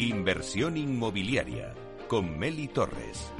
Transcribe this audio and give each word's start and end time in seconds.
Inversión 0.00 0.76
inmobiliaria 0.76 1.74
con 2.06 2.38
Meli 2.38 2.68
Torres. 2.68 3.32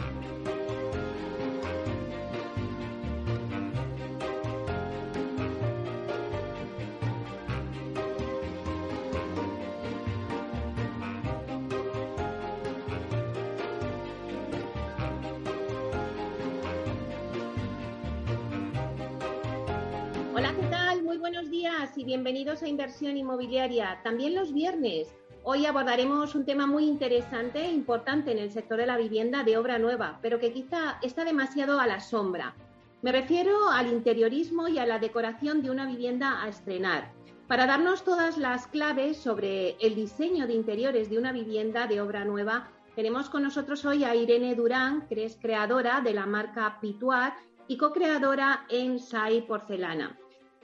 Hola, 20.35 20.53
¿qué 20.57 20.67
tal? 20.67 21.05
Muy 21.05 21.19
buenos 21.19 21.49
días 21.53 21.97
y 21.97 22.03
bienvenidos 22.03 22.65
a 22.65 22.69
Inversión 22.69 23.17
Inmobiliaria. 23.17 24.01
También 24.03 24.35
los 24.35 24.53
viernes. 24.53 25.18
Hoy 25.51 25.65
abordaremos 25.65 26.35
un 26.35 26.45
tema 26.45 26.67
muy 26.67 26.85
interesante 26.85 27.65
e 27.65 27.73
importante 27.73 28.33
en 28.33 28.37
el 28.37 28.51
sector 28.51 28.77
de 28.77 28.85
la 28.85 28.99
vivienda 28.99 29.45
de 29.45 29.57
obra 29.57 29.79
nueva, 29.79 30.19
pero 30.21 30.39
que 30.39 30.53
quizá 30.53 30.99
está 31.01 31.25
demasiado 31.25 31.81
a 31.81 31.87
la 31.87 32.01
sombra. 32.01 32.55
Me 33.01 33.13
refiero 33.13 33.71
al 33.71 33.87
interiorismo 33.87 34.69
y 34.69 34.79
a 34.79 34.85
la 34.85 34.99
decoración 34.99 35.63
de 35.63 35.71
una 35.71 35.87
vivienda 35.87 36.43
a 36.43 36.49
estrenar. 36.49 37.15
Para 37.47 37.65
darnos 37.65 38.05
todas 38.05 38.37
las 38.37 38.67
claves 38.67 39.17
sobre 39.17 39.79
el 39.81 39.95
diseño 39.95 40.47
de 40.47 40.53
interiores 40.53 41.09
de 41.09 41.17
una 41.17 41.33
vivienda 41.33 41.87
de 41.87 42.03
obra 42.03 42.27
nueva, 42.27 42.69
tenemos 42.95 43.31
con 43.31 43.43
nosotros 43.43 43.87
hoy 43.87 44.05
a 44.05 44.15
Irene 44.15 44.55
Durán, 44.55 45.09
que 45.09 45.25
es 45.25 45.39
creadora 45.41 46.03
de 46.03 46.13
la 46.13 46.27
marca 46.27 46.77
Pituar 46.79 47.33
y 47.69 47.79
co-creadora 47.79 48.67
en 48.69 48.99
SAI 48.99 49.47
Porcelana. 49.47 50.15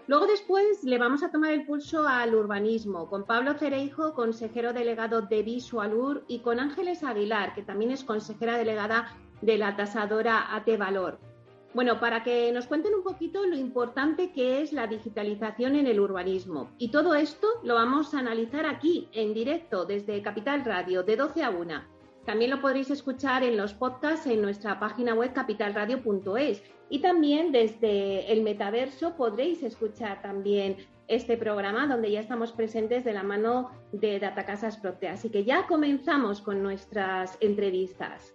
Luego 0.07 0.27
después 0.27 0.85
le 0.85 0.99
vamos 0.99 1.23
a 1.23 1.31
tomar 1.31 1.53
el 1.53 1.65
pulso 1.65 2.07
al 2.07 2.35
urbanismo 2.35 3.09
con 3.09 3.25
Pablo 3.25 3.55
Cereijo, 3.55 4.13
consejero 4.13 4.75
delegado 4.75 5.23
de 5.23 5.43
Visualur, 5.43 6.25
y 6.29 6.41
con 6.41 6.61
Ángeles 6.61 7.03
Aguilar, 7.03 7.55
que 7.55 7.63
también 7.63 7.91
es 7.91 8.05
consejera 8.05 8.59
delegada 8.59 9.17
de 9.41 9.57
la 9.57 9.77
tasadora 9.77 10.55
AT 10.55 10.77
Valor. 10.77 11.19
Bueno, 11.73 12.01
para 12.01 12.23
que 12.23 12.53
nos 12.53 12.67
cuenten 12.67 12.95
un 12.95 13.03
poquito 13.03 13.47
lo 13.47 13.57
importante 13.57 14.31
que 14.31 14.61
es 14.61 14.75
la 14.75 14.87
digitalización 14.87 15.75
en 15.75 15.87
el 15.87 15.99
urbanismo. 15.99 16.71
Y 16.77 16.91
todo 16.91 17.15
esto 17.15 17.49
lo 17.63 17.75
vamos 17.75 18.15
a 18.15 18.19
analizar 18.19 18.67
aquí, 18.67 19.09
en 19.13 19.33
directo, 19.33 19.87
desde 19.87 20.23
Capital 20.23 20.67
Radio, 20.67 21.03
de 21.03 21.17
12 21.17 21.43
a 21.43 21.51
1. 21.51 21.83
También 22.27 22.51
lo 22.51 22.61
podréis 22.61 22.91
escuchar 22.91 23.43
en 23.43 23.57
los 23.57 23.75
podcasts 23.75 24.27
en 24.27 24.41
nuestra 24.41 24.79
página 24.79 25.15
web 25.15 25.33
capitalradio.es 25.33 26.63
y 26.95 27.01
también 27.01 27.51
desde 27.51 28.33
el 28.33 28.43
metaverso 28.43 29.17
podréis 29.17 29.65
escuchar 29.65 30.23
también 30.23 30.77
este 31.09 31.37
programa 31.37 31.89
donde 31.89 32.09
ya 32.09 32.21
estamos 32.21 32.53
presentes 32.53 33.03
de 33.03 33.13
la 33.13 33.25
mano 33.25 33.73
de 33.91 34.21
Datacasas 34.21 34.77
Procte. 34.77 35.09
Así 35.09 35.29
que 35.29 35.43
ya 35.43 35.67
comenzamos 35.67 36.41
con 36.41 36.63
nuestras 36.63 37.37
entrevistas. 37.41 38.33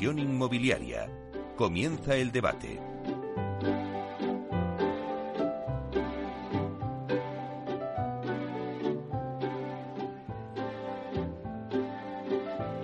Inmobiliaria. 0.00 1.10
Comienza 1.56 2.14
el 2.14 2.30
debate. 2.30 2.80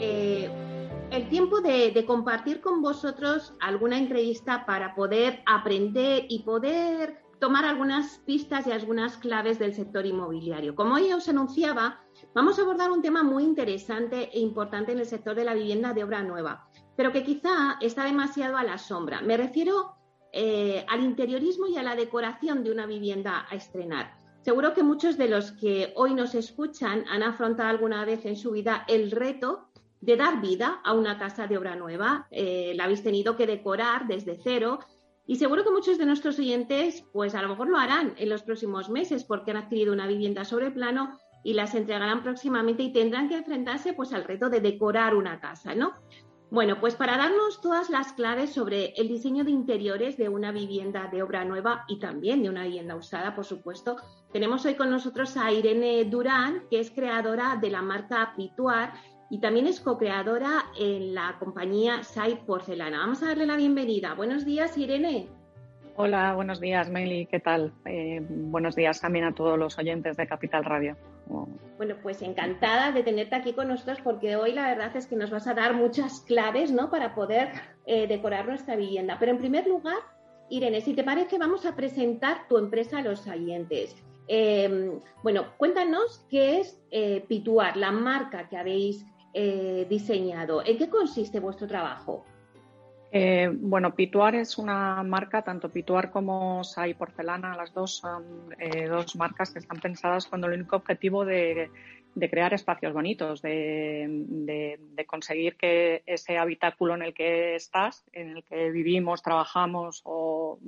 Eh, 0.01 0.51
el 1.13 1.29
tiempo 1.29 1.61
de, 1.61 1.93
de 1.93 2.05
compartir 2.05 2.61
con 2.61 2.83
vosotros 2.83 3.55
alguna 3.61 3.97
entrevista 3.97 4.67
para 4.67 4.97
poder 4.97 5.41
aprender 5.47 6.27
y 6.29 6.43
poder 6.43 7.23
tomar 7.39 7.65
algunas 7.65 8.19
pistas 8.27 8.67
y 8.67 8.73
algunas 8.73 9.19
claves 9.19 9.59
del 9.59 9.75
sector 9.75 10.07
inmobiliario. 10.07 10.75
Como 10.75 10.99
ya 10.99 11.17
os 11.17 11.29
anunciaba, 11.29 12.01
vamos 12.35 12.59
a 12.59 12.63
abordar 12.63 12.91
un 12.91 13.03
tema 13.03 13.23
muy 13.23 13.45
interesante 13.45 14.31
e 14.33 14.41
importante 14.41 14.93
en 14.93 14.99
el 14.99 15.07
sector 15.07 15.37
de 15.37 15.45
la 15.45 15.55
vivienda 15.55 15.93
de 15.93 16.05
obra 16.05 16.23
nueva, 16.23 16.69
pero 16.97 17.13
que 17.13 17.25
quizá 17.25 17.77
está 17.81 18.05
demasiado 18.05 18.57
a 18.57 18.65
la 18.65 18.79
sombra. 18.79 19.21
Me 19.21 19.37
refiero 19.37 19.97
eh, 20.33 20.85
al 20.89 21.03
interiorismo 21.03 21.67
y 21.67 21.77
a 21.77 21.83
la 21.83 21.97
decoración 21.97 22.65
de 22.65 22.71
una 22.71 22.87
vivienda 22.87 23.47
a 23.49 23.55
estrenar. 23.55 24.19
Seguro 24.43 24.75
que 24.75 24.83
muchos 24.83 25.17
de 25.17 25.29
los 25.29 25.53
que 25.53 25.93
hoy 25.97 26.15
nos 26.15 26.35
escuchan 26.35 27.05
han 27.09 27.23
afrontado 27.23 27.71
alguna 27.71 28.05
vez 28.05 28.27
en 28.27 28.37
su 28.37 28.51
vida 28.51 28.85
el 28.89 29.11
reto 29.11 29.69
de 30.01 30.17
dar 30.17 30.43
vida 30.43 30.81
a 30.85 30.93
una 30.93 31.19
casa 31.19 31.47
de 31.47 31.57
obra 31.57 31.77
nueva. 31.77 32.27
Eh, 32.31 32.73
la 32.77 32.85
habéis 32.85 33.03
tenido 33.03 33.37
que 33.37 33.47
decorar 33.47 34.07
desde 34.07 34.39
cero 34.43 34.81
y 35.27 35.37
seguro 35.37 35.65
que 35.65 35.71
muchos 35.71 35.97
de 35.97 36.05
nuestros 36.05 36.39
oyentes, 36.39 37.05
pues 37.13 37.35
a 37.35 37.41
lo 37.41 37.49
mejor 37.49 37.71
lo 37.71 37.79
harán 37.79 38.13
en 38.19 38.29
los 38.29 38.43
próximos 38.43 38.91
meses 38.91 39.25
porque 39.25 39.53
han 39.53 39.57
adquirido 39.57 39.95
una 39.95 40.07
vivienda 40.07 40.45
sobre 40.45 40.71
plano 40.71 41.19
y 41.43 41.55
las 41.55 41.75
entregarán 41.75 42.23
próximamente 42.23 42.83
y 42.83 42.93
tendrán 42.93 43.29
que 43.29 43.37
enfrentarse 43.37 43.95
pues 43.95 44.13
al 44.13 44.25
reto 44.25 44.51
de 44.51 44.61
decorar 44.61 45.15
una 45.15 45.41
casa, 45.41 45.75
¿no? 45.75 45.95
Bueno, 46.55 46.79
pues 46.79 46.95
para 46.95 47.17
darnos 47.17 47.61
todas 47.61 47.91
las 47.91 48.13
claves 48.13 48.53
sobre 48.53 48.95
el 48.97 49.09
diseño 49.09 49.43
de 49.43 49.51
interiores 49.51 50.17
de 50.17 50.29
una 50.29 50.53
vivienda 50.53 51.09
de 51.11 51.21
obra 51.21 51.45
nueva 51.45 51.85
y 51.89 51.99
también 51.99 52.45
de 52.45 52.49
una 52.49 52.63
vivienda 52.63 52.95
usada, 52.95 53.35
por 53.35 53.45
supuesto, 53.45 53.97
tenemos 54.33 54.65
hoy 54.65 54.77
con 54.77 54.89
nosotros 54.89 55.37
a 55.37 55.51
Irene 55.51 56.05
Durán, 56.05 56.63
que 56.71 56.79
es 56.79 56.93
creadora 56.93 57.59
de 57.61 57.71
la 57.71 57.83
marca 57.83 58.35
Pituar 58.37 58.93
y 59.31 59.41
también 59.41 59.67
es 59.67 59.81
co-creadora 59.81 60.67
en 60.79 61.13
la 61.13 61.35
compañía 61.41 62.05
Sai 62.05 62.37
Porcelana. 62.47 62.99
Vamos 62.99 63.25
a 63.25 63.27
darle 63.27 63.47
la 63.47 63.57
bienvenida. 63.57 64.15
Buenos 64.15 64.45
días, 64.45 64.79
Irene. 64.79 65.27
Hola, 65.97 66.37
buenos 66.37 66.61
días, 66.61 66.89
Meli. 66.89 67.27
¿Qué 67.27 67.41
tal? 67.41 67.73
Eh, 67.85 68.25
buenos 68.29 68.77
días 68.77 69.01
también 69.01 69.25
a 69.25 69.35
todos 69.35 69.59
los 69.59 69.77
oyentes 69.77 70.17
de 70.17 70.29
Capital 70.29 70.65
Radio. 70.65 70.97
Bueno, 71.27 71.97
pues 72.03 72.23
encantada 72.23 72.93
de 72.93 73.03
tenerte 73.03 73.35
aquí 73.35 73.53
con 73.53 73.69
nosotros 73.69 73.99
porque 74.03 74.37
hoy 74.37 74.53
la 74.53 74.69
verdad 74.69 74.95
es 74.97 75.07
que 75.07 75.17
nos 75.17 75.31
vas 75.31 75.47
a 75.47 75.55
dar 75.55 75.75
muchas 75.75 76.21
claves 76.21 76.71
¿no? 76.71 76.91
para 76.91 77.15
poder 77.15 77.51
eh, 77.87 78.07
decorar 78.07 78.47
nuestra 78.47 78.77
vivienda. 78.77 79.17
Pero 79.19 79.33
en 79.33 79.39
primer 79.39 79.67
lugar, 79.67 79.99
Irene, 80.51 80.81
si 80.81 80.95
te 80.95 81.03
parece, 81.03 81.39
vamos 81.39 81.67
a 81.67 81.75
presentar 81.75 82.47
tu 82.49 82.59
empresa 82.59 82.99
a 82.99 83.03
los 83.03 83.27
oyentes. 83.27 83.97
Eh, 84.29 84.99
bueno, 85.23 85.47
cuéntanos 85.59 86.25
qué 86.31 86.61
es 86.61 86.81
eh, 86.91 87.25
Pituar, 87.29 87.77
la 87.77 87.91
marca 87.91 88.49
que 88.49 88.57
habéis 88.57 89.05
eh, 89.33 89.87
diseñado. 89.89 90.65
¿En 90.65 90.79
qué 90.79 90.89
consiste 90.89 91.41
vuestro 91.41 91.67
trabajo? 91.67 92.25
Eh, 93.17 93.49
bueno, 93.49 93.95
Pituar 93.95 94.35
es 94.35 94.59
una 94.59 95.01
marca, 95.05 95.43
tanto 95.43 95.69
Pituar 95.69 96.11
como 96.11 96.65
Sai 96.65 96.95
Porcelana, 96.95 97.57
las 97.57 97.73
dos 97.73 97.99
son 97.99 98.53
eh, 98.59 98.89
dos 98.89 99.15
marcas 99.15 99.53
que 99.53 99.61
están 99.61 99.79
pensadas 99.79 100.27
con 100.27 100.43
el 100.43 100.51
único 100.51 100.75
objetivo 100.75 101.25
de, 101.25 101.71
crear 102.29 102.53
espacios 102.55 102.93
bonitos, 102.93 103.41
de, 103.41 104.81
conseguir 105.07 105.57
que 105.57 106.03
ese 106.07 106.39
habitáculo 106.39 106.97
en 106.97 107.03
el 107.03 107.15
que 107.15 107.55
estás, 107.55 108.05
en 108.11 108.31
el 108.39 108.43
que 108.43 108.73
vivimos, 108.73 109.23
trabajamos 109.23 110.03
o, 110.05 110.59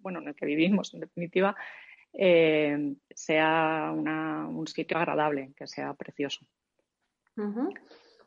bueno, 0.00 0.20
en 0.20 0.28
el 0.28 0.34
que 0.34 0.46
vivimos, 0.46 0.94
en 0.94 1.00
definitiva, 1.00 1.54
eh, 2.14 2.94
sea 3.10 3.92
una, 3.94 4.48
un 4.48 4.66
sitio 4.66 4.96
agradable, 4.96 5.50
que 5.54 5.66
sea 5.66 5.92
precioso. 5.92 6.40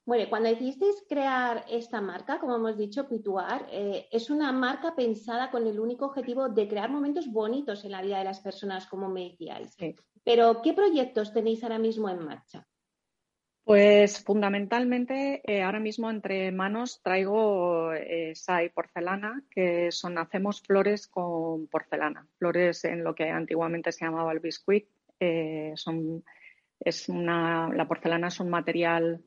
Bueno, 0.05 0.29
cuando 0.29 0.49
decidisteis 0.49 1.03
crear 1.07 1.65
esta 1.69 2.01
marca, 2.01 2.39
como 2.39 2.57
hemos 2.57 2.77
dicho, 2.77 3.07
Pituar, 3.07 3.67
eh, 3.71 4.07
es 4.11 4.29
una 4.29 4.51
marca 4.51 4.93
pensada 4.95 5.49
con 5.49 5.65
el 5.65 5.79
único 5.79 6.07
objetivo 6.07 6.49
de 6.49 6.67
crear 6.67 6.89
momentos 6.89 7.31
bonitos 7.31 7.85
en 7.85 7.91
la 7.91 8.01
vida 8.01 8.19
de 8.19 8.25
las 8.25 8.41
personas, 8.41 8.85
como 8.87 9.07
me 9.07 9.29
decíais. 9.29 9.73
Sí. 9.75 9.95
Pero, 10.25 10.61
¿qué 10.61 10.73
proyectos 10.73 11.31
tenéis 11.31 11.63
ahora 11.63 11.79
mismo 11.79 12.09
en 12.09 12.19
marcha? 12.19 12.67
Pues 13.63 14.21
fundamentalmente 14.21 15.41
eh, 15.45 15.63
ahora 15.63 15.79
mismo 15.79 16.09
entre 16.09 16.51
manos 16.51 16.99
traigo 17.01 17.93
eh, 17.93 18.35
SAI 18.35 18.69
porcelana, 18.71 19.41
que 19.49 19.89
son 19.89 20.17
hacemos 20.17 20.61
flores 20.61 21.07
con 21.07 21.67
porcelana, 21.67 22.27
flores 22.37 22.83
en 22.83 23.05
lo 23.05 23.15
que 23.15 23.29
antiguamente 23.29 23.93
se 23.93 24.03
llamaba 24.03 24.33
el 24.33 24.41
biscuit. 24.41 24.85
Eh, 25.17 25.71
son, 25.75 26.25
es 26.77 27.07
una, 27.07 27.69
la 27.69 27.87
porcelana 27.87 28.27
es 28.27 28.41
un 28.41 28.49
material 28.49 29.23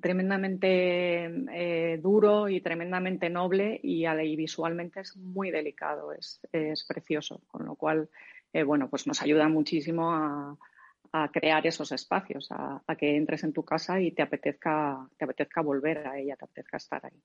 tremendamente 0.00 1.24
eh, 1.52 1.98
duro 1.98 2.48
y 2.48 2.60
tremendamente 2.60 3.28
noble 3.28 3.78
y, 3.82 4.06
visualmente 4.36 5.00
es 5.00 5.16
muy 5.16 5.50
delicado, 5.50 6.12
es, 6.12 6.40
es 6.52 6.84
precioso, 6.84 7.42
con 7.46 7.66
lo 7.66 7.74
cual, 7.74 8.08
eh, 8.52 8.62
bueno, 8.62 8.88
pues 8.88 9.06
nos 9.06 9.22
ayuda 9.22 9.48
muchísimo 9.48 10.12
a, 10.12 10.56
crear 11.30 11.66
esos 11.66 11.92
espacios, 11.92 12.48
a, 12.52 12.80
que 12.96 13.16
entres 13.16 13.44
en 13.44 13.52
tu 13.52 13.62
casa 13.62 14.00
y 14.00 14.12
te 14.12 14.22
apetezca, 14.22 15.06
te 15.18 15.26
apetezca 15.26 15.60
volver 15.60 16.06
a 16.06 16.18
ella, 16.18 16.36
te 16.36 16.46
apetezca 16.46 16.78
estar 16.78 17.04
ahí. 17.04 17.22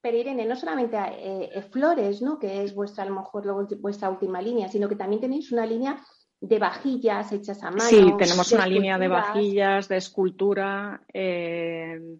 Pero 0.00 0.16
Irene, 0.16 0.46
no 0.46 0.54
solamente 0.54 0.96
eh, 0.96 1.62
flores, 1.62 2.22
¿no? 2.22 2.38
Que 2.38 2.62
es 2.62 2.72
vuestra, 2.72 3.02
a 3.02 3.08
lo 3.08 3.16
mejor 3.16 3.66
vuestra 3.80 4.08
última 4.08 4.40
línea, 4.40 4.68
sino 4.68 4.88
que 4.88 4.94
también 4.94 5.20
tenéis 5.20 5.50
una 5.50 5.66
línea 5.66 6.00
de 6.46 6.58
vajillas 6.58 7.32
hechas 7.32 7.62
a 7.62 7.70
mano. 7.70 7.80
Sí, 7.80 8.12
tenemos 8.18 8.52
una 8.52 8.66
línea 8.66 8.98
de 8.98 9.08
vajillas, 9.08 9.88
de 9.88 9.96
escultura. 9.96 11.00
Eh, 11.12 12.18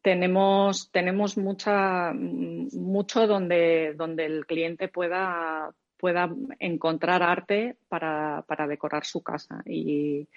tenemos, 0.00 0.90
tenemos 0.92 1.36
mucha, 1.36 2.12
mucho 2.14 3.26
donde, 3.26 3.94
donde 3.96 4.26
el 4.26 4.46
cliente 4.46 4.86
pueda, 4.88 5.74
pueda 5.96 6.30
encontrar 6.60 7.22
arte 7.22 7.76
para, 7.88 8.44
para 8.46 8.68
decorar 8.68 9.04
su 9.04 9.22
casa. 9.22 9.60
Y 9.66 10.28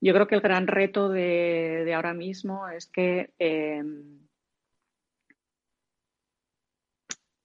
yo 0.00 0.14
creo 0.14 0.28
que 0.28 0.36
el 0.36 0.40
gran 0.40 0.68
reto 0.68 1.08
de, 1.08 1.82
de 1.84 1.94
ahora 1.94 2.14
mismo 2.14 2.68
es 2.68 2.86
que 2.86 3.30
eh, 3.40 3.82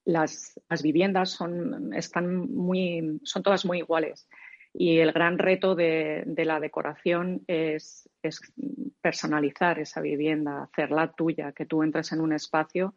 las, 0.06 0.60
las, 0.70 0.84
viviendas 0.84 1.32
son, 1.32 1.92
están 1.96 2.38
muy, 2.38 3.20
son 3.24 3.42
todas 3.42 3.66
muy 3.66 3.80
iguales. 3.80 4.28
Y 4.74 5.00
el 5.00 5.12
gran 5.12 5.40
reto 5.40 5.76
de, 5.76 6.24
de 6.26 6.46
la 6.46 6.60
decoración 6.60 7.44
es, 7.48 8.10
es, 8.22 8.42
personalizar 9.02 9.80
esa 9.80 10.02
vivienda, 10.02 10.64
hacerla 10.64 11.14
tuya, 11.14 11.52
que 11.52 11.66
tú 11.66 11.84
entres 11.84 12.12
en 12.12 12.22
un 12.22 12.34
espacio 12.34 12.94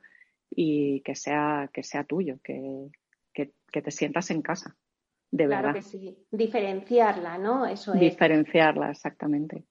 y 0.50 1.00
que 1.02 1.14
sea, 1.14 1.70
que 1.72 1.82
sea 1.82 2.04
tuyo, 2.04 2.38
que, 2.42 2.90
que, 3.32 3.52
que 3.70 3.82
te 3.82 3.90
sientas 3.90 4.30
en 4.30 4.42
casa. 4.42 4.76
De 5.30 5.46
claro 5.46 5.68
verdad. 5.68 5.80
que 5.80 5.82
sí. 5.82 6.26
Diferenciarla, 6.30 7.38
¿no? 7.38 7.64
Eso 7.66 7.94
es. 7.94 8.00
Diferenciarla, 8.00 8.90
exactamente. 8.90 9.64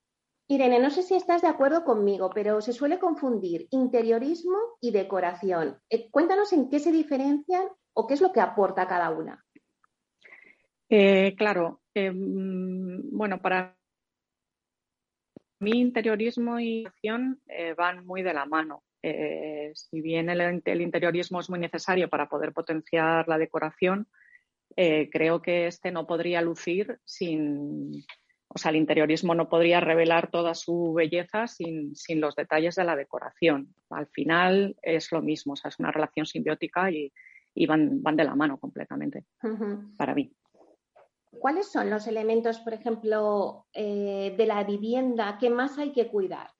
Irene, 0.48 0.80
no 0.80 0.90
sé 0.90 1.02
si 1.02 1.14
estás 1.14 1.42
de 1.42 1.48
acuerdo 1.48 1.84
conmigo, 1.84 2.30
pero 2.34 2.60
se 2.60 2.72
suele 2.72 2.98
confundir 2.98 3.68
interiorismo 3.70 4.56
y 4.80 4.90
decoración. 4.90 5.78
Eh, 5.88 6.10
cuéntanos 6.10 6.52
en 6.52 6.68
qué 6.68 6.80
se 6.80 6.90
diferencian 6.90 7.68
o 7.92 8.06
qué 8.06 8.14
es 8.14 8.20
lo 8.20 8.32
que 8.32 8.40
aporta 8.40 8.88
cada 8.88 9.10
una. 9.10 9.44
Eh, 10.88 11.36
claro, 11.36 11.79
eh, 11.94 12.12
bueno, 12.14 13.40
para 13.40 13.76
mí 15.60 15.72
interiorismo 15.72 16.58
y 16.58 16.86
acción 16.86 17.40
eh, 17.46 17.74
van 17.74 18.06
muy 18.06 18.22
de 18.22 18.34
la 18.34 18.46
mano. 18.46 18.82
Eh, 19.02 19.72
si 19.74 20.00
bien 20.00 20.28
el, 20.28 20.62
el, 20.64 20.80
interiorismo 20.80 21.40
es 21.40 21.48
muy 21.48 21.58
necesario 21.58 22.08
para 22.08 22.28
poder 22.28 22.52
potenciar 22.52 23.28
la 23.28 23.38
decoración, 23.38 24.08
eh, 24.76 25.08
creo 25.10 25.42
que 25.42 25.66
este 25.66 25.90
no 25.90 26.06
podría 26.06 26.42
lucir 26.42 26.98
sin, 27.04 28.04
o 28.48 28.58
sea, 28.58 28.70
el 28.70 28.76
interiorismo 28.76 29.34
no 29.34 29.48
podría 29.48 29.80
revelar 29.80 30.30
toda 30.30 30.54
su 30.54 30.92
belleza 30.92 31.46
sin, 31.46 31.96
sin, 31.96 32.20
los 32.20 32.36
detalles 32.36 32.74
de 32.76 32.84
la 32.84 32.96
decoración. 32.96 33.74
Al 33.90 34.06
final 34.08 34.76
es 34.82 35.10
lo 35.12 35.22
mismo, 35.22 35.54
o 35.54 35.56
sea, 35.56 35.70
es 35.70 35.78
una 35.78 35.90
relación 35.90 36.26
simbiótica 36.26 36.90
y, 36.90 37.12
y 37.54 37.66
van, 37.66 38.02
van, 38.02 38.16
de 38.16 38.24
la 38.24 38.34
mano 38.34 38.58
completamente 38.58 39.24
uh 39.42 39.48
-huh. 39.48 39.96
para 39.96 40.14
mí. 40.14 40.32
¿Cuáles 41.30 41.70
son 41.70 41.90
los 41.90 42.06
elementos, 42.06 42.58
por 42.60 42.74
ejemplo, 42.74 43.66
eh, 43.72 44.34
de 44.36 44.46
la 44.46 44.64
vivienda 44.64 45.38
que 45.38 45.48
más 45.48 45.78
hay 45.78 45.92
que 45.92 46.08
cuidar? 46.08 46.50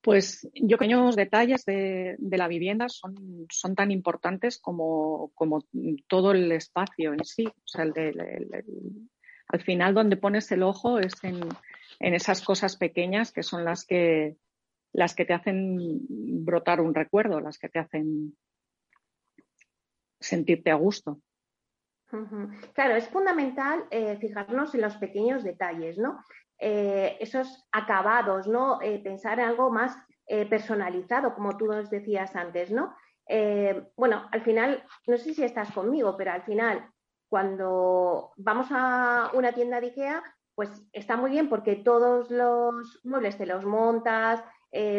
Pues 0.00 0.48
yo 0.54 0.78
creo 0.78 0.98
que 0.98 1.04
los 1.06 1.16
detalles 1.16 1.64
de, 1.64 2.16
la 2.18 2.48
vivienda 2.48 2.88
son, 2.88 3.46
tan 3.76 3.92
importantes 3.92 4.58
como, 4.58 5.30
como, 5.34 5.64
todo 6.08 6.32
el 6.32 6.50
espacio 6.50 7.12
en 7.12 7.24
sí. 7.24 7.46
O 7.46 7.66
sea, 7.66 7.84
el 7.84 7.92
de, 7.92 8.64
al 9.46 9.60
final 9.62 9.94
donde 9.94 10.16
pones 10.16 10.50
el 10.50 10.64
ojo 10.64 10.98
es 10.98 11.12
en, 11.22 11.40
en, 12.00 12.14
esas 12.14 12.42
cosas 12.42 12.76
pequeñas 12.76 13.30
que 13.30 13.44
son 13.44 13.64
las 13.64 13.84
que, 13.84 14.38
las 14.92 15.14
que 15.14 15.24
te 15.24 15.34
hacen 15.34 16.00
brotar 16.44 16.80
un 16.80 16.94
recuerdo, 16.94 17.38
las 17.40 17.58
que 17.58 17.68
te 17.68 17.78
hacen 17.78 18.36
sentirte 20.22 20.70
a 20.70 20.76
gusto. 20.76 21.20
Claro, 22.74 22.94
es 22.94 23.08
fundamental 23.08 23.84
eh, 23.90 24.18
fijarnos 24.18 24.74
en 24.74 24.82
los 24.82 24.96
pequeños 24.96 25.42
detalles, 25.42 25.96
¿no? 25.96 26.22
Eh, 26.58 27.16
esos 27.20 27.66
acabados, 27.72 28.46
¿no? 28.46 28.80
Eh, 28.82 29.00
pensar 29.02 29.38
en 29.38 29.46
algo 29.46 29.70
más 29.70 29.96
personalizado, 30.48 31.34
como 31.34 31.58
tú 31.58 31.66
nos 31.66 31.90
decías 31.90 32.34
antes, 32.36 32.70
¿no? 32.70 32.94
Bueno, 33.96 34.28
al 34.32 34.40
final, 34.40 34.82
no 35.06 35.18
sé 35.18 35.34
si 35.34 35.44
estás 35.44 35.70
conmigo, 35.72 36.16
pero 36.16 36.32
al 36.32 36.42
final, 36.44 36.88
cuando 37.28 38.32
vamos 38.36 38.68
a 38.70 39.30
una 39.34 39.52
tienda 39.52 39.78
de 39.78 39.88
IKEA, 39.88 40.22
pues 40.54 40.70
está 40.92 41.16
muy 41.16 41.32
bien 41.32 41.50
porque 41.50 41.76
todos 41.76 42.30
los 42.30 43.00
muebles 43.04 43.36
te 43.36 43.44
los 43.44 43.66
montas, 43.66 44.42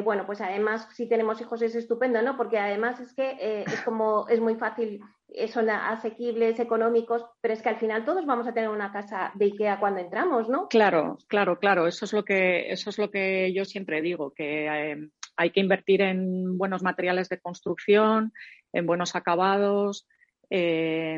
bueno, 0.04 0.28
pues 0.28 0.40
además 0.42 0.88
si 0.94 1.10
tenemos 1.10 1.42
hijos 1.42 1.64
es 1.64 1.74
estupendo, 1.74 2.22
¿no? 2.22 2.38
Porque 2.38 2.60
además 2.60 3.00
es 3.00 3.16
que 3.16 3.64
es 3.66 3.82
como, 3.82 4.28
es 4.28 4.40
muy 4.40 4.54
fácil, 4.54 5.02
son 5.48 5.70
asequibles, 5.70 6.60
económicos, 6.60 7.26
pero 7.42 7.54
es 7.54 7.62
que 7.62 7.70
al 7.70 7.80
final 7.80 8.06
todos 8.06 8.26
vamos 8.26 8.48
a 8.48 8.54
tener 8.54 8.70
una 8.70 8.92
casa 8.92 9.32
de 9.36 9.46
IKEA 9.46 9.80
cuando 9.80 10.02
entramos, 10.02 10.50
¿no? 10.50 10.68
Claro, 10.68 11.18
claro, 11.28 11.60
claro. 11.60 11.88
Eso 11.88 12.06
es 12.06 12.14
lo 12.14 12.24
que, 12.24 12.72
eso 12.72 12.90
es 12.90 12.98
lo 12.98 13.10
que 13.10 13.52
yo 13.54 13.66
siempre 13.66 14.02
digo, 14.02 14.32
que 14.32 14.68
eh, 14.68 15.10
hay 15.36 15.50
que 15.52 15.60
invertir 15.60 16.02
en 16.02 16.58
buenos 16.58 16.84
materiales 16.84 17.30
de 17.30 17.40
construcción, 17.40 18.34
en 18.72 18.86
buenos 18.86 19.16
acabados, 19.16 20.08
eh, 20.50 21.18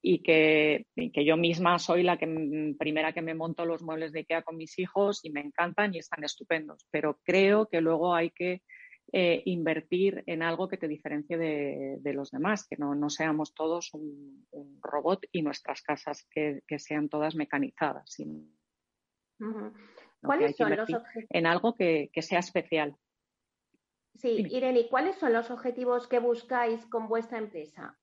y, 0.00 0.22
que, 0.22 0.86
que, 0.96 1.24
yo 1.24 1.36
misma 1.36 1.78
soy 1.78 2.02
la 2.02 2.16
que 2.16 2.74
primera 2.78 3.12
que 3.12 3.22
me 3.22 3.34
monto 3.34 3.64
los 3.64 3.82
muebles 3.82 4.12
de 4.12 4.20
IKEA 4.20 4.42
con 4.42 4.56
mis 4.56 4.76
hijos 4.78 5.20
y 5.22 5.30
me 5.30 5.40
encantan 5.40 5.94
y 5.94 5.98
están 5.98 6.24
estupendos. 6.24 6.84
Pero 6.90 7.20
creo 7.22 7.68
que 7.68 7.80
luego 7.80 8.14
hay 8.14 8.30
que 8.30 8.62
eh, 9.12 9.42
invertir 9.44 10.24
en 10.26 10.42
algo 10.42 10.68
que 10.68 10.78
te 10.78 10.88
diferencie 10.88 11.36
de, 11.36 11.98
de 12.00 12.12
los 12.14 12.30
demás, 12.30 12.66
que 12.66 12.76
no, 12.76 12.94
no 12.94 13.10
seamos 13.10 13.54
todos 13.54 13.92
un, 13.92 14.46
un, 14.50 14.78
robot 14.80 15.26
y 15.30 15.42
nuestras 15.42 15.82
casas 15.82 16.26
que, 16.30 16.62
que 16.66 16.78
sean 16.78 17.08
todas 17.08 17.34
mecanizadas. 17.34 18.10
Sino, 18.10 18.38
uh 19.40 19.44
-huh. 19.44 19.72
¿Cuáles 20.22 20.56
son 20.56 20.70
los 20.70 20.88
objetivos? 20.88 21.26
En 21.30 21.46
algo 21.46 21.74
que, 21.74 22.10
que 22.12 22.22
sea 22.22 22.38
especial. 22.38 22.96
Sí, 24.14 24.46
Irene, 24.50 24.88
¿cuáles 24.88 25.16
son 25.16 25.32
los 25.32 25.50
objetivos 25.50 26.06
que 26.06 26.18
buscáis 26.18 26.86
con 26.86 27.08
vuestra 27.08 27.38
empresa? 27.38 27.98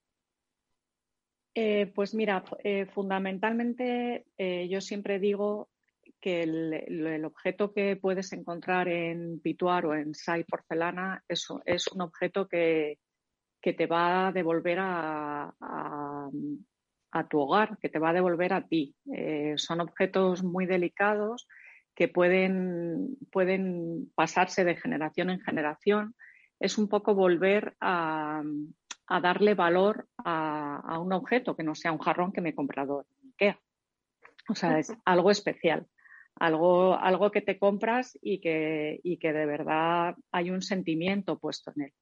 Eh, 1.56 1.92
pues 1.96 2.14
mira, 2.14 2.44
eh, 2.64 2.86
fundamentalmente 2.86 4.26
eh, 4.38 4.68
yo 4.70 4.82
siempre 4.82 5.20
digo 5.20 5.70
que 6.20 6.44
el, 6.44 6.74
el, 6.74 7.26
objeto 7.26 7.74
que 7.74 7.96
puedes 7.96 8.34
encontrar 8.34 8.88
en 8.88 9.40
Pituar 9.40 9.86
o 9.86 9.96
en 9.96 10.14
Sai 10.14 10.44
Porcelana 10.44 11.24
es, 11.28 11.48
es 11.66 11.88
un 11.88 12.02
objeto 12.02 12.48
que, 12.48 13.00
que, 13.62 13.74
te 13.74 13.88
va 13.88 14.28
a 14.28 14.32
devolver 14.32 14.80
a, 14.80 15.54
a, 15.60 16.30
a, 17.12 17.28
tu 17.28 17.40
hogar, 17.40 17.78
que 17.80 17.90
te 17.90 18.00
va 18.00 18.10
a 18.10 18.14
devolver 18.14 18.54
a 18.54 18.68
ti. 18.68 18.96
Eh, 19.14 19.54
son 19.58 19.82
objetos 19.82 20.44
muy 20.44 20.66
delicados 20.66 21.48
que 21.96 22.08
pueden, 22.08 23.18
pueden 23.32 24.12
pasarse 24.16 24.64
de 24.64 24.76
generación 24.76 25.30
en 25.30 25.42
generación. 25.42 26.16
Es 26.60 26.78
un 26.78 26.88
poco 26.90 27.16
volver 27.16 27.76
a, 27.80 28.42
a 29.08 29.20
darle 29.20 29.54
valor 29.56 30.08
a, 30.18 30.82
a, 30.86 31.00
un 31.00 31.14
objeto 31.14 31.56
que 31.56 31.64
no 31.64 31.76
sea 31.76 31.92
un 31.92 32.00
jarrón 32.00 32.32
que 32.32 32.42
me 32.42 32.50
he 32.50 32.56
comprado 32.56 33.02
en 33.02 33.30
Ikea. 33.32 33.60
O 34.50 34.56
sea, 34.56 34.80
es 34.80 34.94
algo 35.06 35.30
especial, 35.30 35.88
algo, 36.40 36.98
algo 36.98 37.32
que 37.32 37.42
te 37.42 37.60
compras 37.60 38.18
y 38.22 38.40
que, 38.40 39.00
y 39.04 39.18
que 39.18 39.34
de 39.34 39.46
verdad 39.46 40.16
hay 40.32 40.52
un 40.52 40.62
sentimiento 40.62 41.38
puesto 41.38 41.72
en 41.76 41.84
él, 41.84 41.94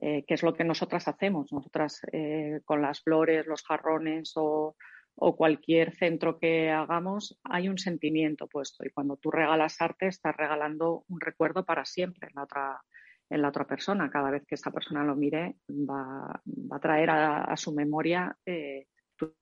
eh, 0.00 0.24
que 0.26 0.34
es 0.34 0.42
lo 0.42 0.54
que 0.54 0.64
nosotras 0.64 1.08
hacemos. 1.08 1.52
Nosotras 1.52 2.00
eh, 2.12 2.60
con 2.64 2.82
las 2.82 3.02
flores, 3.02 3.46
los 3.46 3.62
jarrones 3.62 4.32
o, 4.36 4.76
o 5.20 5.36
cualquier 5.36 5.94
centro 5.94 6.38
que 6.38 6.70
hagamos, 6.70 7.38
hay 7.44 7.68
un 7.68 7.78
sentimiento 7.78 8.46
puesto. 8.46 8.84
Y 8.86 8.90
cuando 8.90 9.16
tú 9.16 9.30
regalas 9.30 9.80
arte, 9.80 10.06
estás 10.06 10.36
regalando 10.36 11.04
un 11.08 11.20
recuerdo 11.20 11.64
para 11.64 11.84
siempre 11.84 12.28
en 12.28 12.34
la 12.36 12.44
otra, 12.44 12.80
en 13.28 13.42
la 13.42 13.48
otra 13.48 13.66
persona. 13.66 14.10
Cada 14.10 14.30
vez 14.30 14.44
que 14.46 14.54
esta 14.54 14.70
persona 14.70 15.02
lo 15.02 15.16
mire, 15.16 15.56
va, 15.68 16.40
va 16.46 16.76
a 16.76 16.80
traer 16.80 17.10
a, 17.10 17.56
su 17.56 17.74
memoria 17.74 18.36
eh, 18.46 18.86
tu, 19.16 19.34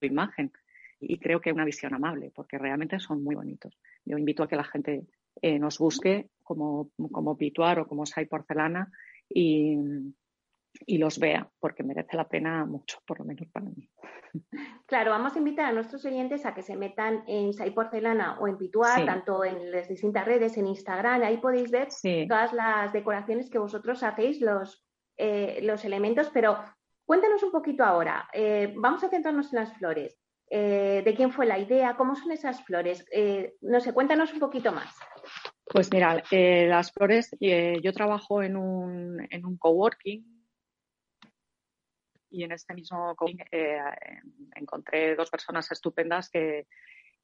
imagen. 0.00 0.52
Y 1.00 1.18
creo 1.18 1.40
que 1.40 1.52
una 1.52 1.64
visión 1.64 1.94
amable, 1.94 2.32
porque 2.34 2.58
realmente 2.58 2.98
son 2.98 3.22
muy 3.22 3.34
bonitos. 3.34 3.78
Yo 4.04 4.18
invito 4.18 4.42
a 4.42 4.48
que 4.48 4.56
la 4.56 4.64
gente 4.64 5.06
eh, 5.40 5.58
nos 5.58 5.78
busque 5.78 6.30
como, 6.42 6.90
como 7.12 7.36
Pituar 7.36 7.80
o 7.80 7.86
como 7.86 8.06
Sai 8.06 8.26
Porcelana 8.26 8.90
y, 9.28 9.76
y 10.86 10.98
los 10.98 11.18
vea, 11.18 11.48
porque 11.60 11.82
merece 11.82 12.16
la 12.16 12.28
pena 12.28 12.64
mucho, 12.64 12.98
por 13.06 13.18
lo 13.20 13.24
menos 13.24 13.48
para 13.48 13.66
mí. 13.66 13.88
Claro, 14.86 15.10
vamos 15.10 15.34
a 15.34 15.38
invitar 15.38 15.66
a 15.66 15.72
nuestros 15.72 16.04
oyentes 16.04 16.44
a 16.46 16.54
que 16.54 16.62
se 16.62 16.76
metan 16.76 17.24
en 17.26 17.52
Sai 17.52 17.70
Porcelana 17.70 18.38
o 18.40 18.48
en 18.48 18.58
Pituar, 18.58 19.00
sí. 19.00 19.06
tanto 19.06 19.44
en 19.44 19.70
las 19.70 19.88
distintas 19.88 20.24
redes, 20.24 20.56
en 20.56 20.66
Instagram, 20.66 21.22
ahí 21.22 21.38
podéis 21.38 21.70
ver 21.70 21.90
sí. 21.90 22.26
todas 22.28 22.52
las 22.52 22.92
decoraciones 22.92 23.50
que 23.50 23.58
vosotros 23.58 24.02
hacéis, 24.02 24.40
los, 24.40 24.84
eh, 25.16 25.60
los 25.62 25.84
elementos, 25.84 26.30
pero 26.32 26.58
cuéntanos 27.04 27.42
un 27.42 27.52
poquito 27.52 27.84
ahora, 27.84 28.28
eh, 28.32 28.72
vamos 28.76 29.02
a 29.04 29.08
centrarnos 29.08 29.52
en 29.52 29.60
las 29.60 29.72
flores. 29.76 30.17
Eh, 30.50 31.02
¿De 31.04 31.14
quién 31.14 31.32
fue 31.32 31.46
la 31.46 31.58
idea? 31.58 31.96
¿Cómo 31.96 32.14
son 32.16 32.32
esas 32.32 32.64
flores? 32.64 33.04
Eh, 33.12 33.54
no 33.60 33.80
sé, 33.80 33.92
cuéntanos 33.92 34.32
un 34.32 34.40
poquito 34.40 34.72
más. 34.72 34.94
Pues 35.64 35.92
mira, 35.92 36.22
eh, 36.30 36.66
las 36.66 36.92
flores, 36.92 37.30
yo 37.40 37.92
trabajo 37.92 38.42
en 38.42 38.56
un, 38.56 39.26
en 39.30 39.44
un 39.44 39.58
coworking 39.58 40.24
y 42.30 42.42
en 42.44 42.52
este 42.52 42.72
mismo 42.72 43.14
coworking 43.16 43.44
encontré 44.54 45.14
dos 45.14 45.28
personas 45.28 45.70
estupendas 45.70 46.30
que, 46.30 46.66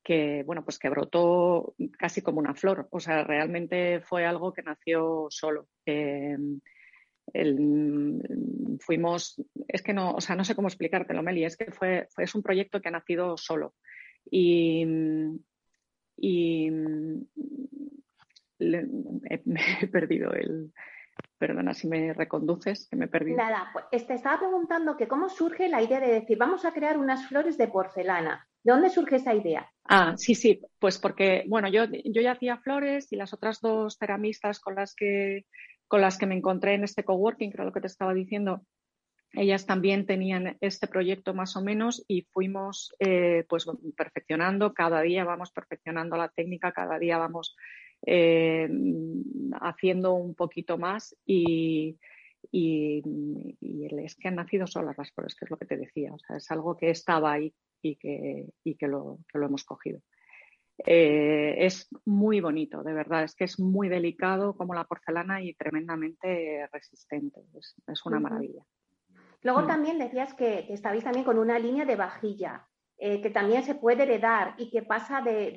que, 0.02 0.42
bueno, 0.44 0.62
pues 0.62 0.78
que 0.78 0.90
brotó 0.90 1.74
casi 1.98 2.20
como 2.20 2.40
una 2.40 2.54
flor. 2.54 2.86
O 2.90 3.00
sea, 3.00 3.24
realmente 3.24 4.00
fue 4.00 4.26
algo 4.26 4.52
que 4.52 4.62
nació 4.62 5.28
solo. 5.30 5.68
Eh, 7.34 7.56
fuimos, 8.80 9.42
es 9.68 9.82
que 9.82 9.92
no, 9.92 10.12
o 10.12 10.20
sea, 10.20 10.36
no 10.36 10.44
sé 10.44 10.54
cómo 10.54 10.68
explicártelo, 10.68 11.22
Meli, 11.22 11.44
es 11.44 11.56
que 11.56 11.72
fue, 11.72 12.06
fue, 12.10 12.24
es 12.24 12.34
un 12.34 12.42
proyecto 12.42 12.80
que 12.80 12.88
ha 12.88 12.92
nacido 12.92 13.36
solo. 13.36 13.74
Y, 14.30 14.86
y 16.16 16.70
me 16.70 17.26
he 19.80 19.88
perdido 19.88 20.32
el, 20.32 20.72
Perdona 21.38 21.74
si 21.74 21.88
me 21.88 22.12
reconduces, 22.12 22.88
que 22.88 22.96
me 22.96 23.06
he 23.06 23.08
perdido. 23.08 23.36
Nada, 23.36 23.70
pues 23.72 24.06
te 24.06 24.14
estaba 24.14 24.38
preguntando 24.38 24.96
que 24.96 25.08
cómo 25.08 25.28
surge 25.28 25.68
la 25.68 25.82
idea 25.82 26.00
de 26.00 26.12
decir, 26.12 26.38
vamos 26.38 26.64
a 26.64 26.72
crear 26.72 26.96
unas 26.96 27.26
flores 27.26 27.58
de 27.58 27.68
porcelana. 27.68 28.48
¿De 28.62 28.72
dónde 28.72 28.88
surge 28.88 29.16
esa 29.16 29.34
idea? 29.34 29.70
Ah, 29.84 30.14
sí, 30.16 30.34
sí, 30.34 30.62
pues 30.78 30.98
porque, 30.98 31.44
bueno, 31.48 31.68
yo, 31.68 31.84
yo 31.84 32.22
ya 32.22 32.32
hacía 32.32 32.56
flores 32.58 33.12
y 33.12 33.16
las 33.16 33.34
otras 33.34 33.60
dos 33.60 33.98
ceramistas 33.98 34.58
con 34.58 34.76
las 34.76 34.94
que, 34.94 35.44
con 35.88 36.00
las 36.00 36.18
que 36.18 36.26
me 36.26 36.36
encontré 36.36 36.74
en 36.74 36.84
este 36.84 37.04
coworking, 37.04 37.50
que 37.50 37.56
era 37.56 37.64
lo 37.64 37.72
que 37.72 37.80
te 37.80 37.86
estaba 37.86 38.14
diciendo, 38.14 38.64
ellas 39.36 39.66
también 39.66 40.06
tenían 40.06 40.56
este 40.60 40.86
proyecto 40.86 41.34
más 41.34 41.56
o 41.56 41.62
menos 41.62 42.04
y 42.06 42.22
fuimos 42.22 42.94
eh, 43.00 43.44
pues 43.48 43.66
perfeccionando, 43.96 44.72
cada 44.74 45.02
día 45.02 45.24
vamos 45.24 45.50
perfeccionando 45.50 46.16
la 46.16 46.28
técnica, 46.28 46.72
cada 46.72 46.98
día 46.98 47.18
vamos 47.18 47.56
eh, 48.06 48.68
haciendo 49.60 50.14
un 50.14 50.34
poquito 50.34 50.78
más 50.78 51.16
y, 51.26 51.98
es 52.52 54.14
que 54.16 54.28
han 54.28 54.36
nacido 54.36 54.66
solas 54.66 54.98
las 54.98 55.10
flores, 55.10 55.34
que 55.34 55.46
es 55.46 55.50
lo 55.50 55.56
que 55.56 55.66
te 55.66 55.78
decía. 55.78 56.12
O 56.12 56.18
sea, 56.18 56.36
es 56.36 56.50
algo 56.50 56.76
que 56.76 56.90
estaba 56.90 57.32
ahí 57.32 57.52
y 57.82 57.96
que, 57.96 58.50
y 58.62 58.76
que, 58.76 58.86
lo, 58.86 59.18
que 59.28 59.38
lo 59.38 59.46
hemos 59.46 59.64
cogido. 59.64 60.00
Eh, 60.78 61.54
es 61.58 61.88
muy 62.04 62.40
bonito, 62.40 62.82
de 62.82 62.92
verdad, 62.92 63.22
es 63.24 63.34
que 63.34 63.44
es 63.44 63.60
muy 63.60 63.88
delicado 63.88 64.56
como 64.56 64.74
la 64.74 64.84
porcelana 64.84 65.42
y 65.42 65.54
tremendamente 65.54 66.68
resistente. 66.72 67.40
Es, 67.86 68.04
una 68.04 68.20
maravilla. 68.20 68.62
Luego 69.42 69.62
mm. 69.62 69.66
también 69.66 69.98
decías 69.98 70.34
que, 70.34 70.64
que 70.66 70.74
estabais 70.74 71.04
también 71.04 71.24
con 71.24 71.38
una 71.38 71.58
línea 71.58 71.84
de 71.84 71.96
vajilla. 71.96 72.66
Eh, 72.96 73.20
que 73.20 73.28
también 73.28 73.64
se 73.64 73.74
puede 73.74 74.04
heredar 74.04 74.54
y 74.56 74.70
que 74.70 74.82
pasa 74.82 75.20
de, 75.20 75.56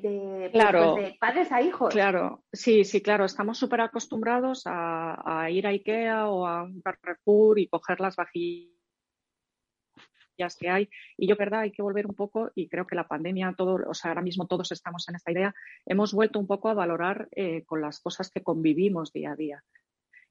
pues, 0.52 0.66
pues, 0.72 0.94
de, 0.96 1.16
padres 1.20 1.52
a 1.52 1.62
hijos. 1.62 1.94
Claro, 1.94 2.42
sí, 2.52 2.84
sí, 2.84 3.00
claro. 3.00 3.24
Estamos 3.24 3.56
súper 3.56 3.80
acostumbrados 3.80 4.64
a, 4.66 5.46
ir 5.48 5.64
a 5.66 5.70
Ikea 5.70 6.28
o 6.28 6.46
a 6.46 6.64
un 6.64 6.82
Carrefour 6.82 7.60
y 7.60 7.68
coger 7.68 8.00
las 8.00 8.16
vajillas 8.16 8.77
que 10.58 10.68
hay. 10.68 10.88
Y 11.16 11.26
yo, 11.26 11.36
verdad, 11.36 11.60
hay 11.60 11.72
que 11.72 11.82
volver 11.82 12.06
un 12.06 12.14
poco, 12.14 12.50
y 12.54 12.68
creo 12.68 12.86
que 12.86 12.94
la 12.94 13.08
pandemia, 13.08 13.54
todo, 13.56 13.78
o 13.88 13.94
sea, 13.94 14.10
ahora 14.10 14.22
mismo 14.22 14.46
todos 14.46 14.72
estamos 14.72 15.08
en 15.08 15.16
esta 15.16 15.32
idea, 15.32 15.54
hemos 15.86 16.12
vuelto 16.12 16.38
un 16.38 16.46
poco 16.46 16.68
a 16.68 16.74
valorar 16.74 17.28
eh, 17.32 17.64
con 17.64 17.80
las 17.80 18.00
cosas 18.00 18.30
que 18.30 18.42
convivimos 18.42 19.12
día 19.12 19.32
a 19.32 19.36
día. 19.36 19.64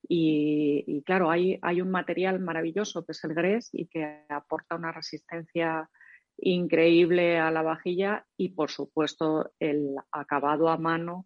Y, 0.09 1.03
claro, 1.05 1.29
hay, 1.29 1.59
hay 1.61 1.81
un 1.81 1.91
material 1.91 2.39
maravilloso 2.39 3.05
que 3.05 3.11
es 3.11 3.23
el 3.25 3.33
grés 3.33 3.69
y 3.73 3.87
que 3.87 4.23
aporta 4.29 4.75
una 4.75 4.91
resistencia 4.93 5.89
increíble 6.37 7.39
a 7.39 7.51
la 7.51 7.61
vajilla 7.61 8.25
y, 8.37 8.49
por 8.49 8.69
supuesto, 8.69 9.51
el 9.59 9.95
acabado 10.11 10.69
a 10.69 10.77
mano, 10.77 11.25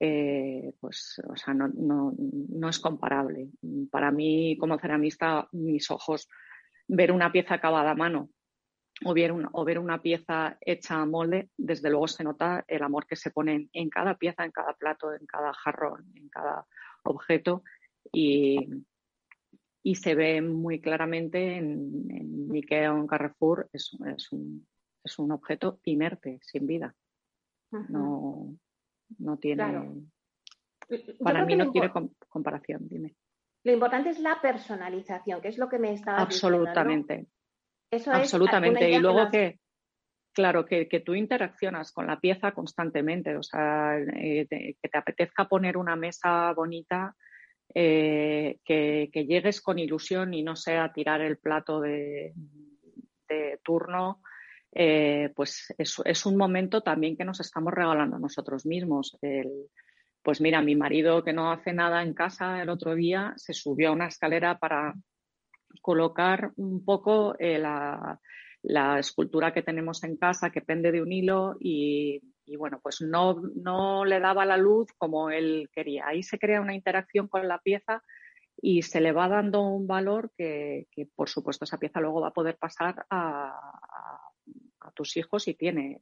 eh, 0.00 0.74
pues, 0.80 1.20
o 1.28 1.36
sea, 1.36 1.54
no, 1.54 1.68
no, 1.68 2.14
no, 2.18 2.68
es 2.68 2.78
comparable. 2.78 3.48
Para 3.90 4.10
mí, 4.10 4.56
como 4.58 4.78
ceramista, 4.78 5.48
mis 5.52 5.90
ojos, 5.90 6.28
ver 6.88 7.12
una 7.12 7.32
pieza 7.32 7.54
acabada 7.54 7.92
a 7.92 7.94
mano 7.94 8.30
o 9.04 9.14
ver, 9.14 9.32
o 9.52 9.64
ver 9.64 9.78
una 9.78 10.00
pieza 10.00 10.56
hecha 10.60 11.00
a 11.00 11.06
molde, 11.06 11.50
desde 11.56 11.90
luego 11.90 12.06
se 12.06 12.22
nota 12.22 12.64
el 12.68 12.82
amor 12.82 13.06
que 13.06 13.16
se 13.16 13.30
pone 13.30 13.68
en 13.72 13.90
cada 13.90 14.16
pieza, 14.16 14.44
en 14.44 14.52
cada 14.52 14.74
plato, 14.74 15.12
en 15.12 15.26
cada 15.26 15.52
jarrón, 15.52 16.12
en 16.14 16.28
cada 16.28 16.66
objeto. 17.02 17.64
Y, 18.12 18.58
y 19.82 19.94
se 19.96 20.14
ve 20.14 20.40
muy 20.40 20.80
claramente 20.80 21.56
en, 21.56 22.06
en 22.10 22.50
Ikea 22.52 22.94
o 22.94 22.98
en 22.98 23.06
Carrefour, 23.06 23.68
es, 23.72 23.90
es, 24.06 24.32
un, 24.32 24.66
es 25.02 25.18
un 25.18 25.32
objeto 25.32 25.80
inerte, 25.84 26.38
sin 26.42 26.66
vida. 26.66 26.94
No, 27.88 28.56
no 29.18 29.36
tiene. 29.38 29.90
Para 31.18 31.44
mí 31.44 31.56
no 31.56 31.72
tiene 31.72 31.90
comparación, 32.28 32.88
dime. 32.88 33.16
Lo 33.64 33.72
importante 33.72 34.10
es 34.10 34.18
la 34.18 34.40
personalización, 34.40 35.40
que 35.40 35.48
es 35.48 35.58
lo 35.58 35.68
que 35.68 35.78
me 35.78 35.92
estaba 35.92 36.20
Absolutamente. 36.20 37.26
Eso 37.90 38.12
Absolutamente. 38.12 38.90
y 38.90 38.98
luego 38.98 39.30
que, 39.30 39.58
claro, 40.32 40.66
que, 40.66 40.88
que, 40.88 41.00
tú 41.00 41.14
interaccionas 41.14 41.92
con 41.92 42.06
la 42.06 42.20
pieza 42.20 42.52
constantemente. 42.52 43.36
O 43.36 43.42
sea, 43.42 43.98
eh, 43.98 44.46
que 44.48 44.88
te 44.88 44.98
apetezca 44.98 45.48
poner 45.48 45.76
una 45.76 45.96
mesa 45.96 46.52
bonita 46.52 47.16
eh, 47.72 48.58
que, 48.64 49.08
llegues 49.12 49.60
con 49.60 49.78
ilusión 49.78 50.34
y 50.34 50.42
no 50.42 50.56
sea 50.56 50.92
tirar 50.92 51.20
el 51.20 51.38
plato 51.38 51.80
de, 51.80 52.34
turno, 53.62 54.20
eh, 54.72 55.32
pues 55.34 55.74
es, 55.78 56.26
un 56.26 56.36
momento 56.36 56.82
también 56.82 57.16
que 57.16 57.24
nos 57.24 57.40
estamos 57.40 57.72
regalando 57.72 58.18
nosotros 58.18 58.66
mismos. 58.66 59.18
Pues 60.24 60.40
mira, 60.40 60.62
mi 60.62 60.74
marido 60.74 61.22
que 61.22 61.32
no 61.32 61.52
hace 61.52 61.72
nada 61.72 62.02
en 62.02 62.14
casa 62.14 62.62
el 62.62 62.68
otro 62.68 62.94
día 62.94 63.34
se 63.36 63.52
subió 63.52 63.90
a 63.90 63.92
una 63.92 64.08
escalera 64.08 64.58
para 64.58 64.94
colocar 65.82 66.50
un 66.56 66.84
poco 66.84 67.36
eh, 67.38 67.58
la, 67.58 68.18
escultura 68.98 69.52
que 69.52 69.62
tenemos 69.62 70.02
en 70.04 70.16
casa 70.16 70.50
que 70.50 70.62
pende 70.62 70.90
de 70.90 71.02
un 71.02 71.12
hilo 71.12 71.56
y 71.60 72.20
y 72.46 72.56
bueno, 72.56 72.78
pues 72.82 73.00
no, 73.00 73.40
no 73.54 74.04
le 74.04 74.20
daba 74.20 74.44
la 74.44 74.56
luz 74.56 74.92
como 74.98 75.30
él 75.30 75.70
quería. 75.72 76.06
Ahí 76.06 76.22
se 76.22 76.38
crea 76.38 76.60
una 76.60 76.74
interacción 76.74 77.28
con 77.28 77.48
la 77.48 77.58
pieza 77.58 78.02
y 78.60 78.82
se 78.82 79.00
le 79.00 79.12
va 79.12 79.28
dando 79.28 79.62
un 79.62 79.86
valor 79.86 80.30
que, 80.36 80.86
por 81.14 81.28
supuesto, 81.28 81.64
esa 81.64 81.78
pieza 81.78 82.00
luego 82.00 82.20
va 82.20 82.28
a 82.28 82.34
poder 82.34 82.56
pasar 82.56 83.06
a, 83.10 83.48
a, 84.80 84.90
tus 84.92 85.16
hijos 85.16 85.48
y 85.48 85.54
tiene, 85.54 86.00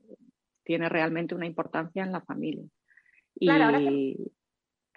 tiene 0.65 0.89
realmente 0.89 1.35
una 1.35 1.47
importancia 1.47 2.03
en 2.03 2.13
la 2.13 2.21
familia. 2.21 2.65
Claro, 3.45 3.65
ahora, 3.65 3.79
que, 3.79 4.17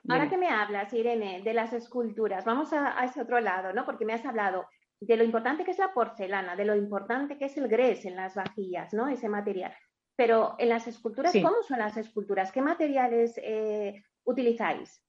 ahora 0.09 0.29
que, 0.29 0.37
me 0.37 0.49
hablas, 0.49 0.93
Irene, 0.93 1.41
de 1.41 1.53
las 1.53 1.73
esculturas, 1.73 2.45
vamos 2.45 2.73
a, 2.73 2.99
a, 2.99 3.05
ese 3.05 3.21
otro 3.21 3.39
lado, 3.39 3.73
¿no? 3.73 3.85
Porque 3.85 4.05
me 4.05 4.13
has 4.13 4.25
hablado 4.25 4.67
de 4.99 5.17
lo 5.17 5.23
importante 5.23 5.63
que 5.63 5.71
es 5.71 5.77
la 5.77 5.93
porcelana, 5.93 6.55
de 6.55 6.65
lo 6.65 6.75
importante 6.75 7.37
que 7.37 7.45
es 7.45 7.57
el 7.57 7.67
grés 7.67 8.05
en 8.05 8.15
las 8.15 8.35
vajillas, 8.35 8.93
¿no? 8.93 9.07
Ese 9.07 9.29
material. 9.29 9.73
Pero 10.15 10.55
en 10.59 10.69
las 10.69 10.87
esculturas, 10.87 11.33
¿cómo 11.33 11.61
son 11.67 11.79
las 11.79 11.97
esculturas? 11.97 12.51
¿Qué 12.51 12.61
materiales 12.61 13.37
eh, 13.43 14.01
utilizáis? 14.23 15.01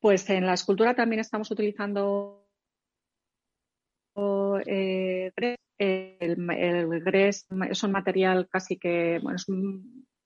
Pues 0.00 0.28
en 0.28 0.46
la 0.46 0.54
escultura 0.54 0.94
también 0.94 1.20
estamos 1.20 1.50
utilizando 1.50 2.44
eh, 4.66 5.32
el, 5.78 6.50
el 6.50 7.00
grés 7.00 7.46
es 7.70 7.82
un 7.82 7.92
material 7.92 8.48
casi 8.48 8.78
que 8.78 9.18
bueno, 9.22 9.36
es 9.36 9.48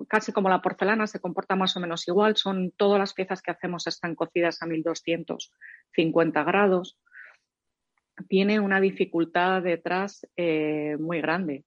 casi 0.07 0.33
como 0.33 0.49
la 0.49 0.63
porcelana, 0.63 1.07
se 1.07 1.21
comporta 1.21 1.57
más 1.57 1.77
o 1.77 1.81
menos 1.81 2.07
igual. 2.07 2.37
Son 2.37 2.71
todas 2.77 2.99
las 2.99 3.15
piezas 3.15 3.43
que 3.43 3.51
hacemos 3.51 3.87
están 3.87 4.15
cocidas 4.15 4.63
a 4.63 4.67
1250 4.67 6.45
grados 6.45 6.99
tiene 8.27 8.59
una 8.59 8.81
dificultad 8.81 9.63
detrás 9.63 10.27
eh, 10.37 10.97
muy 10.99 11.21
grande. 11.21 11.65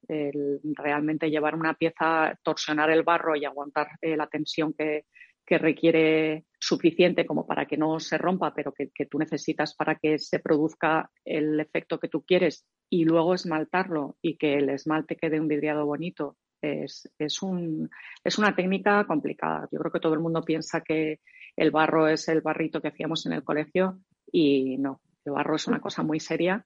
Realmente 0.76 1.30
llevar 1.30 1.56
una 1.56 1.76
pieza, 1.76 2.38
torsionar 2.44 2.90
el 2.90 3.04
barro 3.04 3.36
y 3.36 3.46
aguantar 3.46 3.88
eh, 4.02 4.18
la 4.18 4.28
tensión 4.28 4.74
que, 4.74 5.06
requiere 5.54 6.46
suficiente 6.58 7.26
como 7.26 7.46
para 7.46 7.66
que 7.66 7.76
no 7.76 8.00
se 8.00 8.18
rompa, 8.18 8.54
pero 8.54 8.72
que, 8.72 8.90
tú 9.06 9.20
necesitas 9.20 9.76
para 9.76 9.96
que 9.96 10.18
se 10.18 10.40
produzca 10.40 11.12
el 11.26 11.60
efecto 11.60 12.00
que 12.00 12.08
tú 12.08 12.24
quieres 12.24 12.66
y 12.90 13.04
luego 13.04 13.34
esmaltarlo 13.34 14.16
y 14.22 14.38
que 14.38 14.54
el 14.54 14.70
esmalte 14.70 15.18
quede 15.18 15.42
un 15.42 15.50
vidriado 15.50 15.86
bonito. 15.86 16.38
Es, 16.62 17.10
es, 17.18 17.42
un, 17.42 17.90
es 18.24 18.38
una 18.38 18.56
técnica 18.56 19.06
complicada. 19.06 19.68
Yo 19.72 19.80
creo 19.80 19.92
que 19.92 20.00
todo 20.00 20.14
el 20.14 20.20
mundo 20.20 20.44
piensa 20.44 20.82
que 20.82 21.20
el 21.56 21.72
barro 21.72 22.08
es 22.08 22.28
el 22.28 22.42
barrito 22.42 22.82
que 22.82 22.90
hacíamos 22.90 23.26
en 23.26 23.34
el 23.34 23.44
colegio 23.44 24.00
y 24.32 24.78
no, 24.78 25.02
el 25.26 25.34
barro 25.34 25.56
es 25.56 25.68
una 25.68 25.80
cosa 25.80 26.04
muy 26.04 26.20
seria 26.20 26.66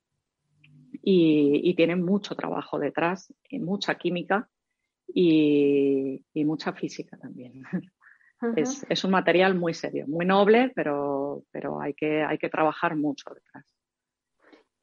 y, 1.02 1.74
tiene 1.76 1.96
mucho 1.96 2.36
trabajo 2.36 2.80
detrás, 2.80 3.34
y 3.50 3.60
mucha 3.60 3.96
química 3.96 4.50
y, 5.08 6.24
mucha 6.34 6.74
física 6.74 7.18
también. 7.18 7.64
es, 8.56 9.04
un 9.04 9.12
material 9.12 9.56
muy 9.56 9.74
serio, 9.74 10.06
muy 10.08 10.26
noble, 10.26 10.72
pero, 10.76 11.44
pero 11.52 11.80
hay, 11.82 11.94
que, 11.94 12.24
hay 12.24 12.38
que 12.38 12.50
trabajar 12.50 12.96
mucho 12.96 13.32
detrás. 13.34 13.75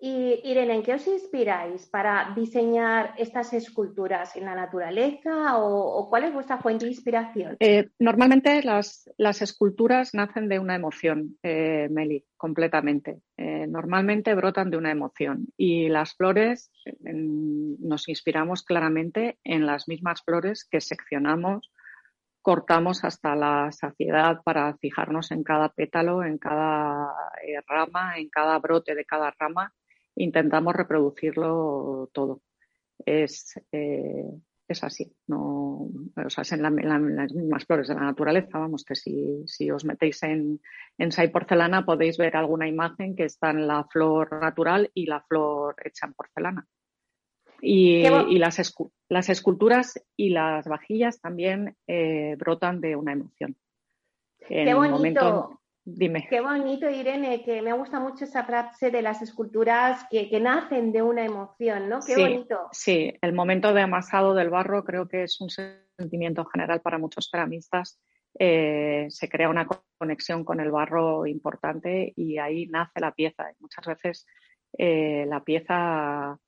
Y 0.04 0.40
Irene, 0.42 0.74
¿en 0.74 0.82
qué 0.82 0.94
os 0.94 1.06
inspiráis 1.06 1.86
para 1.86 2.32
diseñar 2.34 3.14
estas 3.18 3.52
esculturas? 3.52 4.34
¿En 4.34 4.46
la 4.46 4.56
naturaleza 4.56 5.56
o, 5.58 6.10
cuál 6.10 6.24
es 6.24 6.34
vuestra 6.34 6.58
fuente 6.58 6.86
de 6.86 6.90
inspiración? 6.90 7.56
Eh, 7.60 7.88
normalmente 8.00 8.64
las, 8.64 9.08
esculturas 9.40 10.12
nacen 10.12 10.48
de 10.48 10.58
una 10.58 10.74
emoción, 10.74 11.38
eh, 11.44 11.86
Meli, 11.88 12.24
completamente. 12.36 13.20
Eh, 13.36 13.68
normalmente 13.68 14.34
brotan 14.34 14.70
de 14.70 14.76
una 14.76 14.90
emoción 14.90 15.46
y 15.56 15.88
las 15.88 16.16
flores 16.16 16.72
nos 16.98 18.08
inspiramos 18.08 18.64
claramente 18.64 19.38
en 19.44 19.66
las 19.66 19.86
mismas 19.86 20.24
flores 20.24 20.66
que 20.68 20.80
seccionamos, 20.80 21.70
cortamos 22.40 23.04
hasta 23.04 23.36
la 23.36 23.70
saciedad 23.70 24.42
para 24.42 24.76
fijarnos 24.78 25.30
en 25.30 25.44
cada 25.44 25.68
pétalo, 25.68 26.24
en 26.24 26.38
cada 26.38 27.14
rama, 27.68 28.18
en 28.18 28.28
cada 28.30 28.58
brote 28.58 28.96
de 28.96 29.04
cada 29.04 29.32
rama 29.38 29.72
intentamos 30.16 30.74
reproducirlo 30.74 32.10
todo. 32.12 32.42
Es, 33.04 33.60
eh, 33.72 34.30
es 34.68 34.84
así, 34.84 35.12
no, 35.26 35.88
o 36.16 36.30
sea, 36.30 36.42
es 36.42 36.52
en, 36.52 36.62
las 36.62 37.32
mismas 37.32 37.64
flores 37.64 37.88
de 37.88 37.94
la 37.94 38.02
naturaleza, 38.02 38.58
vamos, 38.58 38.84
que 38.84 38.94
si, 38.94 39.42
si 39.46 39.70
os 39.70 39.84
metéis 39.84 40.22
en, 40.22 40.60
en 40.98 41.12
Sai 41.12 41.28
Porcelana 41.28 41.84
podéis 41.84 42.16
ver 42.16 42.36
alguna 42.36 42.68
imagen 42.68 43.16
que 43.16 43.24
está 43.24 43.50
en 43.50 43.66
la 43.66 43.84
flor 43.84 44.40
natural 44.40 44.90
y 44.94 45.06
la 45.06 45.20
flor 45.22 45.76
hecha 45.84 46.06
en 46.06 46.14
porcelana. 46.14 46.66
Y, 47.60 48.04
y 48.04 48.38
las, 48.38 48.74
las, 49.08 49.28
esculturas 49.28 49.94
y 50.16 50.30
las 50.30 50.66
vajillas 50.66 51.20
también 51.20 51.76
eh, 51.86 52.34
brotan 52.36 52.80
de 52.80 52.96
una 52.96 53.12
emoción. 53.12 53.56
Qué 54.48 54.74
bonito. 54.74 55.61
Dime. 55.84 56.28
Qué 56.30 56.40
bonito, 56.40 56.88
Irene, 56.88 57.42
que 57.42 57.60
me 57.60 57.72
gusta 57.72 57.98
mucho 57.98 58.24
esa 58.24 58.44
frase 58.44 58.92
de 58.92 59.02
las 59.02 59.20
esculturas 59.20 60.06
que, 60.10 60.28
nacen 60.40 60.92
de 60.92 61.02
una 61.02 61.24
emoción, 61.24 61.88
¿no? 61.88 61.98
Qué 62.06 62.16
bonito. 62.16 62.68
Sí, 62.70 63.12
el 63.20 63.32
momento 63.32 63.74
de 63.74 63.82
amasado 63.82 64.32
del 64.34 64.48
barro 64.48 64.84
creo 64.84 65.08
que 65.08 65.24
es 65.24 65.40
un 65.40 65.50
sentimiento 65.50 66.44
general 66.44 66.80
para 66.82 66.98
muchos 66.98 67.28
ceramistas. 67.28 68.00
Eh, 68.38 69.06
se 69.08 69.28
crea 69.28 69.48
una 69.48 69.66
conexión 69.98 70.44
con 70.44 70.60
el 70.60 70.70
barro 70.70 71.26
importante 71.26 72.12
y 72.14 72.38
ahí 72.38 72.68
nace 72.68 73.00
la 73.00 73.12
pieza. 73.12 73.50
muchas 73.58 73.84
veces 73.84 74.26
eh, 74.78 75.26
la 75.26 75.42
pieza 75.42 76.38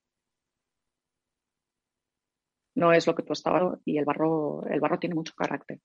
no 2.75 2.93
es 2.93 3.05
lo 3.05 3.15
que 3.15 3.23
tú 3.23 3.33
estabas 3.33 3.79
y 3.83 3.97
el 3.97 4.05
barro, 4.05 4.65
el 4.67 4.79
barro 4.79 4.97
tiene 4.97 5.15
mucho 5.15 5.33
carácter. 5.35 5.79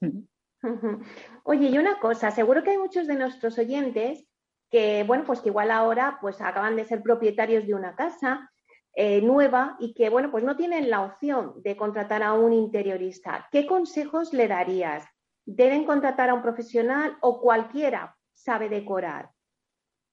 Mm. 0.00 0.33
Oye, 1.44 1.68
y 1.68 1.78
una 1.78 1.98
cosa, 1.98 2.30
seguro 2.30 2.62
que 2.62 2.70
hay 2.70 2.78
muchos 2.78 3.06
de 3.06 3.16
nuestros 3.16 3.58
oyentes 3.58 4.26
que, 4.70 5.04
bueno, 5.04 5.24
pues 5.24 5.40
que 5.40 5.50
igual 5.50 5.70
ahora 5.70 6.18
pues 6.20 6.40
acaban 6.40 6.76
de 6.76 6.84
ser 6.84 7.02
propietarios 7.02 7.66
de 7.66 7.74
una 7.74 7.94
casa 7.94 8.50
eh, 8.96 9.20
nueva 9.20 9.76
y 9.78 9.94
que, 9.94 10.08
bueno, 10.08 10.30
pues 10.30 10.44
no 10.44 10.56
tienen 10.56 10.90
la 10.90 11.02
opción 11.02 11.54
de 11.62 11.76
contratar 11.76 12.22
a 12.22 12.32
un 12.32 12.52
interiorista. 12.52 13.48
¿Qué 13.50 13.66
consejos 13.66 14.32
le 14.32 14.48
darías? 14.48 15.04
¿Deben 15.44 15.84
contratar 15.84 16.30
a 16.30 16.34
un 16.34 16.42
profesional 16.42 17.16
o 17.20 17.40
cualquiera 17.40 18.16
sabe 18.32 18.68
decorar? 18.68 19.30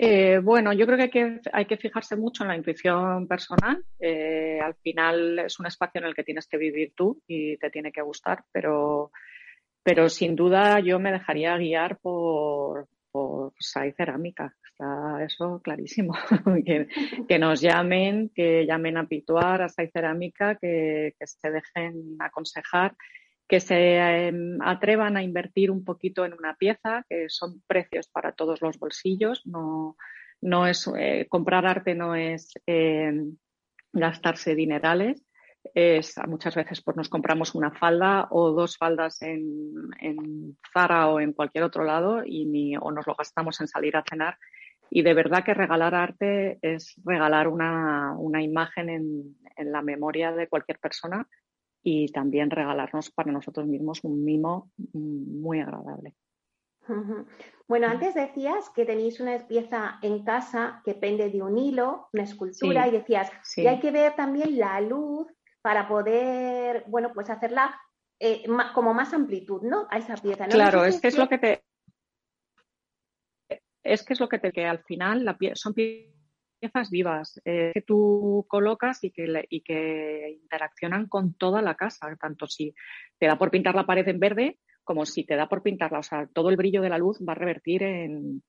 Eh, 0.04 0.40
bueno, 0.40 0.74
yo 0.74 0.88
creo 0.88 1.10
que 1.12 1.40
hay, 1.54 1.66
que 1.66 1.78
fijarse 1.78 2.16
mucho 2.16 2.44
en 2.44 2.50
la 2.50 2.58
intuición 2.58 3.28
personal. 3.28 3.86
Eh, 4.00 4.60
al 4.60 4.74
final 4.76 5.40
es 5.40 5.60
un 5.60 5.68
espacio 5.68 6.02
en 6.02 6.08
el 6.08 6.16
que 6.16 6.24
tienes 6.24 6.48
que 6.48 6.58
vivir 6.58 6.94
tú 6.96 7.22
y 7.28 7.58
te 7.58 7.70
tiene 7.70 7.92
que 7.92 8.02
gustar, 8.02 8.44
pero 8.52 9.12
pero 9.84 10.10
sin 10.10 10.36
duda 10.36 10.80
yo 10.80 11.00
me 11.00 11.12
dejaría 11.12 11.58
guiar 11.58 11.98
por, 12.00 12.88
por 13.12 13.54
SAI 13.60 13.94
Cerámica. 13.94 14.56
Está 14.64 15.24
eso 15.24 15.62
clarísimo. 15.64 16.14
que, 17.28 17.40
nos 17.40 17.62
llamen, 17.62 18.32
que 18.34 18.66
llamen 18.66 18.98
a 18.98 19.08
Pituar, 19.08 19.62
a 19.62 19.70
SAI 19.70 19.90
Cerámica, 19.92 20.56
que, 20.56 21.14
se 21.24 21.52
dejen 21.52 22.16
aconsejar, 22.20 22.96
que 23.48 23.60
se 23.60 23.98
em, 24.28 24.58
atrevan 24.62 25.18
a 25.18 25.24
invertir 25.24 25.72
un 25.72 25.84
poquito 25.84 26.26
en 26.26 26.34
una 26.34 26.56
pieza, 26.56 27.06
que 27.10 27.26
son 27.30 27.62
precios 27.68 28.08
para 28.08 28.32
todos 28.32 28.62
los 28.62 28.78
bolsillos. 28.78 29.46
No, 29.46 29.98
no 30.42 30.68
es 30.68 30.90
eh, 30.98 31.28
comprar 31.30 31.66
arte 31.66 31.96
no 31.96 32.16
es 32.16 32.54
em, 32.66 33.38
gastarse 33.94 34.56
dinerales 34.56 35.24
es 35.74 36.16
muchas 36.28 36.56
veces 36.56 36.82
pues 36.82 36.98
nos 36.98 37.10
compramos 37.10 37.56
una 37.56 37.72
falda 37.72 38.28
o 38.32 38.52
dos 38.52 38.78
faldas 38.78 39.22
en, 39.22 39.74
en 40.00 40.58
Zara 40.74 41.08
o 41.10 41.20
en 41.20 41.34
cualquier 41.34 41.64
otro 41.64 41.84
lado 41.84 42.24
y 42.26 42.46
ni, 42.46 42.76
o 42.78 42.92
nos 42.92 43.08
lo 43.08 43.16
gastamos 43.16 43.60
en 43.62 43.68
salir 43.68 43.96
a 43.96 44.04
cenar. 44.08 44.38
Y 44.90 45.04
de 45.04 45.14
verdad 45.14 45.44
que 45.46 45.54
regalar 45.54 45.96
arte 45.96 46.60
es 46.62 46.96
regalar 47.06 47.48
una, 47.48 48.14
una 48.18 48.44
imagen 48.44 48.90
en, 48.90 49.38
en 49.56 49.72
la 49.72 49.82
memoria 49.82 50.32
de 50.34 50.48
cualquier 50.48 50.80
persona 50.80 51.28
y 51.84 52.12
también 52.12 52.50
regalarnos 52.50 53.10
para 53.12 53.32
nosotros 53.32 53.68
mismos 53.68 54.04
un 54.04 54.24
mimo 54.24 54.72
muy 54.94 55.60
agradable. 55.60 56.16
Bueno, 57.68 57.88
antes 57.88 58.16
decías 58.16 58.70
que 58.72 58.86
tenéis 58.86 59.20
una 59.20 59.38
pieza 59.48 60.00
en 60.02 60.24
casa 60.24 60.82
que 60.84 60.94
pende 60.94 61.30
de 61.30 61.42
un 61.42 61.58
hilo, 61.58 62.10
una 62.12 62.24
escultura, 62.24 62.88
y 62.88 62.92
decías, 62.92 63.32
y 63.56 63.68
hay 63.68 63.80
que 63.80 63.92
ver 63.92 64.16
también 64.16 64.58
la 64.58 64.82
luz 64.82 65.28
para 65.62 65.88
poder, 65.88 66.84
bueno, 66.88 67.12
pues 67.14 67.30
hacerla 67.30 67.80
eh, 68.20 68.44
como 68.74 68.94
más 68.94 69.14
amplitud, 69.14 69.62
¿no? 69.64 69.88
A 69.90 69.98
esa 69.98 70.16
pieza. 70.16 70.48
Claro, 70.48 70.86
es 70.86 71.00
que 71.00 71.08
es 71.08 71.18
lo 71.18 71.28
que 71.28 71.38
te... 71.38 71.64
Es 73.84 74.04
que 74.06 74.14
es 74.14 74.20
lo 74.20 74.30
que 74.30 74.40
te... 74.40 74.52
que 74.52 74.66
al 74.66 74.84
final 74.84 75.26
la 75.26 75.38
son 75.56 75.74
piezas 75.74 76.90
vivas 76.90 77.42
eh, 77.46 77.72
que 77.74 77.82
tú 77.82 78.46
colocas 78.48 79.04
y 79.04 79.12
que, 79.12 79.46
y 79.50 79.62
que 79.62 80.38
interaccionan 80.42 81.08
con 81.08 81.34
toda 81.34 81.62
la 81.62 81.76
casa, 81.76 82.16
tanto 82.20 82.48
si 82.48 82.74
te 83.18 83.28
da 83.28 83.38
por 83.38 83.50
pintar 83.50 83.76
la 83.76 83.86
pared 83.86 84.08
en 84.08 84.20
verde 84.20 84.60
como 84.84 85.06
si 85.06 85.26
te 85.26 85.36
da 85.36 85.48
por 85.48 85.64
pintarla. 85.64 86.00
O 86.00 86.04
sea, 86.04 86.28
todo 86.28 86.50
el 86.50 86.58
brillo 86.58 86.82
de 86.82 86.90
la 86.90 86.98
luz 86.98 87.20
va 87.28 87.34
a 87.34 87.36
revertir 87.36 87.84
en, 87.84 88.44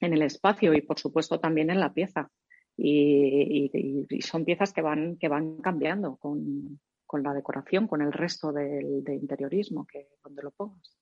en 0.00 0.12
el 0.12 0.22
espacio 0.22 0.74
y, 0.74 0.80
por 0.80 0.98
supuesto, 0.98 1.38
también 1.38 1.70
en 1.70 1.80
la 1.80 1.92
pieza 1.92 2.30
y, 2.76 4.20
son 4.20 4.44
piezas 4.44 4.72
que 4.72 4.82
van, 4.82 5.16
que 5.16 5.28
van 5.28 5.58
cambiando 5.58 6.16
con, 6.16 6.78
la 7.22 7.34
decoración, 7.34 7.86
con 7.86 8.00
el 8.00 8.12
resto 8.12 8.52
del, 8.52 9.04
interiorismo, 9.06 9.86
que 9.86 10.08
donde 10.22 10.42
lo 10.42 10.50
pongas. 10.50 10.96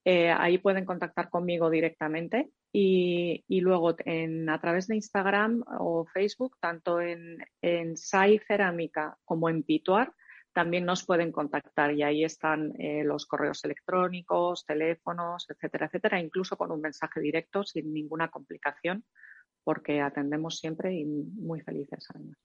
eh, 0.03 0.31
ahí 0.31 0.57
pueden 0.57 0.85
contactar 0.85 1.29
conmigo 1.29 1.69
directamente 1.69 2.49
y, 2.73 3.43
luego 3.61 3.95
en, 4.05 4.49
a 4.49 4.59
través 4.59 4.87
de 4.87 4.95
Instagram 4.95 5.63
o 5.79 6.05
Facebook, 6.05 6.57
tanto 6.59 6.99
en, 6.99 7.37
en 7.61 7.95
Sai 7.95 8.39
Cerámica 8.39 9.17
como 9.23 9.47
en 9.47 9.63
Pituar, 9.63 10.11
también 10.53 10.85
nos 10.85 11.05
pueden 11.05 11.31
contactar 11.31 11.93
y 11.93 12.03
ahí 12.03 12.23
están 12.23 12.73
eh, 12.79 13.03
los 13.03 13.25
correos 13.25 13.63
electrónicos, 13.63 14.65
teléfonos, 14.65 15.49
etcétera, 15.49 15.85
etcétera, 15.85 16.19
incluso 16.19 16.57
con 16.57 16.71
un 16.71 16.81
mensaje 16.81 17.19
directo 17.21 17.63
sin 17.63 17.93
ninguna 17.93 18.29
complicación, 18.29 19.05
porque 19.63 20.01
atendemos 20.01 20.57
siempre 20.57 20.93
y 20.93 21.05
muy 21.05 21.61
felices 21.61 22.05
además. 22.13 22.37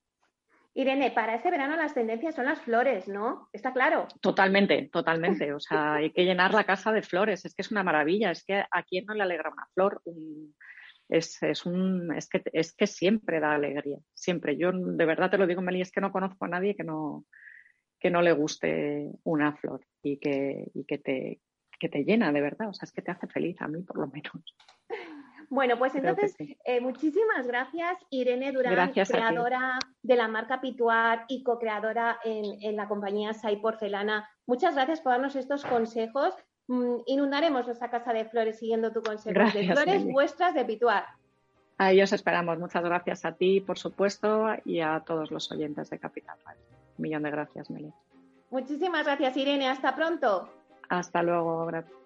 Irene, 0.74 1.10
para 1.10 1.34
este 1.34 1.50
verano 1.50 1.74
las 1.74 1.94
tendencias 1.94 2.34
son 2.34 2.44
las 2.44 2.60
flores, 2.60 3.08
¿no? 3.08 3.48
Está 3.50 3.72
claro. 3.72 4.06
Totalmente, 4.20 4.90
totalmente. 4.92 5.52
O 5.54 5.60
sea, 5.60 5.94
hay 5.94 6.12
que 6.12 6.24
llenar 6.24 6.52
la 6.52 6.64
casa 6.64 6.92
de 6.92 7.00
flores. 7.00 7.46
Es 7.46 7.54
que 7.54 7.62
es 7.62 7.70
una 7.70 7.82
maravilla. 7.82 8.30
Es 8.30 8.44
que 8.44 8.62
a 8.70 8.82
quién 8.82 9.06
no 9.06 9.14
le 9.14 9.22
alegra 9.22 9.50
una 9.50 9.66
flor. 9.72 10.02
Es, 11.08 11.64
un, 11.64 12.14
es, 12.14 12.28
que, 12.28 12.42
es 12.52 12.74
que 12.74 12.86
siempre 12.86 13.40
da 13.40 13.54
alegría. 13.54 13.96
Siempre. 14.12 14.58
Yo 14.58 14.70
de 14.70 15.06
verdad 15.06 15.30
te 15.30 15.38
lo 15.38 15.46
digo, 15.46 15.62
Meli, 15.62 15.80
es 15.80 15.90
que 15.90 16.02
no 16.02 16.12
conozco 16.12 16.44
a 16.44 16.48
nadie 16.48 16.76
que 16.76 16.84
no, 16.84 17.24
que 18.06 18.10
no 18.12 18.22
le 18.22 18.30
guste 18.30 19.10
una 19.24 19.56
flor 19.56 19.80
y 20.00 20.18
que, 20.18 20.70
y 20.74 20.84
que, 20.84 20.98
te, 20.98 21.40
que 21.80 21.88
te 21.88 22.04
llena 22.04 22.30
de 22.30 22.40
verdad. 22.40 22.68
O 22.68 22.72
sea, 22.72 22.86
es 22.86 22.92
que 22.92 23.02
te 23.02 23.10
hace 23.10 23.26
feliz 23.26 23.60
a 23.60 23.66
mí, 23.66 23.82
por 23.82 23.98
lo 23.98 24.06
menos. 24.06 24.54
Bueno, 25.48 25.76
pues 25.76 25.96
entonces, 25.96 26.36
eh, 26.64 26.80
muchísimas 26.80 27.46
gracias, 27.46 27.98
Irene 28.10 28.52
Durán, 28.52 28.92
creadora 28.92 29.78
de 30.02 30.16
la 30.16 30.28
marca 30.28 30.60
Pituar 30.60 31.24
y 31.28 31.42
co-creadora 31.42 32.18
en, 32.24 32.76
la 32.76 32.86
compañía 32.86 33.32
Sai 33.32 33.56
Porcelana. 33.56 34.28
Muchas 34.46 34.74
gracias 34.74 35.00
por 35.00 35.12
darnos 35.12 35.34
estos 35.34 35.64
consejos. 35.64 36.34
Mm, 36.68 36.98
inundaremos 37.06 37.66
nuestra 37.66 37.90
casa 37.90 38.12
de 38.12 38.24
flores 38.24 38.58
siguiendo 38.58 38.92
tu 38.92 39.02
consejo 39.02 39.38
de 39.52 39.72
flores 39.72 40.04
vuestras 40.04 40.54
de 40.54 40.64
Pituar. 40.64 41.06
Ahí 41.78 42.00
os 42.00 42.12
esperamos. 42.12 42.56
Muchas 42.58 42.84
gracias 42.84 43.24
a 43.24 43.32
ti, 43.32 43.60
por 43.60 43.78
supuesto, 43.78 44.46
y 44.64 44.80
a 44.80 45.02
todos 45.04 45.30
los 45.32 45.50
oyentes 45.50 45.90
de 45.90 45.98
Capital 45.98 46.36
Un 46.46 46.85
millón 46.98 47.22
de 47.22 47.30
gracias, 47.30 47.70
Meli. 47.70 47.92
Muchísimas 48.50 49.04
gracias, 49.04 49.36
Irene. 49.36 49.68
Hasta 49.68 49.94
pronto. 49.94 50.48
Hasta 50.88 51.22
luego. 51.22 51.66
Gracias. 51.66 52.05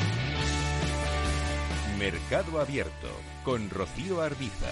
Mercado 2.01 2.59
Abierto 2.59 3.09
con 3.43 3.69
Rocío 3.69 4.23
Arbiza. 4.23 4.65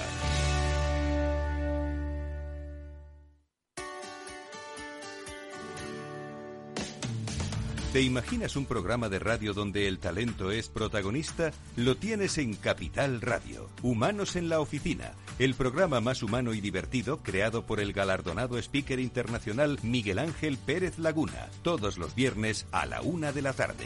¿Te 7.93 8.01
imaginas 8.01 8.55
un 8.55 8.65
programa 8.65 9.09
de 9.09 9.19
radio 9.19 9.53
donde 9.53 9.87
el 9.87 9.99
talento 9.99 10.49
es 10.49 10.69
protagonista? 10.69 11.51
Lo 11.75 11.97
tienes 11.97 12.39
en 12.39 12.55
Capital 12.55 13.21
Radio. 13.21 13.69
Humanos 13.83 14.35
en 14.35 14.49
la 14.49 14.59
Oficina, 14.59 15.11
el 15.37 15.53
programa 15.53 16.01
más 16.01 16.23
humano 16.23 16.55
y 16.55 16.61
divertido 16.61 17.21
creado 17.21 17.63
por 17.63 17.79
el 17.79 17.93
galardonado 17.93 18.57
speaker 18.57 18.99
internacional 18.99 19.77
Miguel 19.83 20.17
Ángel 20.17 20.57
Pérez 20.57 20.97
Laguna, 20.97 21.49
todos 21.61 21.99
los 21.99 22.15
viernes 22.15 22.65
a 22.71 22.87
la 22.87 23.03
una 23.03 23.31
de 23.31 23.43
la 23.43 23.53
tarde. 23.53 23.85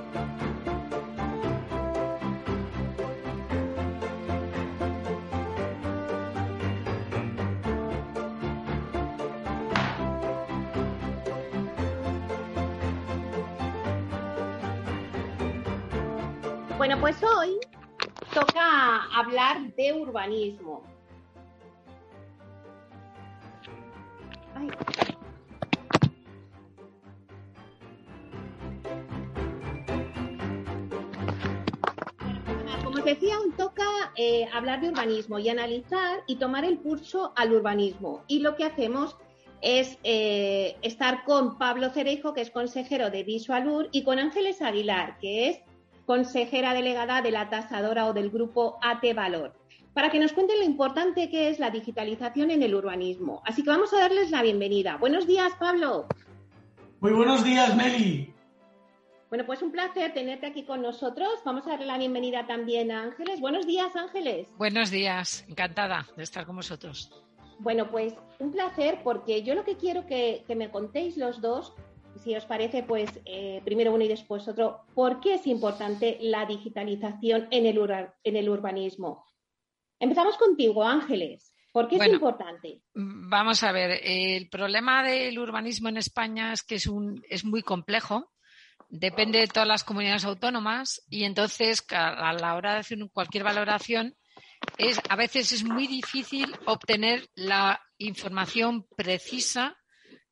Pues 17.01 17.17
hoy 17.23 17.57
toca 18.31 19.05
hablar 19.05 19.73
de 19.75 19.91
urbanismo. 19.91 20.83
Ay. 24.53 24.69
Como 32.83 32.97
os 32.99 33.03
decía, 33.03 33.39
hoy 33.39 33.49
toca 33.57 33.83
eh, 34.15 34.47
hablar 34.53 34.81
de 34.81 34.89
urbanismo 34.89 35.39
y 35.39 35.49
analizar 35.49 36.19
y 36.27 36.35
tomar 36.35 36.65
el 36.65 36.77
pulso 36.77 37.33
al 37.35 37.51
urbanismo. 37.51 38.23
Y 38.27 38.41
lo 38.41 38.55
que 38.55 38.65
hacemos 38.65 39.17
es 39.63 39.97
eh, 40.03 40.77
estar 40.83 41.23
con 41.23 41.57
Pablo 41.57 41.89
Cerejo, 41.89 42.35
que 42.35 42.41
es 42.41 42.51
consejero 42.51 43.09
de 43.09 43.23
Visualur, 43.23 43.89
y 43.91 44.03
con 44.03 44.19
Ángeles 44.19 44.61
Aguilar, 44.61 45.17
que 45.17 45.49
es 45.49 45.61
consejera 46.11 46.73
delegada 46.73 47.21
de 47.21 47.31
la 47.31 47.49
tasadora 47.49 48.05
o 48.05 48.11
del 48.11 48.31
grupo 48.31 48.77
AT 48.81 49.01
Valor, 49.15 49.53
para 49.93 50.09
que 50.11 50.19
nos 50.19 50.33
cuenten 50.33 50.59
lo 50.59 50.65
importante 50.65 51.29
que 51.29 51.47
es 51.47 51.57
la 51.57 51.69
digitalización 51.69 52.51
en 52.51 52.63
el 52.63 52.75
urbanismo. 52.75 53.41
Así 53.45 53.63
que 53.63 53.69
vamos 53.69 53.93
a 53.93 53.99
darles 53.99 54.29
la 54.29 54.41
bienvenida. 54.41 54.97
Buenos 54.97 55.25
días, 55.25 55.53
Pablo. 55.57 56.07
Muy 56.99 57.13
buenos 57.13 57.45
días, 57.45 57.77
Meli. 57.77 58.33
Bueno, 59.29 59.45
pues 59.45 59.61
un 59.61 59.71
placer 59.71 60.13
tenerte 60.13 60.47
aquí 60.47 60.63
con 60.63 60.81
nosotros. 60.81 61.29
Vamos 61.45 61.65
a 61.65 61.69
darle 61.69 61.85
la 61.85 61.97
bienvenida 61.97 62.45
también 62.45 62.91
a 62.91 63.03
Ángeles. 63.03 63.39
Buenos 63.39 63.65
días, 63.65 63.95
Ángeles. 63.95 64.49
Buenos 64.57 64.91
días, 64.91 65.45
encantada 65.47 66.05
de 66.17 66.23
estar 66.23 66.45
con 66.45 66.57
vosotros. 66.57 67.09
Bueno, 67.59 67.89
pues 67.89 68.15
un 68.39 68.51
placer 68.51 68.99
porque 69.01 69.43
yo 69.43 69.55
lo 69.55 69.63
que 69.63 69.77
quiero 69.77 70.05
que, 70.05 70.43
que 70.45 70.57
me 70.57 70.69
contéis 70.71 71.15
los 71.15 71.39
dos 71.39 71.73
si 72.23 72.35
os 72.35 72.45
parece, 72.45 72.83
pues 72.83 73.09
eh, 73.25 73.61
primero 73.65 73.93
uno 73.93 74.03
y 74.03 74.07
después 74.07 74.47
otro, 74.47 74.85
¿por 74.93 75.19
qué 75.19 75.35
es 75.35 75.47
importante 75.47 76.17
la 76.21 76.45
digitalización 76.45 77.47
en 77.51 77.65
el, 77.65 77.79
en 78.23 78.35
el 78.35 78.49
urbanismo? 78.49 79.25
Empezamos 79.99 80.37
contigo, 80.37 80.83
Ángeles. 80.83 81.53
¿Por 81.71 81.87
qué 81.87 81.95
es 81.95 82.07
importante? 82.07 82.81
Vamos 82.93 83.63
a 83.63 83.71
ver, 83.71 84.01
el 84.03 84.49
problema 84.49 85.03
del 85.03 85.39
urbanismo 85.39 85.87
en 85.87 85.97
España 85.97 86.51
es 86.51 86.63
que 86.63 86.75
es, 86.75 86.85
un, 86.85 87.23
es 87.29 87.45
muy 87.45 87.61
complejo, 87.61 88.29
depende 88.89 89.39
de 89.39 89.47
todas 89.47 89.67
las 89.67 89.85
comunidades 89.85 90.25
autónomas 90.25 91.01
y 91.09 91.23
entonces 91.23 91.85
a 91.91 92.33
la 92.33 92.55
hora 92.55 92.73
de 92.73 92.79
hacer 92.79 92.97
cualquier 93.13 93.45
valoración 93.45 94.17
es, 94.77 94.99
a 95.09 95.15
veces 95.15 95.53
es 95.53 95.63
muy 95.63 95.87
difícil 95.87 96.53
obtener 96.65 97.29
la 97.35 97.81
información 97.97 98.85
precisa 98.97 99.77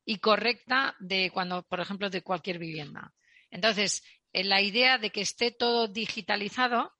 y 0.09 0.17
correcta 0.17 0.95
de 0.97 1.29
cuando, 1.29 1.61
por 1.61 1.79
ejemplo, 1.79 2.09
de 2.09 2.23
cualquier 2.23 2.57
vivienda. 2.57 3.13
Entonces, 3.51 4.01
eh, 4.33 4.43
la 4.43 4.59
idea 4.59 4.97
de 4.97 5.11
que 5.11 5.21
esté 5.21 5.51
todo 5.51 5.87
digitalizado 5.87 6.91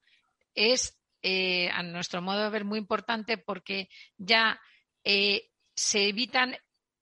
es, 0.54 1.02
eh, 1.24 1.72
a 1.72 1.82
nuestro 1.82 2.22
modo 2.22 2.44
de 2.44 2.50
ver, 2.52 2.66
muy 2.66 2.78
importante 2.78 3.40
porque 3.40 3.90
ya 4.18 4.62
eh, 5.04 5.50
se 5.76 6.08
evitan 6.08 6.56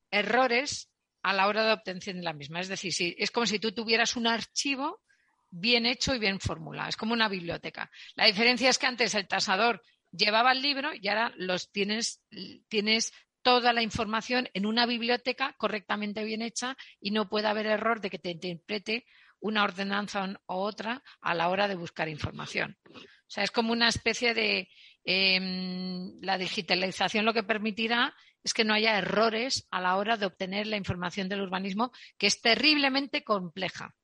errores 0.10 0.90
a 1.24 1.34
la 1.34 1.46
hora 1.46 1.66
de 1.66 1.74
obtención 1.74 2.16
de 2.16 2.24
la 2.24 2.32
misma. 2.32 2.62
Es 2.62 2.70
decir, 2.70 2.94
si, 2.94 3.14
es 3.20 3.30
como 3.30 3.46
si 3.46 3.60
tú 3.60 3.74
tuvieras 3.74 4.16
un 4.16 4.28
archivo 4.28 5.02
bien 5.50 5.86
hecho 5.86 6.16
y 6.16 6.20
bien 6.20 6.40
formulado. 6.40 6.88
Es 6.88 6.96
como 6.96 7.12
una 7.12 7.28
biblioteca. 7.28 7.92
La 8.16 8.28
diferencia 8.28 8.70
es 8.70 8.78
que 8.78 8.88
antes 8.88 9.14
el 9.14 9.28
tasador 9.28 9.82
llevaba 10.14 10.54
el 10.54 10.62
libro 10.62 10.92
y 10.94 11.06
ahora 11.10 11.34
los 11.36 11.70
tienes, 11.70 12.22
tienes 12.70 13.12
toda 13.48 13.72
la 13.72 13.82
información 13.82 14.50
en 14.54 14.66
una 14.66 14.86
biblioteca 14.86 15.56
correctamente 15.58 16.26
bien 16.26 16.42
hecha 16.42 16.76
y 17.00 17.12
no 17.12 17.30
puede 17.30 17.48
haber 17.48 17.66
error 17.66 18.02
de 18.02 18.10
que 18.10 18.20
te 18.20 18.32
interprete 18.32 19.06
una 19.40 19.64
ordenanza 19.64 20.38
o 20.48 20.58
otra 20.58 21.02
a 21.22 21.34
la 21.34 21.48
hora 21.48 21.70
de 21.70 21.76
buscar 21.76 22.10
información. 22.10 22.78
O 22.94 23.30
sea, 23.30 23.46
es 23.46 23.52
como 23.52 23.72
una 23.72 23.88
especie 23.88 24.34
de 24.34 24.68
em, 25.06 26.20
la 26.20 26.38
digitalización 26.38 27.24
lo 27.24 27.34
que 27.34 27.44
permitirá 27.44 28.14
es 28.44 28.54
que 28.54 28.66
no 28.66 28.74
haya 28.74 28.98
errores 28.98 29.66
a 29.72 29.80
la 29.80 29.96
hora 29.96 30.18
de 30.18 30.26
obtener 30.26 30.68
la 30.68 30.76
información 30.76 31.30
del 31.30 31.40
urbanismo, 31.40 31.94
que 32.18 32.28
es 32.28 32.42
terriblemente 32.42 33.24
compleja. 33.24 33.96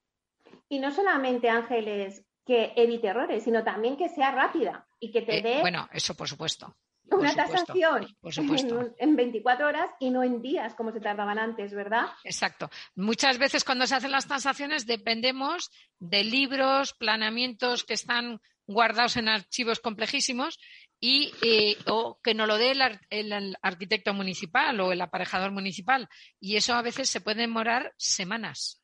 Y 0.69 0.79
no 0.79 0.89
solamente, 0.89 1.49
Ángeles, 1.49 2.25
que 2.45 2.71
evite 2.77 3.08
errores, 3.08 3.43
sino 3.43 3.62
también 3.62 3.97
que 3.97 4.08
sea 4.08 4.32
rápida 4.32 4.88
y 5.01 5.12
que 5.12 5.21
te 5.23 5.39
eh, 5.39 5.41
dé. 5.41 5.60
bueno, 5.60 5.89
eso 5.91 6.15
por 6.15 6.29
supuesto 6.29 6.77
una 7.09 7.33
tasación 7.35 8.07
en, 8.97 9.15
24 9.15 9.67
horas 9.67 9.89
y 9.99 10.09
no 10.09 10.23
en 10.23 10.41
días 10.41 10.73
como 10.75 10.91
se 10.91 10.99
tardaban 10.99 11.37
antes, 11.37 11.73
¿verdad? 11.73 12.07
Exacto. 12.23 12.69
Muchas 12.95 13.37
veces 13.37 13.63
cuando 13.63 13.87
se 13.87 13.95
hacen 13.95 14.11
las 14.11 14.27
tasaciones 14.27 14.85
dependemos 14.85 15.69
de 15.99 16.23
libros, 16.23 16.93
planeamientos 16.93 17.83
que 17.83 17.93
están 17.93 18.39
guardados 18.65 19.17
en 19.17 19.27
archivos 19.27 19.79
complejísimos 19.79 20.57
y 20.99 21.33
eh, 21.41 21.77
o 21.87 22.19
que 22.23 22.33
no 22.33 22.45
lo 22.45 22.57
dé 22.57 22.73
el, 23.09 23.57
arquitecto 23.61 24.13
municipal 24.13 24.79
o 24.79 24.91
el 24.91 25.01
aparejador 25.01 25.51
municipal. 25.51 26.07
Y 26.39 26.55
eso 26.55 26.73
a 26.73 26.81
veces 26.81 27.09
se 27.09 27.21
puede 27.21 27.41
demorar 27.41 27.93
semanas 27.97 28.83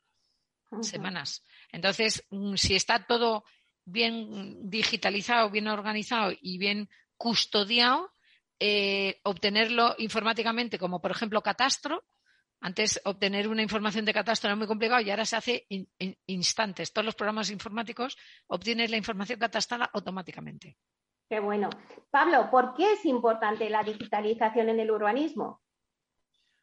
semanas. 0.82 1.44
Entonces 1.72 2.24
mm, 2.30 2.56
si 2.56 2.76
está 2.76 3.06
todo 3.06 3.44
bien 3.86 4.70
digitalizado 4.70 5.50
bien 5.50 5.68
organizado 5.68 6.32
y 6.40 6.58
bien 6.58 6.90
custodiado, 7.20 8.14
eh, 8.60 9.20
obtenerlo 9.24 9.94
informáticamente, 9.98 10.80
como 10.80 11.02
por 11.02 11.12
ejemplo 11.12 11.44
catastro. 11.44 12.06
Antes 12.62 13.00
obtener 13.06 13.48
una 13.48 13.62
información 13.62 14.06
de 14.06 14.14
catastro 14.14 14.48
era 14.48 14.56
muy 14.56 14.68
complicado 14.68 15.02
y 15.02 15.10
ahora 15.10 15.26
se 15.26 15.36
hace 15.36 15.68
instantes. 16.28 16.92
Todos 16.92 17.06
los 17.06 17.16
programas 17.16 17.52
informáticos 17.52 18.18
obtienes 18.48 18.90
la 18.90 18.98
información 18.98 19.40
catastrada 19.40 19.90
automáticamente. 19.94 20.78
Qué 21.30 21.40
bueno. 21.40 21.70
Pablo, 22.10 22.50
¿por 22.50 22.74
qué 22.74 22.94
es 22.94 23.06
importante 23.06 23.70
la 23.70 23.84
digitalización 23.84 24.70
en 24.70 24.80
el 24.80 24.92
urbanismo? 24.92 25.62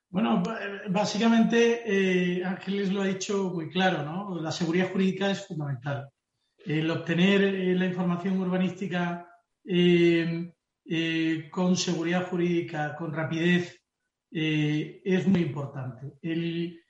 Bueno, 0.09 0.42
básicamente 0.88 1.83
eh, 1.85 2.45
Ángeles 2.45 2.92
lo 2.92 3.03
ha 3.03 3.07
dicho 3.07 3.51
muy 3.55 3.69
claro, 3.69 4.03
¿no? 4.03 4.40
La 4.40 4.51
seguridad 4.51 4.90
jurídica 4.90 5.31
es 5.31 5.47
fundamental. 5.47 6.09
El 6.59 6.90
obtener 6.90 7.42
eh, 7.42 7.75
la 7.75 7.87
información 7.87 8.40
urbanística 8.40 9.36
eh, 9.69 10.53
eh, 10.85 11.49
con 11.51 11.77
seguridad 11.77 12.29
jurídica, 12.29 12.95
con 12.95 13.13
rapidez, 13.13 13.83
eh, 14.31 15.01
es 15.05 15.27
muy 15.27 15.43
importante. 15.43 16.13
El, 16.23 16.83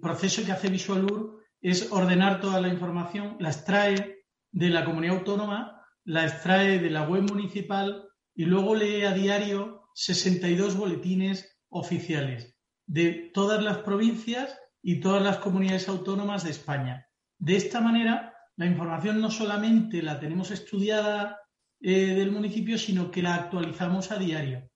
proceso 0.00 0.44
que 0.44 0.52
hace 0.52 0.68
Visualur 0.68 1.42
es 1.60 1.90
ordenar 1.90 2.40
toda 2.40 2.60
la 2.60 2.68
información, 2.68 3.36
la 3.40 3.48
extrae 3.48 4.24
de 4.52 4.68
la 4.68 4.84
comunidad 4.84 5.16
autónoma, 5.16 5.82
la 6.04 6.26
extrae 6.26 6.78
de 6.78 6.90
la 6.90 7.08
web 7.08 7.22
municipal 7.22 8.08
y 8.34 8.44
luego 8.44 8.74
lee 8.74 9.04
a 9.04 9.12
diario 9.12 9.88
62 9.94 10.76
boletines 10.76 11.58
oficiales 11.70 12.56
de 12.86 13.30
todas 13.32 13.62
las 13.62 13.78
provincias 13.78 14.56
y 14.82 15.00
todas 15.00 15.22
las 15.22 15.38
comunidades 15.38 15.88
autónomas 15.88 16.44
de 16.44 16.50
España. 16.50 17.06
De 17.38 17.56
esta 17.56 17.80
manera, 17.80 18.34
la 18.56 18.66
información 18.66 19.20
no 19.20 19.30
solamente 19.30 20.02
la 20.02 20.20
tenemos 20.20 20.50
estudiada 20.50 21.39
eh, 21.80 22.14
del 22.14 22.32
municipio, 22.32 22.78
sino 22.78 23.10
que 23.10 23.22
la 23.22 23.34
actualizamos 23.34 24.10
a 24.10 24.18
diario. 24.18 24.68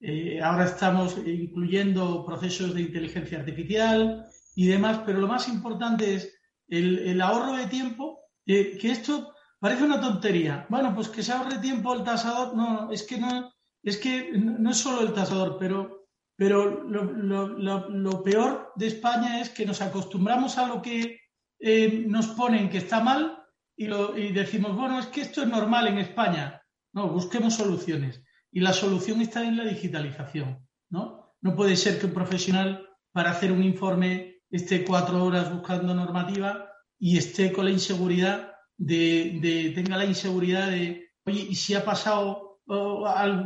Eh, 0.00 0.40
ahora 0.42 0.64
estamos 0.64 1.16
incluyendo 1.24 2.24
procesos 2.26 2.74
de 2.74 2.82
inteligencia 2.82 3.38
artificial 3.38 4.26
y 4.54 4.66
demás, 4.66 5.00
pero 5.06 5.20
lo 5.20 5.28
más 5.28 5.48
importante 5.48 6.14
es 6.14 6.34
el, 6.68 7.20
ahorro 7.20 7.56
de 7.56 7.66
tiempo, 7.66 8.20
que 8.44 8.78
esto 8.82 9.34
parece 9.58 9.84
una 9.84 10.00
tontería. 10.00 10.66
Bueno, 10.68 10.94
pues 10.94 11.08
que 11.08 11.22
se 11.22 11.32
ahorre 11.32 11.58
tiempo 11.58 11.94
el 11.94 12.04
tasador, 12.04 12.54
no, 12.54 12.90
es 12.92 13.02
que 13.02 13.18
no, 13.18 13.50
es 13.82 13.98
que 13.98 14.32
no 14.32 14.70
es 14.70 14.78
solo 14.78 15.02
el 15.02 15.12
tasador, 15.12 15.56
pero, 15.58 16.06
pero 16.36 16.84
lo, 16.84 18.22
peor 18.22 18.72
de 18.76 18.86
España 18.88 19.40
es 19.40 19.50
que 19.50 19.66
nos 19.66 19.80
acostumbramos 19.82 20.56
a 20.58 20.66
lo 20.68 20.80
que 20.80 21.20
eh, 21.58 22.04
nos 22.06 22.28
ponen 22.28 22.70
que 22.70 22.78
está 22.78 23.00
mal 23.00 23.43
y, 23.76 24.32
decimos, 24.32 24.76
bueno, 24.76 24.98
es 24.98 25.06
que 25.06 25.22
esto 25.22 25.42
es 25.42 25.48
normal 25.48 25.88
en 25.88 25.98
España. 25.98 26.62
No, 26.92 27.08
busquemos 27.08 27.54
soluciones. 27.54 28.22
Y 28.52 28.60
la 28.60 28.72
solución 28.72 29.20
está 29.20 29.42
en 29.42 29.56
la 29.56 29.64
digitalización, 29.64 30.64
¿no? 30.90 31.34
No 31.40 31.56
puede 31.56 31.76
ser 31.76 31.98
que 31.98 32.06
un 32.06 32.14
profesional 32.14 32.88
para 33.12 33.30
hacer 33.30 33.50
un 33.50 33.64
informe 33.64 34.42
esté 34.50 34.84
cuatro 34.84 35.24
horas 35.24 35.52
buscando 35.52 35.94
normativa 35.94 36.70
y 36.98 37.18
esté 37.18 37.52
con 37.52 37.64
la 37.64 37.72
inseguridad 37.72 38.52
de, 38.76 39.72
tenga 39.74 39.96
la 39.96 40.04
inseguridad 40.04 40.70
de, 40.70 41.10
oye, 41.26 41.46
¿y 41.50 41.54
si 41.56 41.74
ha 41.74 41.84
pasado, 41.84 42.60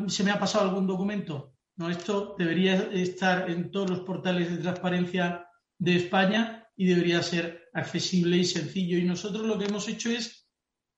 se 0.08 0.24
me 0.24 0.30
ha 0.30 0.38
pasado 0.38 0.68
algún 0.68 0.86
documento? 0.86 1.54
No, 1.76 1.88
esto 1.88 2.34
debería 2.38 2.74
estar 2.92 3.48
en 3.48 3.70
todos 3.70 3.88
los 3.88 4.00
portales 4.00 4.50
de 4.50 4.58
transparencia 4.58 5.46
de 5.78 5.96
España 5.96 6.67
y 6.78 6.86
debería 6.86 7.22
ser 7.22 7.68
accesible 7.74 8.36
y 8.36 8.44
sencillo. 8.44 8.96
Y 8.96 9.02
nosotros 9.02 9.44
lo 9.44 9.58
que 9.58 9.64
hemos 9.64 9.88
hecho 9.88 10.10
es 10.10 10.48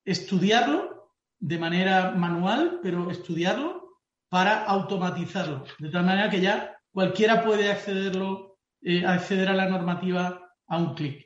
estudiarlo 0.05 1.11
de 1.39 1.57
manera 1.57 2.11
manual, 2.11 2.79
pero 2.83 3.09
estudiarlo 3.09 3.97
para 4.29 4.63
automatizarlo, 4.63 5.65
de 5.79 5.89
tal 5.89 6.05
manera 6.05 6.29
que 6.29 6.39
ya 6.39 6.79
cualquiera 6.93 7.43
puede 7.43 7.71
accederlo, 7.71 8.59
eh, 8.81 9.03
acceder 9.05 9.49
a 9.49 9.55
la 9.55 9.67
normativa 9.67 10.53
a 10.67 10.77
un 10.77 10.93
clic. 10.93 11.25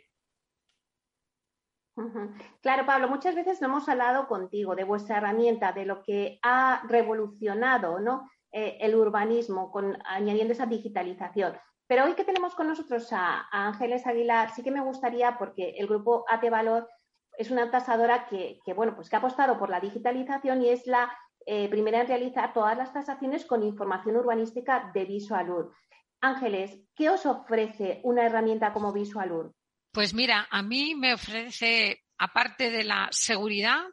Claro, 2.61 2.85
Pablo, 2.85 3.09
muchas 3.09 3.35
veces 3.35 3.61
no 3.61 3.67
hemos 3.67 3.87
hablado 3.89 4.27
contigo 4.27 4.75
de 4.75 4.85
vuestra 4.85 5.17
herramienta, 5.17 5.73
de 5.73 5.85
lo 5.85 6.01
que 6.01 6.39
ha 6.41 6.81
revolucionado 6.87 7.99
¿no? 7.99 8.29
Eh, 8.51 8.77
el 8.79 8.95
urbanismo 8.95 9.69
con, 9.69 9.97
añadiendo 10.05 10.53
esa 10.53 10.65
digitalización. 10.65 11.57
Pero 11.87 12.05
hoy 12.05 12.13
que 12.15 12.23
tenemos 12.23 12.55
con 12.55 12.67
nosotros 12.67 13.07
a, 13.11 13.47
Ángeles 13.51 14.07
Aguilar, 14.07 14.51
sí 14.55 14.63
que 14.63 14.71
me 14.71 14.81
gustaría, 14.81 15.37
porque 15.37 15.75
el 15.77 15.87
grupo 15.87 16.25
AT 16.27 16.49
Valor 16.49 16.89
es 17.37 17.51
una 17.51 17.69
tasadora 17.69 18.27
que, 18.27 18.59
bueno, 18.73 18.95
pues 18.95 19.09
que 19.09 19.15
ha 19.15 19.19
apostado 19.19 19.59
por 19.59 19.69
la 19.69 19.79
digitalización 19.79 20.61
y 20.63 20.69
es 20.69 20.87
la 20.87 21.15
eh, 21.45 21.67
primera 21.69 22.01
en 22.01 22.07
realizar 22.07 22.53
todas 22.53 22.77
las 22.77 22.93
tasaciones 22.93 23.45
con 23.45 23.61
información 23.61 24.15
urbanística 24.15 24.91
de 24.93 25.05
Visualur. 25.05 25.73
Ángeles, 26.21 26.79
¿qué 26.95 27.09
os 27.09 27.25
ofrece 27.25 27.99
una 28.03 28.25
herramienta 28.25 28.73
como 28.73 28.91
Visualur? 28.91 29.53
Pues 29.91 30.13
mira, 30.13 30.47
a 30.49 30.63
mí 30.63 30.95
me 30.95 31.13
ofrece, 31.13 32.01
aparte 32.17 32.71
de 32.71 32.83
la 32.83 33.09
seguridad, 33.11 33.83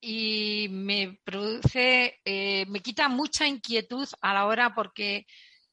y 0.00 0.66
me 0.70 1.18
produce, 1.24 2.20
eh, 2.24 2.66
me 2.68 2.80
quita 2.80 3.08
mucha 3.08 3.46
inquietud 3.46 4.08
a 4.20 4.34
la 4.34 4.46
hora 4.46 4.74
porque 4.74 5.26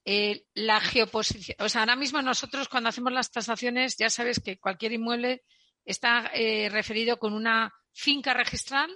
eh, 0.05 0.45
la 0.53 0.79
geoposición, 0.79 1.57
o 1.59 1.69
sea, 1.69 1.81
ahora 1.81 1.95
mismo 1.95 2.21
nosotros 2.21 2.67
cuando 2.67 2.89
hacemos 2.89 3.13
las 3.13 3.31
tasaciones, 3.31 3.97
ya 3.97 4.09
sabes 4.09 4.39
que 4.39 4.59
cualquier 4.59 4.93
inmueble 4.93 5.43
está 5.85 6.31
eh, 6.33 6.69
referido 6.69 7.17
con 7.17 7.33
una 7.33 7.73
finca 7.91 8.33
registral 8.33 8.89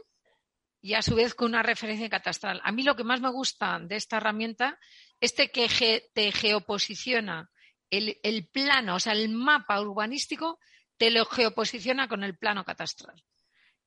y 0.81 0.93
a 0.95 1.01
su 1.01 1.15
vez 1.15 1.33
con 1.33 1.49
una 1.49 1.63
referencia 1.63 2.09
catastral. 2.09 2.61
A 2.63 2.71
mí 2.71 2.83
lo 2.83 2.95
que 2.95 3.03
más 3.03 3.21
me 3.21 3.31
gusta 3.31 3.79
de 3.79 3.95
esta 3.95 4.17
herramienta 4.17 4.77
es 5.19 5.33
que 5.33 6.09
te 6.13 6.31
geoposiciona 6.31 7.49
el, 7.89 8.19
el 8.23 8.47
plano, 8.47 8.95
o 8.95 8.99
sea, 8.99 9.13
el 9.13 9.29
mapa 9.29 9.79
urbanístico 9.79 10.59
te 10.97 11.11
lo 11.11 11.25
geoposiciona 11.25 12.07
con 12.07 12.23
el 12.23 12.37
plano 12.37 12.63
catastral. 12.63 13.23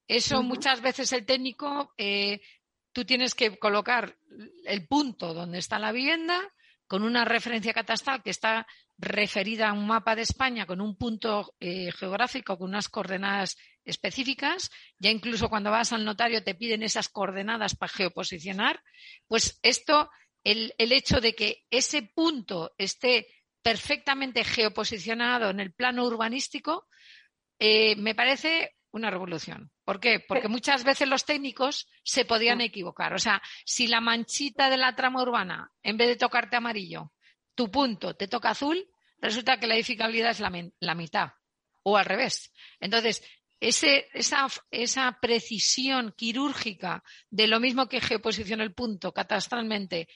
Eso 0.08 0.42
muchas 0.42 0.80
veces 0.80 1.12
el 1.12 1.26
técnico, 1.26 1.92
eh, 1.98 2.40
tú 2.92 3.04
tienes 3.04 3.34
que 3.34 3.58
colocar 3.58 4.16
el 4.64 4.86
punto 4.86 5.34
donde 5.34 5.58
está 5.58 5.78
la 5.78 5.92
vivienda 5.92 6.40
con 6.86 7.02
una 7.02 7.24
referencia 7.24 7.72
catastral 7.72 8.22
que 8.22 8.30
está 8.30 8.66
referida 8.98 9.68
a 9.68 9.72
un 9.72 9.86
mapa 9.86 10.14
de 10.14 10.22
España 10.22 10.66
con 10.66 10.80
un 10.80 10.96
punto 10.96 11.54
eh, 11.60 11.92
geográfico, 11.92 12.56
con 12.56 12.70
unas 12.70 12.88
coordenadas 12.88 13.56
específicas. 13.84 14.70
Ya 14.98 15.10
incluso 15.10 15.48
cuando 15.48 15.70
vas 15.70 15.92
al 15.92 16.04
notario 16.04 16.42
te 16.42 16.54
piden 16.54 16.82
esas 16.82 17.08
coordenadas 17.08 17.76
para 17.76 17.92
geoposicionar. 17.92 18.82
Pues 19.26 19.58
esto, 19.62 20.10
el, 20.44 20.72
hecho 20.78 21.20
de 21.20 21.34
que 21.34 21.64
ese 21.70 22.02
punto 22.02 22.74
esté 22.78 23.26
perfectamente 23.62 24.44
geoposicionado 24.44 25.50
en 25.50 25.60
el 25.60 25.72
plano 25.72 26.04
urbanístico, 26.04 26.86
eh, 27.58 27.96
me 27.96 28.14
parece 28.14 28.76
una 28.92 29.10
revolución. 29.10 29.70
¿Por 29.86 30.00
qué? 30.00 30.18
Porque 30.18 30.48
muchas 30.48 30.82
veces 30.82 31.08
los 31.08 31.24
técnicos 31.24 31.88
se 32.02 32.24
podían 32.24 32.60
equivocar. 32.60 33.14
O 33.14 33.20
sea, 33.20 33.40
si 33.64 33.86
la 33.86 34.00
manchita 34.00 34.68
de 34.68 34.76
la 34.76 34.96
trama 34.96 35.22
urbana, 35.22 35.70
en 35.80 35.96
vez 35.96 36.08
de 36.08 36.16
tocarte 36.16 36.56
amarillo, 36.56 37.12
tu 37.54 37.70
punto 37.70 38.16
te 38.16 38.26
toca 38.26 38.50
azul, 38.50 38.84
resulta 39.18 39.60
que 39.60 39.68
la 39.68 39.76
edificabilidad 39.76 40.32
es 40.32 40.40
la, 40.40 40.94
mitad 40.96 41.28
o 41.84 41.96
al 41.96 42.04
revés. 42.04 42.52
Entonces, 42.80 43.22
esa, 43.60 44.48
esa, 44.72 45.18
precisión 45.20 46.12
quirúrgica 46.16 47.04
de 47.30 47.46
lo 47.46 47.60
mismo 47.60 47.88
que 47.88 48.00
geoposiciona 48.00 48.64
el 48.64 48.74
punto 48.74 49.12
catastralmente, 49.12 50.08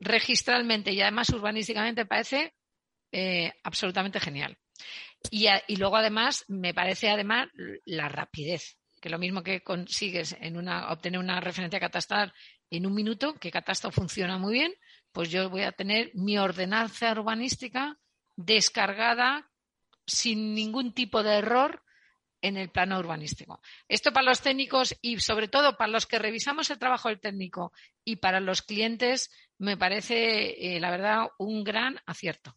registralmente 0.00 0.92
y 0.92 1.02
además 1.02 1.28
urbanísticamente 1.28 2.06
parece 2.06 2.54
eh, 3.12 3.52
absolutamente 3.64 4.18
genial. 4.18 4.56
Y, 5.30 5.76
luego 5.76 5.96
además 5.96 6.44
me 6.48 6.72
parece 6.72 7.10
además 7.10 7.48
la 7.84 8.08
rapidez, 8.08 8.78
que 9.04 9.10
lo 9.10 9.18
mismo 9.18 9.42
que 9.42 9.62
consigues 9.62 10.34
en 10.40 10.56
una, 10.56 10.90
obtener 10.90 11.20
una 11.20 11.38
referencia 11.38 11.78
catastral 11.78 12.32
en 12.70 12.86
un 12.86 12.94
minuto, 12.94 13.34
que 13.34 13.50
Catastro 13.50 13.90
funciona 13.90 14.38
muy 14.38 14.54
bien, 14.54 14.74
pues 15.12 15.28
yo 15.28 15.50
voy 15.50 15.60
a 15.60 15.72
tener 15.72 16.10
mi 16.14 16.38
ordenanza 16.38 17.12
urbanística 17.12 17.98
descargada 18.34 19.50
sin 20.06 20.54
ningún 20.54 20.94
tipo 20.94 21.22
de 21.22 21.34
error 21.34 21.82
en 22.40 22.56
el 22.56 22.70
plano 22.70 22.98
urbanístico. 22.98 23.60
Esto 23.88 24.10
para 24.10 24.24
los 24.24 24.40
técnicos 24.40 24.96
y 25.02 25.20
sobre 25.20 25.48
todo 25.48 25.76
para 25.76 25.92
los 25.92 26.06
que 26.06 26.18
revisamos 26.18 26.70
el 26.70 26.78
trabajo 26.78 27.10
del 27.10 27.20
técnico 27.20 27.74
y 28.06 28.16
para 28.16 28.40
los 28.40 28.62
clientes 28.62 29.30
me 29.58 29.76
parece, 29.76 30.76
eh, 30.76 30.80
la 30.80 30.90
verdad, 30.90 31.26
un 31.36 31.62
gran 31.62 32.00
acierto. 32.06 32.56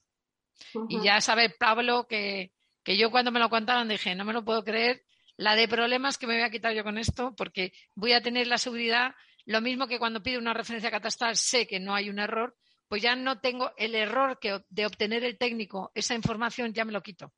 Y 0.87 1.01
ya 1.03 1.19
sabe 1.19 1.49
Pablo 1.49 2.07
que, 2.07 2.53
yo 2.85 3.11
cuando 3.11 3.33
me 3.33 3.41
lo 3.41 3.49
contaron 3.49 3.89
dije, 3.89 4.15
no 4.15 4.23
me 4.23 4.31
lo 4.31 4.45
puedo 4.45 4.63
creer, 4.63 5.03
la 5.37 5.55
de 5.55 5.67
problemas 5.67 6.17
que 6.17 6.27
me 6.27 6.33
voy 6.33 6.43
a 6.43 6.49
quitar 6.49 6.73
yo 6.73 6.83
con 6.83 6.97
esto, 6.97 7.33
porque 7.35 7.71
voy 7.95 8.13
a 8.13 8.21
tener 8.21 8.47
la 8.47 8.57
seguridad, 8.57 9.15
lo 9.45 9.61
mismo 9.61 9.87
que 9.87 9.99
cuando 9.99 10.23
pido 10.23 10.39
una 10.39 10.53
referencia 10.53 10.91
catastral 10.91 11.35
sé 11.37 11.67
que 11.67 11.79
no 11.79 11.95
hay 11.95 12.09
un 12.09 12.19
error, 12.19 12.55
pues 12.87 13.01
ya 13.01 13.15
no 13.15 13.39
tengo 13.39 13.71
el 13.77 13.95
error 13.95 14.39
que, 14.39 14.61
de 14.69 14.85
obtener 14.85 15.23
el 15.23 15.37
técnico, 15.37 15.91
esa 15.93 16.15
información 16.15 16.73
ya 16.73 16.85
me 16.85 16.91
lo 16.91 17.01
quito. 17.01 17.31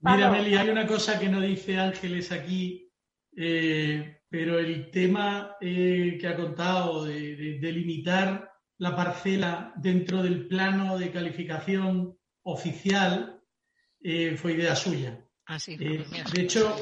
Mira, 0.00 0.30
Meli, 0.30 0.56
hay 0.56 0.68
una 0.68 0.86
cosa 0.86 1.18
que 1.18 1.28
no 1.28 1.40
dice 1.40 1.78
Ángeles 1.78 2.30
aquí, 2.30 2.90
eh, 3.36 4.22
pero 4.28 4.58
el 4.58 4.90
tema 4.90 5.56
eh, 5.60 6.16
que 6.20 6.28
ha 6.28 6.36
contado 6.36 7.04
de, 7.04 7.58
de 7.58 7.72
limitar 7.72 8.50
la 8.78 8.94
parcela 8.94 9.72
dentro 9.76 10.22
del 10.22 10.46
plano 10.46 10.98
de 10.98 11.10
calificación 11.10 12.18
oficial 12.42 13.42
eh, 14.00 14.36
fue 14.36 14.52
idea 14.52 14.76
suya. 14.76 15.25
Ah, 15.46 15.58
eh, 15.68 16.04
de 16.34 16.42
hecho, 16.42 16.76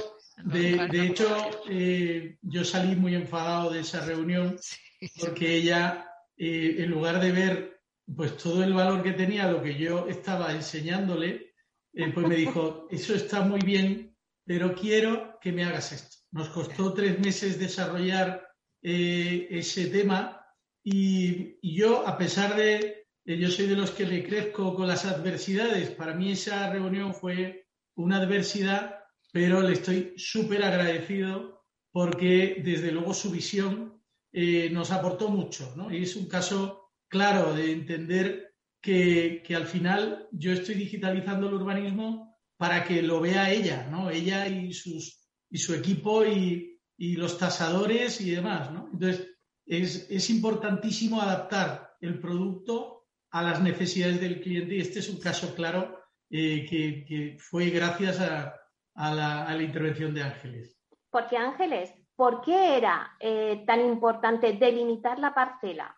de, 0.44 1.06
hecho 1.06 1.50
eh, 1.68 2.38
yo 2.40 2.64
salí 2.64 2.96
muy 2.96 3.14
enfadado 3.14 3.70
de 3.70 3.80
esa 3.80 4.04
reunión 4.04 4.56
porque 5.20 5.56
ella, 5.56 6.08
en 6.36 6.90
lugar 6.90 7.20
de 7.20 7.32
ver 7.32 7.80
pues 8.16 8.36
todo 8.36 8.64
el 8.64 8.72
valor 8.72 9.02
que 9.02 9.12
tenía 9.12 9.50
lo 9.50 9.62
que 9.62 9.74
yo 9.76 10.08
estaba 10.08 10.52
enseñándole, 10.52 11.54
pues 11.92 12.26
me 12.26 12.36
dijo, 12.36 12.88
eso 12.90 13.14
está 13.14 13.42
muy 13.42 13.60
bien, 13.60 14.16
pero 14.44 14.74
quiero 14.74 15.38
que 15.40 15.52
me 15.52 15.64
hagas 15.64 15.92
esto. 15.92 16.16
Nos 16.32 16.48
costó 16.48 16.92
tres 16.92 17.18
meses 17.20 17.58
desarrollar 17.58 18.46
ese 18.82 19.86
tema 19.86 20.44
y, 20.82 21.58
yo, 21.62 22.06
a 22.06 22.18
pesar 22.18 22.56
de, 22.56 23.06
yo 23.24 23.50
soy 23.50 23.66
de 23.66 23.76
los 23.76 23.90
que 23.90 24.04
me 24.04 24.22
crezco 24.22 24.74
con 24.74 24.86
las 24.86 25.06
adversidades, 25.06 25.90
para 25.90 26.14
mí 26.14 26.32
esa 26.32 26.70
reunión 26.70 27.14
fue 27.14 27.63
una 27.96 28.18
adversidad, 28.18 28.98
pero 29.32 29.62
le 29.62 29.74
estoy 29.74 30.14
súper 30.16 30.62
agradecido 30.62 31.64
porque 31.92 32.60
desde 32.64 32.92
luego 32.92 33.14
su 33.14 33.30
visión 33.30 34.02
eh, 34.32 34.68
nos 34.70 34.90
aportó 34.90 35.28
mucho, 35.28 35.72
¿no? 35.76 35.92
Y 35.92 36.02
es 36.02 36.16
un 36.16 36.26
caso 36.26 36.90
claro 37.08 37.54
de 37.54 37.72
entender 37.72 38.54
que, 38.80 39.42
que, 39.46 39.54
al 39.54 39.66
final 39.66 40.28
yo 40.32 40.52
estoy 40.52 40.74
digitalizando 40.74 41.48
el 41.48 41.54
urbanismo 41.54 42.36
para 42.56 42.84
que 42.84 43.02
lo 43.02 43.20
vea 43.20 43.52
ella, 43.52 43.88
¿no? 43.90 44.10
Ella 44.10 44.48
y, 44.48 44.72
sus, 44.72 45.28
y 45.50 45.58
su 45.58 45.74
equipo 45.74 46.24
y, 46.24 46.80
y 46.96 47.16
los 47.16 47.38
tasadores 47.38 48.20
y 48.20 48.30
demás, 48.30 48.72
¿no? 48.72 48.88
Entonces, 48.92 49.34
es, 49.66 50.30
importantísimo 50.30 51.20
adaptar 51.20 51.96
el 52.00 52.20
producto 52.20 53.06
a 53.30 53.42
las 53.42 53.62
necesidades 53.62 54.20
del 54.20 54.40
cliente 54.40 54.76
y 54.76 54.80
este 54.80 55.00
es 55.00 55.08
un 55.08 55.18
caso 55.18 55.54
claro 55.54 55.98
eh, 56.30 56.66
que, 56.68 57.36
fue 57.38 57.70
gracias 57.70 58.20
a, 58.20 58.54
la, 58.94 59.62
intervención 59.62 60.14
de 60.14 60.22
Ángeles. 60.22 60.76
Porque 61.10 61.36
Ángeles, 61.36 61.92
¿por 62.16 62.42
qué 62.42 62.76
era 62.76 63.16
eh, 63.20 63.62
tan 63.66 63.80
importante 63.80 64.52
delimitar 64.52 65.18
la 65.18 65.34
parcela? 65.34 65.96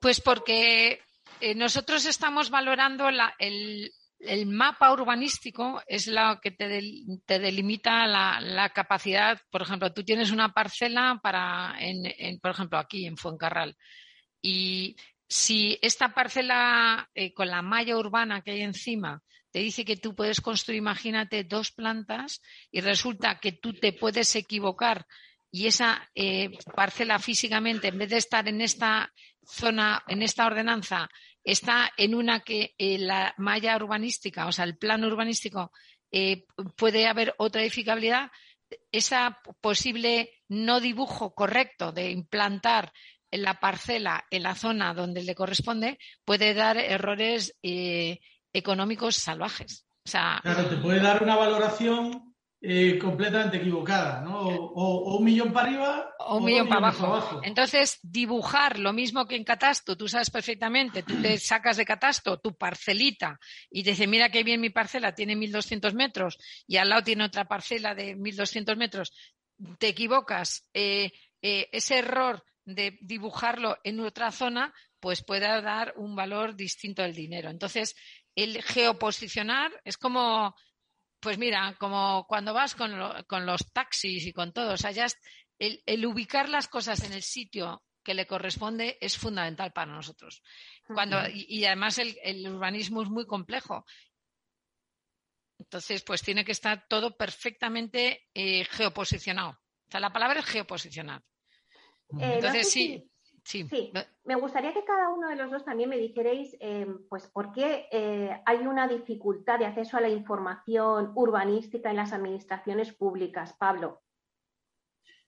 Pues 0.00 0.20
porque 0.20 1.00
eh, 1.40 1.54
nosotros 1.54 2.04
estamos 2.06 2.50
valorando 2.50 3.08
el, 3.38 3.90
el 4.26 4.46
mapa 4.46 4.92
urbanístico 4.92 5.82
es 5.86 6.06
lo 6.06 6.40
que 6.40 6.50
te, 6.50 6.68
delimita 7.26 8.06
la, 8.06 8.70
capacidad. 8.70 9.38
Por 9.50 9.62
ejemplo, 9.62 9.92
tú 9.92 10.04
tienes 10.04 10.30
una 10.30 10.52
parcela 10.52 11.20
para, 11.22 11.74
en, 11.78 12.40
por 12.40 12.52
ejemplo, 12.52 12.78
aquí 12.78 13.06
en 13.06 13.16
Fuencarral. 13.16 13.76
Y 14.40 14.96
si 15.28 15.78
esta 15.82 16.14
parcela 16.14 17.08
eh, 17.14 17.32
con 17.32 17.48
la 17.48 17.62
malla 17.62 17.96
urbana 17.96 18.42
que 18.42 18.52
hay 18.52 18.62
encima 18.62 19.22
te 19.54 19.60
dice 19.60 19.84
que 19.84 19.96
tú 19.96 20.16
puedes 20.16 20.40
construir, 20.40 20.78
imagínate, 20.78 21.44
dos 21.44 21.70
plantas 21.70 22.42
y 22.72 22.80
resulta 22.80 23.38
que 23.38 23.52
tú 23.52 23.72
te 23.72 23.92
puedes 23.92 24.34
equivocar 24.34 25.06
y 25.52 25.68
esa 25.68 26.10
eh, 26.16 26.50
parcela 26.74 27.20
físicamente, 27.20 27.86
en 27.86 27.98
vez 27.98 28.10
de 28.10 28.16
estar 28.16 28.48
en 28.48 28.60
esta 28.60 29.12
zona, 29.46 30.02
en 30.08 30.22
esta 30.22 30.46
ordenanza, 30.46 31.08
está 31.44 31.92
en 31.96 32.16
una 32.16 32.40
que 32.40 32.74
eh, 32.76 32.98
la 32.98 33.32
malla 33.38 33.76
urbanística, 33.76 34.48
o 34.48 34.50
sea, 34.50 34.64
el 34.64 34.76
plano 34.76 35.06
urbanístico, 35.06 35.70
puede 36.76 37.06
haber 37.06 37.34
otra 37.38 37.62
edificabilidad, 37.62 38.32
esa 38.90 39.38
posible 39.60 40.30
no 40.48 40.80
dibujo 40.80 41.32
correcto 41.32 41.92
de 41.92 42.10
implantar 42.10 42.92
en 43.30 43.42
la 43.42 43.60
parcela, 43.60 44.24
en 44.30 44.42
la 44.42 44.56
zona 44.56 44.94
donde 44.94 45.22
le 45.22 45.36
corresponde, 45.36 45.98
puede 46.24 46.54
dar 46.54 46.76
errores 46.76 47.56
eh, 47.62 48.18
económicos 48.54 49.16
salvajes. 49.16 49.86
claro, 50.04 50.66
te 50.68 50.76
puede 50.76 51.00
dar 51.00 51.22
una 51.22 51.36
valoración 51.36 52.34
eh, 52.66 52.98
completamente 52.98 53.58
equivocada, 53.58 54.22
¿no? 54.22 54.38
O, 54.40 55.18
un 55.18 55.24
millón 55.24 55.52
para 55.52 55.68
arriba 55.68 56.14
o 56.18 56.38
un 56.38 56.46
millón, 56.46 56.66
para, 56.66 56.88
abajo. 56.88 57.42
Entonces, 57.42 57.98
dibujar 58.02 58.78
lo 58.78 58.94
mismo 58.94 59.26
que 59.26 59.36
en 59.36 59.44
Catasto, 59.44 59.98
tú 59.98 60.08
sabes 60.08 60.30
perfectamente, 60.30 61.02
tú 61.02 61.20
te 61.20 61.36
sacas 61.36 61.76
de 61.76 61.84
Catasto 61.84 62.38
tu 62.38 62.56
parcelita 62.56 63.38
y 63.68 63.84
te 63.84 63.90
dice, 63.90 64.06
mira 64.06 64.30
qué 64.30 64.42
bien 64.44 64.62
mi 64.62 64.70
parcela, 64.70 65.14
tiene 65.14 65.36
1.200 65.36 65.92
metros 65.92 66.38
y 66.66 66.78
al 66.78 66.88
lado 66.88 67.02
tiene 67.02 67.24
otra 67.24 67.44
parcela 67.44 67.94
de 67.94 68.16
1.200 68.16 68.76
metros, 68.78 69.12
te 69.78 69.88
equivocas, 69.88 70.66
eh, 70.72 71.12
ese 71.42 71.98
error 71.98 72.42
de 72.64 72.96
dibujarlo 73.02 73.76
en 73.84 74.00
otra 74.00 74.32
zona, 74.32 74.72
pues 75.04 75.22
pueda 75.22 75.60
dar 75.60 75.92
un 75.98 76.16
valor 76.16 76.56
distinto 76.56 77.02
al 77.02 77.12
dinero. 77.14 77.50
Entonces, 77.50 77.94
el 78.34 78.62
geoposicionar 78.62 79.70
es 79.84 79.98
como, 79.98 80.54
pues 81.20 81.36
mira, 81.36 81.76
como 81.78 82.24
cuando 82.26 82.54
vas 82.54 82.74
con, 82.74 82.98
los 83.44 83.70
taxis 83.70 84.24
y 84.24 84.32
con 84.32 84.54
todo, 84.54 84.72
o 84.72 84.76
sea, 84.78 84.92
ya 84.92 85.06
el, 85.58 86.06
ubicar 86.06 86.48
las 86.48 86.68
cosas 86.68 87.04
en 87.04 87.12
el 87.12 87.22
sitio 87.22 87.84
que 88.02 88.14
le 88.14 88.26
corresponde 88.26 88.96
es 88.98 89.18
fundamental 89.18 89.74
para 89.74 89.92
nosotros. 89.92 90.42
Cuando, 90.86 91.18
y, 91.28 91.66
además 91.66 91.98
el, 91.98 92.48
urbanismo 92.48 93.02
es 93.02 93.10
muy 93.10 93.26
complejo. 93.26 93.84
Entonces, 95.58 96.02
pues 96.02 96.22
tiene 96.22 96.46
que 96.46 96.52
estar 96.52 96.86
todo 96.88 97.14
perfectamente 97.14 98.26
eh, 98.32 98.64
geoposicionado. 98.70 99.50
O 99.50 99.90
sea, 99.90 100.00
la 100.00 100.14
palabra 100.14 100.40
es 100.40 100.46
geoposicionar. 100.46 101.22
Eh, 102.18 102.36
Entonces, 102.36 102.70
sí, 102.70 103.04
sí, 103.44 103.68
Me 104.24 104.34
gustaría 104.34 104.72
que 104.72 104.84
cada 104.84 105.10
uno 105.10 105.28
de 105.28 105.36
los 105.36 105.50
dos 105.50 105.64
también 105.64 105.90
me 105.90 105.98
dijerais, 105.98 106.56
eh, 106.60 106.86
pues, 107.08 107.26
por 107.28 107.52
qué 107.52 107.86
eh, 107.92 108.30
hay 108.44 108.66
una 108.66 108.88
dificultad 108.88 109.58
de 109.58 109.66
acceso 109.66 109.96
a 109.96 110.00
la 110.00 110.08
información 110.08 111.12
urbanística 111.14 111.90
en 111.90 111.96
las 111.96 112.12
administraciones 112.12 112.92
públicas. 112.92 113.54
Pablo. 113.58 114.02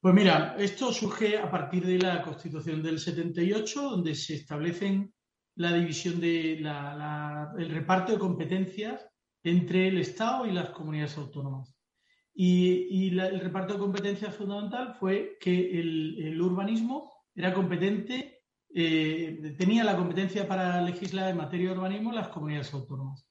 Pues 0.01 0.15
mira, 0.15 0.57
esto 0.59 0.93
surge 0.93 1.39
a 1.39 1.51
partir 1.51 1.85
de 1.85 1.99
la 1.99 2.23
Constitución 2.23 2.83
del 2.83 2.99
78, 2.99 3.83
donde 3.83 4.15
se 4.15 4.35
establecen 4.35 5.13
la 5.57 5.73
división 5.73 6.21
de 6.21 6.59
el 6.59 7.71
reparto 7.71 8.13
de 8.13 8.19
competencias 8.19 9.07
entre 9.43 9.89
el 9.89 9.99
Estado 9.99 10.47
y 10.47 10.53
las 10.53 10.71
comunidades 10.71 11.17
autónomas. 11.17 11.75
Y, 12.35 13.19
el 13.19 13.41
reparto 13.41 13.75
de 13.75 13.81
competencias 13.81 14.35
fundamental 14.35 14.95
fue 15.01 15.39
que 15.41 15.81
el, 15.81 16.41
urbanismo 16.41 17.11
era 17.37 17.53
competente, 17.53 18.41
eh, 18.75 19.55
tenía 19.59 19.85
la 19.85 19.97
competencia 19.97 20.49
para 20.49 20.81
legislar 20.83 21.31
en 21.31 21.37
materia 21.37 21.71
de 21.71 21.77
urbanismo 21.77 22.13
las 22.13 22.29
comunidades 22.29 22.73
autónomas. 22.73 23.27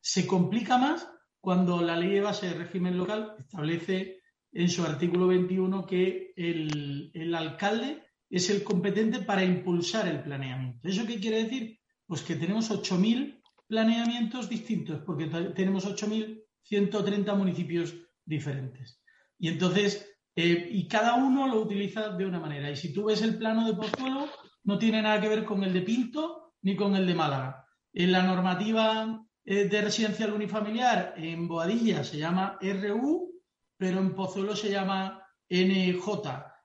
Se 0.00 0.26
complica 0.26 0.78
más 0.78 1.08
cuando 1.40 1.80
la 1.82 1.96
ley 1.96 2.14
de 2.14 2.20
base 2.22 2.46
de 2.48 2.54
régimen 2.54 2.96
local 2.96 3.34
establece 3.38 4.20
en 4.52 4.68
su 4.68 4.82
artículo 4.82 5.28
21 5.28 5.86
que 5.86 6.32
el, 6.36 7.10
el 7.14 7.34
alcalde 7.34 8.02
es 8.28 8.48
el 8.50 8.62
competente 8.64 9.20
para 9.20 9.44
impulsar 9.44 10.08
el 10.08 10.22
planeamiento. 10.22 10.88
¿Eso 10.88 11.06
qué 11.06 11.20
quiere 11.20 11.44
decir? 11.44 11.78
Pues 12.06 12.22
que 12.22 12.36
tenemos 12.36 12.70
8.000 12.70 13.40
planeamientos 13.66 14.48
distintos, 14.48 15.02
porque 15.06 15.26
tenemos 15.54 15.86
8.130 15.86 17.36
municipios 17.36 17.94
diferentes. 18.24 19.00
Y 19.38 19.48
entonces, 19.48 20.09
eh, 20.36 20.68
y 20.70 20.86
cada 20.88 21.14
uno 21.14 21.46
lo 21.46 21.60
utiliza 21.60 22.10
de 22.10 22.26
una 22.26 22.38
manera. 22.40 22.70
Y 22.70 22.76
si 22.76 22.92
tú 22.92 23.06
ves 23.06 23.22
el 23.22 23.36
plano 23.38 23.66
de 23.66 23.74
Pozuelo, 23.74 24.28
no 24.64 24.78
tiene 24.78 25.02
nada 25.02 25.20
que 25.20 25.28
ver 25.28 25.44
con 25.44 25.62
el 25.64 25.72
de 25.72 25.82
Pinto 25.82 26.54
ni 26.62 26.76
con 26.76 26.94
el 26.96 27.06
de 27.06 27.14
Málaga. 27.14 27.66
En 27.92 28.12
la 28.12 28.22
normativa 28.22 29.24
eh, 29.44 29.64
de 29.68 29.82
residencial 29.82 30.32
unifamiliar 30.32 31.14
en 31.16 31.48
Boadilla 31.48 32.04
se 32.04 32.18
llama 32.18 32.58
RU, 32.60 33.32
pero 33.76 33.98
en 33.98 34.14
Pozuelo 34.14 34.54
se 34.54 34.70
llama 34.70 35.22
NJ. 35.48 36.08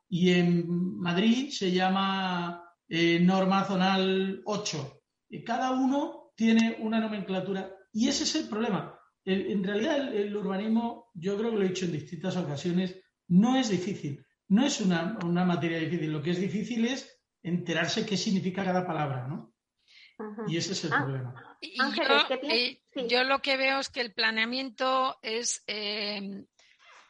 Y 0.10 0.32
en 0.34 0.98
Madrid 0.98 1.50
se 1.50 1.72
llama 1.72 2.64
eh, 2.88 3.20
norma 3.20 3.64
zonal 3.64 4.42
8. 4.46 5.02
cada 5.46 5.72
uno 5.72 6.32
tiene 6.36 6.78
una 6.80 7.00
nomenclatura. 7.00 7.72
Y 7.92 8.10
ese 8.10 8.24
es 8.24 8.36
el 8.36 8.50
problema 8.50 8.96
en 9.26 9.64
realidad 9.64 10.14
el, 10.14 10.36
urbanismo, 10.36 11.10
yo 11.16 11.38
creo 11.38 11.52
que 11.52 11.58
lo 11.58 11.64
he 11.64 11.70
dicho 11.70 11.86
en 11.86 11.94
distintas 11.94 12.38
ocasiones, 12.38 13.02
no 13.28 13.58
es 13.58 13.70
difícil, 13.70 14.26
no 14.48 14.66
es 14.66 14.80
una, 14.82 15.18
materia 15.46 15.80
difícil. 15.80 16.12
Lo 16.12 16.22
que 16.22 16.32
es 16.32 16.40
difícil 16.40 16.86
es 16.86 17.20
enterarse 17.44 18.06
qué 18.06 18.18
significa 18.18 18.64
cada 18.64 18.86
palabra, 18.86 19.28
¿no? 19.28 19.54
Y 20.48 20.58
ese 20.58 20.74
es 20.74 20.86
el 20.86 20.94
ah, 20.94 21.04
problema. 21.04 21.58
yo, 22.94 23.08
yo, 23.08 23.24
lo 23.26 23.40
que 23.40 23.58
veo 23.58 23.80
es 23.80 23.90
que 23.90 24.00
el 24.00 24.14
planeamiento 24.14 25.18
es 25.22 25.62
eh, 25.68 26.46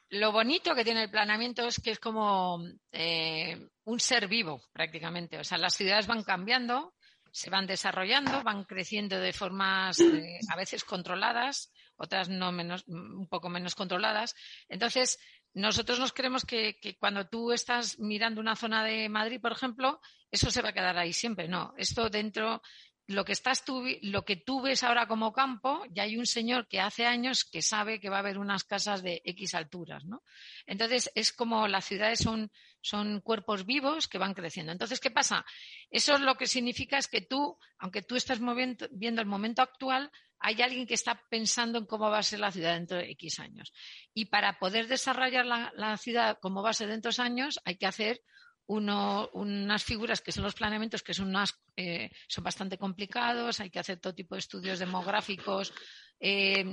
lo 0.09 0.31
bonito 0.31 0.73
que 0.75 0.83
tiene 0.83 1.03
el 1.03 1.11
planeamiento 1.11 1.67
es 1.67 1.79
que 1.79 1.91
es 1.91 1.99
como 1.99 2.63
eh, 2.91 3.67
un 3.83 3.99
ser 3.99 4.27
vivo 4.27 4.61
prácticamente. 4.71 5.37
O 5.37 5.43
sea, 5.43 5.57
las 5.57 5.75
ciudades 5.75 6.07
van 6.07 6.23
cambiando, 6.23 6.95
se 7.31 7.49
van 7.49 7.67
desarrollando, 7.67 8.41
van 8.43 8.63
creciendo 8.63 9.19
de 9.19 9.33
formas 9.33 9.99
eh, 9.99 10.39
a 10.49 10.55
veces 10.55 10.83
controladas 10.83 11.71
otras 11.97 12.29
no 12.29 12.51
menos, 12.51 12.83
un 12.87 13.27
poco 13.27 13.49
menos 13.49 13.75
controladas. 13.75 14.35
Entonces, 14.67 15.17
nosotros 15.55 15.99
nos 15.99 16.11
creemos 16.11 16.45
que, 16.45 16.77
cuando 16.99 17.27
tú 17.27 17.53
estás 17.53 17.97
mirando 17.97 18.41
una 18.41 18.57
zona 18.57 18.83
de 18.83 19.07
Madrid, 19.07 19.39
por 19.41 19.53
ejemplo, 19.53 20.01
eso 20.29 20.51
se 20.51 20.61
va 20.61 20.69
a 20.69 20.73
quedar 20.73 20.97
ahí 20.97 21.13
siempre. 21.13 21.47
No, 21.47 21.73
esto 21.77 22.09
dentro, 22.09 22.61
lo 23.07 23.23
que 23.23 23.31
estás 23.31 23.63
tú, 23.63 23.81
lo 24.01 24.25
que 24.25 24.35
tú 24.35 24.61
ves 24.61 24.83
ahora 24.83 25.07
como 25.07 25.31
campo, 25.31 25.83
ya 25.91 26.03
hay 26.03 26.17
un 26.17 26.25
señor 26.25 26.67
que 26.67 26.81
hace 26.81 27.05
años 27.05 27.45
que 27.45 27.61
sabe 27.61 28.01
que 28.01 28.09
va 28.09 28.17
a 28.17 28.19
haber 28.19 28.37
unas 28.37 28.65
casas 28.65 29.01
de 29.01 29.21
X 29.23 29.55
alturas, 29.55 30.03
¿no? 30.03 30.23
Entonces, 30.65 31.09
es 31.15 31.31
como 31.31 31.69
las 31.69 31.85
ciudades 31.85 32.19
son, 32.19 32.51
son 32.81 33.21
cuerpos 33.21 33.65
vivos 33.65 34.09
que 34.09 34.17
van 34.17 34.33
creciendo. 34.33 34.73
Entonces, 34.73 34.99
¿qué 34.99 35.09
pasa? 35.09 35.45
Eso 35.89 36.17
lo 36.17 36.35
que 36.35 36.47
significa 36.47 36.97
es 36.97 37.07
que 37.07 37.21
tú, 37.21 37.57
aunque 37.77 38.01
tú 38.01 38.17
estás 38.17 38.39
viendo 38.91 39.21
el 39.21 39.27
momento 39.27 39.61
actual, 39.61 40.11
hay 40.39 40.61
alguien 40.61 40.85
que 40.85 40.93
está 40.93 41.21
pensando 41.29 41.79
en 41.79 41.85
cómo 41.85 42.09
va 42.09 42.19
a 42.19 42.23
ser 42.23 42.39
la 42.39 42.51
ciudad 42.51 42.75
dentro 42.75 42.97
de 42.97 43.11
X 43.11 43.39
años. 43.39 43.73
Y 44.13 44.25
para 44.25 44.59
poder 44.59 44.87
desarrollar 44.87 45.45
la, 45.45 45.97
ciudad 45.97 46.37
como 46.41 46.61
va 46.61 46.71
a 46.71 46.73
ser 46.73 46.89
dentro 46.89 47.11
de 47.11 47.21
años, 47.23 47.59
hay 47.65 47.77
que 47.77 47.87
hacer 47.87 48.21
unas 48.67 49.83
figuras 49.83 50.21
que 50.21 50.31
son 50.31 50.43
los 50.43 50.55
planeamientos, 50.55 51.03
que 51.03 51.13
son, 51.13 51.33
eh, 51.75 52.09
son 52.27 52.43
bastante 52.43 52.77
complicados, 52.77 53.59
hay 53.59 53.69
que 53.69 53.79
hacer 53.79 53.99
todo 53.99 54.15
tipo 54.15 54.35
de 54.35 54.39
estudios 54.39 54.79
demográficos, 54.79 55.71
eh, 56.19 56.65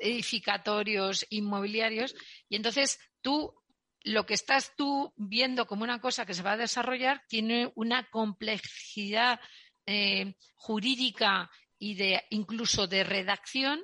edificatorios, 0.00 1.26
inmobiliarios. 1.30 2.14
Y 2.48 2.56
entonces 2.56 2.98
tú, 3.22 3.54
lo 4.04 4.26
que 4.26 4.34
estás 4.34 4.74
tú 4.76 5.12
viendo 5.16 5.66
como 5.66 5.84
una 5.84 6.00
cosa 6.00 6.26
que 6.26 6.34
se 6.34 6.42
va 6.42 6.52
a 6.52 6.58
desarrollar 6.58 7.22
tiene 7.28 7.72
una 7.74 8.08
complejidad 8.10 9.40
eh, 9.86 10.34
jurídica 10.54 11.50
y 11.78 11.94
de 11.94 12.24
incluso 12.30 12.86
de 12.86 13.04
redacción 13.04 13.80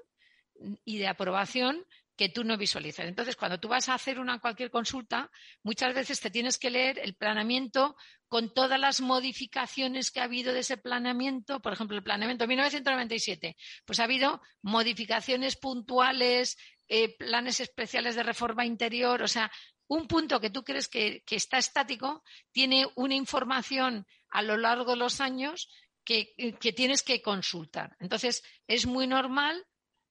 y 0.84 0.98
de 0.98 1.08
aprobación 1.08 1.84
que 2.16 2.28
tú 2.28 2.44
no 2.44 2.56
visualizas. 2.56 3.06
Entonces, 3.06 3.36
cuando 3.36 3.58
tú 3.58 3.68
vas 3.68 3.88
a 3.88 3.94
hacer 3.94 4.18
una 4.18 4.38
cualquier 4.38 4.70
consulta, 4.70 5.30
muchas 5.62 5.94
veces 5.94 6.20
te 6.20 6.30
tienes 6.30 6.58
que 6.58 6.70
leer 6.70 6.98
el 7.00 7.14
planeamiento 7.14 7.96
con 8.28 8.52
todas 8.54 8.78
las 8.78 9.00
modificaciones 9.00 10.10
que 10.10 10.20
ha 10.20 10.24
habido 10.24 10.52
de 10.52 10.60
ese 10.60 10.76
planeamiento. 10.76 11.60
Por 11.60 11.72
ejemplo, 11.72 11.96
el 11.96 12.04
planeamiento 12.04 12.44
de 12.44 12.48
1997, 12.48 13.56
pues 13.84 13.98
ha 13.98 14.04
habido 14.04 14.40
modificaciones 14.62 15.56
puntuales, 15.56 16.56
eh, 16.88 17.16
planes 17.16 17.60
especiales 17.60 18.14
de 18.14 18.22
reforma 18.22 18.64
interior, 18.64 19.22
o 19.22 19.28
sea, 19.28 19.50
un 19.86 20.06
punto 20.06 20.40
que 20.40 20.50
tú 20.50 20.64
crees 20.64 20.88
que 20.88 21.22
está 21.30 21.58
estático 21.58 22.22
tiene 22.52 22.86
una 22.94 23.14
información 23.14 24.06
a 24.30 24.40
lo 24.42 24.56
largo 24.56 24.92
de 24.92 24.96
los 24.96 25.20
años 25.20 25.68
que, 26.04 26.34
tienes 26.74 27.02
que 27.02 27.22
consultar. 27.22 27.96
Entonces, 28.00 28.42
es 28.66 28.86
muy 28.86 29.06
normal 29.06 29.64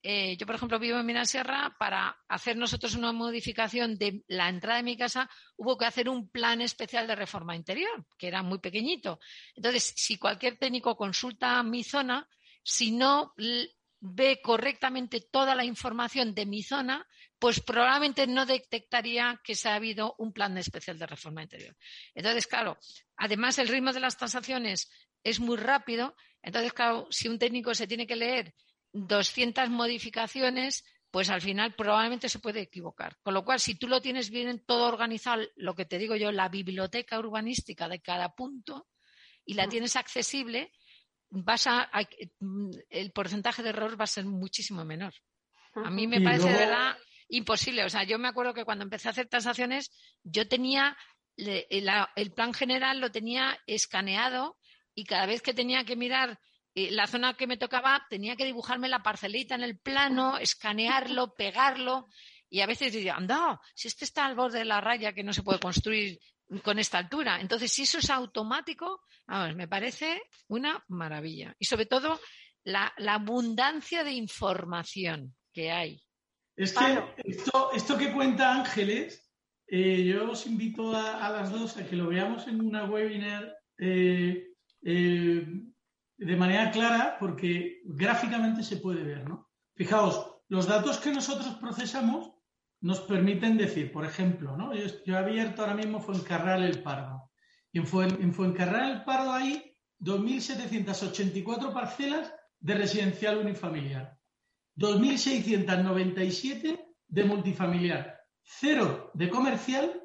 eh, 0.06 0.36
yo 0.36 0.46
por 0.46 0.56
ejemplo 0.56 0.80
vivo 0.80 1.00
en 1.00 1.06
Minas 1.06 1.30
Sierra, 1.30 1.74
para 1.80 2.14
hacer 2.28 2.58
nosotros 2.58 2.94
una 2.96 3.14
modificación 3.14 3.98
de 3.98 4.22
la 4.28 4.50
entrada 4.50 4.78
de 4.78 4.84
mi 4.84 4.98
casa 4.98 5.30
hubo 5.56 5.78
que 5.78 5.86
hacer 5.86 6.10
un 6.10 6.28
plan 6.28 6.62
especial 6.62 7.08
de 7.08 7.16
reforma 7.16 7.56
interior, 7.56 8.06
que 8.18 8.28
era 8.28 8.44
muy 8.44 8.60
pequeñito. 8.60 9.22
Entonces, 9.56 9.94
si 9.96 10.18
cualquier 10.18 10.58
técnico 10.58 10.98
consulta 10.98 11.64
mi 11.64 11.86
zona, 11.86 12.28
si 12.62 12.92
no 12.92 13.34
ve 14.02 14.42
correctamente 14.44 15.22
toda 15.22 15.56
la 15.56 15.64
información 15.64 16.36
de 16.36 16.46
mi 16.46 16.64
zona, 16.64 17.08
pues 17.40 17.62
probablemente 17.62 18.28
no 18.28 18.46
detectaría 18.46 19.40
que 19.42 19.56
se 19.56 19.70
ha 19.70 19.76
habido 19.76 20.16
un 20.18 20.34
plan 20.34 20.58
especial 20.58 21.00
de 21.00 21.08
reforma 21.08 21.44
interior. 21.44 21.78
Entonces, 22.14 22.46
claro, 22.48 22.78
además 23.16 23.58
el 23.58 23.70
ritmo 23.70 23.94
de 23.94 24.02
las 24.02 24.18
tasaciones 24.18 24.90
es 25.24 25.40
muy 25.40 25.58
rápido, 25.58 26.16
entonces, 26.42 26.74
claro, 26.74 27.08
si 27.10 27.28
un 27.28 27.40
técnico 27.40 27.74
se 27.74 27.88
tiene 27.88 28.06
que 28.06 28.16
leer 28.16 28.54
200 28.92 29.70
modificaciones, 29.70 30.84
pues 31.10 31.30
al 31.30 31.42
final 31.42 31.74
probablemente 31.76 32.28
se 32.28 32.40
puede 32.40 32.62
equivocar. 32.62 33.18
Con 33.22 33.34
lo 33.34 33.46
cual, 33.46 33.60
si 33.60 33.76
tú 33.76 33.88
lo 33.88 34.02
tienes 34.02 34.30
bien 34.30 34.64
todo 34.66 34.88
organizado, 34.88 35.44
lo 35.56 35.76
que 35.76 35.86
te 35.86 35.98
digo 35.98 36.16
yo, 36.16 36.32
la 36.32 36.50
biblioteca 36.50 37.20
urbanística 37.20 37.88
de 37.88 38.02
cada 38.02 38.36
punto, 38.36 38.88
y 39.46 39.54
la 39.54 39.68
mm. 39.68 39.70
tienes 39.70 39.96
accesible, 39.96 40.72
vas 41.30 41.68
a, 41.68 41.90
el 42.90 43.12
porcentaje 43.12 43.64
de 43.64 43.70
error 43.70 44.00
va 44.00 44.06
a 44.06 44.08
ser 44.08 44.26
muchísimo 44.26 44.84
menor. 44.86 45.14
A 45.76 45.90
mí 45.90 46.08
me 46.08 46.22
parece 46.22 46.50
de 46.50 46.58
verdad 46.58 46.96
imposible. 47.30 47.84
O 47.84 47.90
sea, 47.90 48.04
yo 48.04 48.20
me 48.20 48.28
acuerdo 48.28 48.54
que 48.54 48.66
cuando 48.66 48.84
empecé 48.84 49.08
a 49.08 49.12
hacer 49.12 49.28
transacciones, 49.28 49.92
yo 50.24 50.48
tenía 50.48 50.96
el 51.36 52.32
plan 52.36 52.54
general 52.54 53.00
lo 53.00 53.12
tenía 53.12 53.58
escaneado 53.66 54.58
y 54.96 55.06
cada 55.06 55.26
vez 55.26 55.42
que 55.42 55.54
tenía 55.54 55.84
que 55.84 55.96
mirar 55.96 56.40
eh, 56.76 56.92
la 56.92 57.08
zona 57.08 57.36
que 57.36 57.48
me 57.48 57.58
tocaba, 57.58 58.06
tenía 58.10 58.36
que 58.36 58.46
dibujarme 58.46 58.90
la 58.90 59.04
parcelita 59.04 59.56
en 59.56 59.64
el 59.64 59.78
plano, 59.80 60.38
escanearlo, 60.38 61.34
pegarlo. 61.38 62.08
Y 62.50 62.62
a 62.62 62.68
veces 62.68 62.94
diría, 62.94 63.16
anda, 63.16 63.60
si 63.74 63.88
este 63.88 64.06
está 64.06 64.26
al 64.26 64.36
borde 64.36 64.60
de 64.60 64.66
la 64.66 64.82
raya 64.82 65.14
que 65.14 65.24
no 65.24 65.34
se 65.34 65.44
puede 65.44 65.60
construir 65.60 66.20
con 66.62 66.78
esta 66.78 67.00
altura. 67.00 67.40
Entonces, 67.42 67.72
si 67.72 67.84
eso 67.84 67.98
es 67.98 68.10
automático, 68.12 69.02
me 69.56 69.68
parece 69.68 70.22
una 70.48 70.84
maravilla. 70.88 71.56
Y 71.58 71.66
sobre 71.66 71.88
todo, 71.88 72.20
la, 72.64 72.94
abundancia 73.08 74.04
de 74.04 74.12
información 74.12 75.36
que 75.52 75.72
hay. 75.72 76.02
Es 76.56 76.74
que 76.74 77.04
esto, 77.24 77.72
esto 77.74 77.98
que 77.98 78.14
cuenta 78.14 78.54
Ángeles, 78.54 79.32
eh, 79.68 80.04
yo 80.04 80.30
os 80.30 80.46
invito 80.46 80.96
a, 80.96 81.30
las 81.30 81.52
dos 81.52 81.78
a 81.78 81.88
que 81.88 81.96
lo 81.96 82.08
veamos 82.08 82.48
en 82.48 82.62
una 82.62 82.86
webinar 82.86 83.56
eh, 83.80 84.53
eh, 84.86 85.64
de 86.18 86.36
manera 86.36 86.72
clara 86.72 87.18
porque 87.20 87.82
gráficamente 87.86 88.64
se 88.64 88.78
puede 88.78 89.04
ver, 89.04 89.28
¿no? 89.28 89.50
Fijaos, 89.76 90.34
los 90.50 90.68
datos 90.68 91.00
que 91.00 91.12
nosotros 91.12 91.56
procesamos 91.56 92.32
nos 92.82 93.00
permiten 93.02 93.58
decir, 93.58 93.92
por 93.92 94.06
ejemplo, 94.06 94.56
¿no? 94.58 94.74
yo, 94.74 94.86
he 95.06 95.16
abierto 95.16 95.62
ahora 95.62 95.74
mismo 95.74 96.02
Fuencarral 96.02 96.64
el 96.64 96.84
Pardo. 96.84 97.32
Y 97.72 97.80
en, 97.80 98.34
Fuencarral 98.34 98.92
el 98.92 99.04
Pardo 99.04 99.32
hay 99.32 99.76
2.784 100.00 101.74
parcelas 101.74 102.32
de 102.60 102.76
residencial 102.76 103.38
unifamiliar, 103.38 104.16
2.697 104.78 106.86
de 107.08 107.24
multifamiliar, 107.24 108.20
cero 108.44 109.10
de 109.14 109.30
comercial 109.30 110.04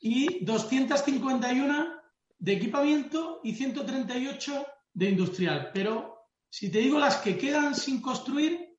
y 0.00 0.44
251 0.44 1.97
de 2.38 2.52
equipamiento 2.52 3.40
y 3.42 3.54
138 3.54 4.66
de 4.94 5.08
industrial. 5.10 5.70
Pero 5.74 6.26
si 6.48 6.70
te 6.70 6.78
digo 6.78 6.98
las 6.98 7.16
que 7.16 7.36
quedan 7.36 7.74
sin 7.74 8.00
construir, 8.00 8.76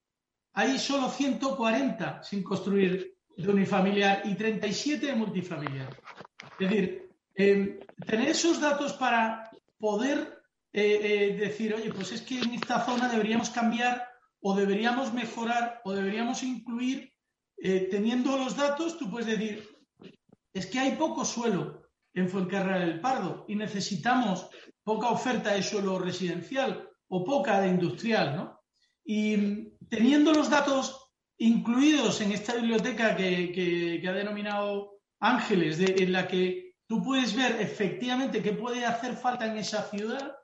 hay 0.53 0.79
solo 0.79 1.09
140 1.09 2.23
sin 2.23 2.43
construir 2.43 3.17
de 3.37 3.49
unifamiliar 3.49 4.23
y 4.25 4.35
37 4.35 5.05
de 5.05 5.15
multifamiliar. 5.15 5.95
Es 6.59 6.69
decir, 6.69 7.09
em, 7.35 7.79
tener 8.05 8.29
esos 8.29 8.59
datos 8.59 8.93
para 8.93 9.49
poder 9.77 10.39
eh, 10.71 10.99
eh, 11.01 11.37
decir, 11.37 11.73
oye, 11.73 11.91
pues 11.93 12.11
es 12.11 12.21
que 12.21 12.39
en 12.39 12.53
esta 12.53 12.85
zona 12.85 13.07
deberíamos 13.09 13.49
cambiar 13.49 14.07
o 14.41 14.55
deberíamos 14.55 15.13
mejorar 15.13 15.81
o 15.83 15.93
deberíamos 15.93 16.43
incluir, 16.43 17.11
eh, 17.57 17.87
teniendo 17.89 18.37
los 18.37 18.55
datos, 18.55 18.97
tú 18.97 19.09
puedes 19.09 19.27
decir, 19.27 19.67
es 20.53 20.65
que 20.67 20.79
hay 20.79 20.91
poco 20.95 21.25
suelo 21.25 21.88
en 22.13 22.29
Fuencarral 22.29 22.81
del 22.81 22.99
Pardo 22.99 23.45
y 23.47 23.55
necesitamos 23.55 24.49
poca 24.83 25.09
oferta 25.09 25.53
de 25.53 25.63
suelo 25.63 25.99
residencial 25.99 26.89
o 27.07 27.23
poca 27.23 27.61
de 27.61 27.69
industrial, 27.69 28.35
¿no? 28.35 28.59
Y 29.03 29.69
teniendo 29.89 30.33
los 30.33 30.49
datos 30.49 31.09
incluidos 31.37 32.21
en 32.21 32.31
esta 32.31 32.55
biblioteca 32.55 33.15
que, 33.15 34.03
ha 34.07 34.11
denominado 34.11 34.99
Ángeles, 35.19 35.79
en 35.79 36.11
la 36.11 36.27
que 36.27 36.75
tú 36.87 37.01
puedes 37.01 37.35
ver 37.35 37.59
efectivamente 37.59 38.41
qué 38.41 38.53
puede 38.53 38.85
hacer 38.85 39.15
falta 39.15 39.45
en 39.45 39.57
esa 39.57 39.83
ciudad, 39.83 40.35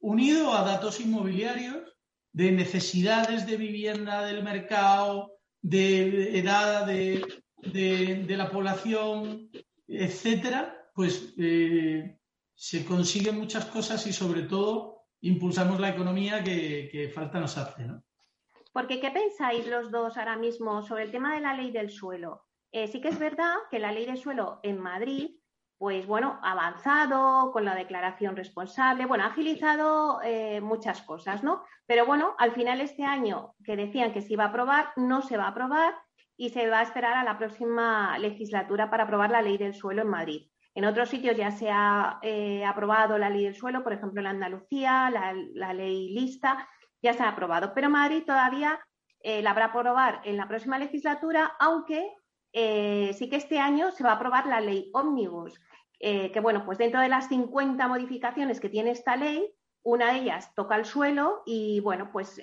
unido 0.00 0.52
a 0.52 0.64
datos 0.64 1.00
inmobiliarios 1.00 1.96
de 2.32 2.52
necesidades 2.52 3.46
de 3.46 3.56
vivienda 3.56 4.24
del 4.26 4.42
mercado, 4.42 5.32
de 5.62 6.38
edad 6.38 6.86
de, 6.86 8.26
la 8.28 8.50
población, 8.50 9.50
etcétera, 9.88 10.83
pues 10.94 11.34
eh, 11.38 12.18
se 12.54 12.84
consiguen 12.84 13.38
muchas 13.38 13.66
cosas 13.66 14.06
y 14.06 14.12
sobre 14.12 14.42
todo 14.42 15.06
impulsamos 15.20 15.80
la 15.80 15.88
economía 15.88 16.42
que, 16.44 17.10
falta 17.14 17.40
nos 17.40 17.58
hace, 17.58 17.84
¿no? 17.84 18.02
Porque, 18.72 19.00
¿qué 19.00 19.10
pensáis 19.10 19.66
los 19.66 19.90
dos 19.90 20.16
ahora 20.16 20.36
mismo 20.36 20.82
sobre 20.82 21.04
el 21.04 21.10
tema 21.10 21.34
de 21.34 21.40
la 21.40 21.54
ley 21.54 21.70
del 21.70 21.90
suelo? 21.90 22.46
Eh, 22.72 22.88
sí 22.88 23.00
que 23.00 23.08
es 23.08 23.18
verdad 23.18 23.54
que 23.70 23.78
la 23.78 23.92
ley 23.92 24.04
del 24.04 24.18
suelo 24.18 24.58
en 24.62 24.80
Madrid, 24.80 25.36
pues 25.78 26.06
bueno, 26.06 26.40
ha 26.42 26.52
avanzado 26.52 27.52
con 27.52 27.64
la 27.64 27.74
declaración 27.74 28.34
responsable, 28.34 29.06
bueno, 29.06 29.24
ha 29.24 29.28
agilizado 29.28 30.20
eh, 30.22 30.60
muchas 30.60 31.02
cosas, 31.02 31.44
¿no? 31.44 31.62
Pero 31.86 32.04
bueno, 32.04 32.34
al 32.38 32.52
final 32.52 32.80
este 32.80 33.04
año 33.04 33.54
que 33.64 33.76
decían 33.76 34.12
que 34.12 34.22
se 34.22 34.32
iba 34.32 34.44
a 34.44 34.48
aprobar, 34.48 34.92
no 34.96 35.22
se 35.22 35.36
va 35.36 35.44
a 35.44 35.50
aprobar 35.50 35.94
y 36.36 36.50
se 36.50 36.68
va 36.68 36.80
a 36.80 36.82
esperar 36.82 37.14
a 37.14 37.24
la 37.24 37.38
próxima 37.38 38.18
legislatura 38.18 38.90
para 38.90 39.04
aprobar 39.04 39.30
la 39.30 39.42
ley 39.42 39.56
del 39.56 39.74
suelo 39.74 40.02
en 40.02 40.08
Madrid. 40.08 40.48
En 40.74 40.84
otros 40.84 41.08
sitios 41.08 41.36
ya 41.36 41.52
se 41.52 41.70
ha 41.70 42.18
eh, 42.22 42.64
aprobado 42.64 43.16
la 43.16 43.30
ley 43.30 43.44
del 43.44 43.54
suelo, 43.54 43.84
por 43.84 43.92
ejemplo 43.92 44.20
en 44.20 44.26
Andalucía, 44.26 45.08
la, 45.10 45.72
ley 45.72 46.12
lista, 46.12 46.68
ya 47.00 47.12
se 47.12 47.22
ha 47.22 47.28
aprobado. 47.28 47.72
Pero 47.74 47.88
Madrid 47.88 48.24
todavía 48.26 48.80
eh, 49.20 49.40
la 49.40 49.52
habrá 49.52 49.66
aprobar 49.66 50.20
en 50.24 50.36
la 50.36 50.48
próxima 50.48 50.78
legislatura, 50.78 51.52
aunque 51.60 52.12
eh, 52.52 53.12
sí 53.16 53.30
que 53.30 53.36
este 53.36 53.60
año 53.60 53.92
se 53.92 54.02
va 54.02 54.10
a 54.10 54.14
aprobar 54.16 54.46
la 54.46 54.60
ley 54.60 54.90
Omnibus, 54.92 55.60
eh, 56.00 56.32
que 56.32 56.40
bueno, 56.40 56.64
pues 56.66 56.76
dentro 56.76 57.00
de 57.00 57.08
las 57.08 57.28
50 57.28 57.86
modificaciones 57.86 58.58
que 58.58 58.68
tiene 58.68 58.90
esta 58.90 59.16
ley, 59.16 59.48
una 59.84 60.12
de 60.12 60.18
ellas 60.20 60.52
toca 60.56 60.76
el 60.76 60.84
suelo 60.86 61.42
y 61.46 61.80
bueno, 61.80 62.10
pues 62.12 62.40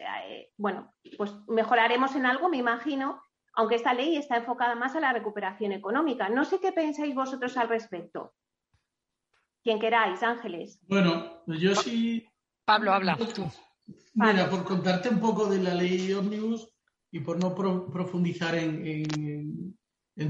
bueno, 0.57 0.93
pues 1.17 1.36
mejoraremos 1.47 2.15
en 2.15 2.27
algo, 2.27 2.49
me 2.49 2.57
imagino, 2.57 3.21
aunque 3.54 3.76
esta 3.76 3.93
ley 3.93 4.16
está 4.18 4.38
enfocada 4.38 4.76
más 4.76 4.95
a 4.95 4.99
la 4.99 5.14
recuperación 5.14 5.72
económica. 5.72 6.30
No 6.30 6.45
sé 6.45 6.60
qué 6.60 6.72
pensáis 6.72 7.14
vosotros 7.14 7.58
al 7.58 7.70
respecto. 7.70 8.34
Quien 9.64 9.80
queráis, 9.80 10.24
Ángeles. 10.24 10.80
Bueno, 10.88 11.43
yo 11.47 11.76
sí. 11.76 12.26
Pablo, 12.66 12.93
habla. 12.93 13.18
Mira, 14.14 14.49
por 14.49 14.64
contarte 14.64 15.10
un 15.10 15.20
poco 15.20 15.47
de 15.47 15.62
la 15.62 15.74
ley 15.74 16.12
Omnibus 16.14 16.70
y 17.12 17.20
por 17.20 17.39
no 17.39 17.54
profundizar 17.56 18.56
en, 18.56 19.78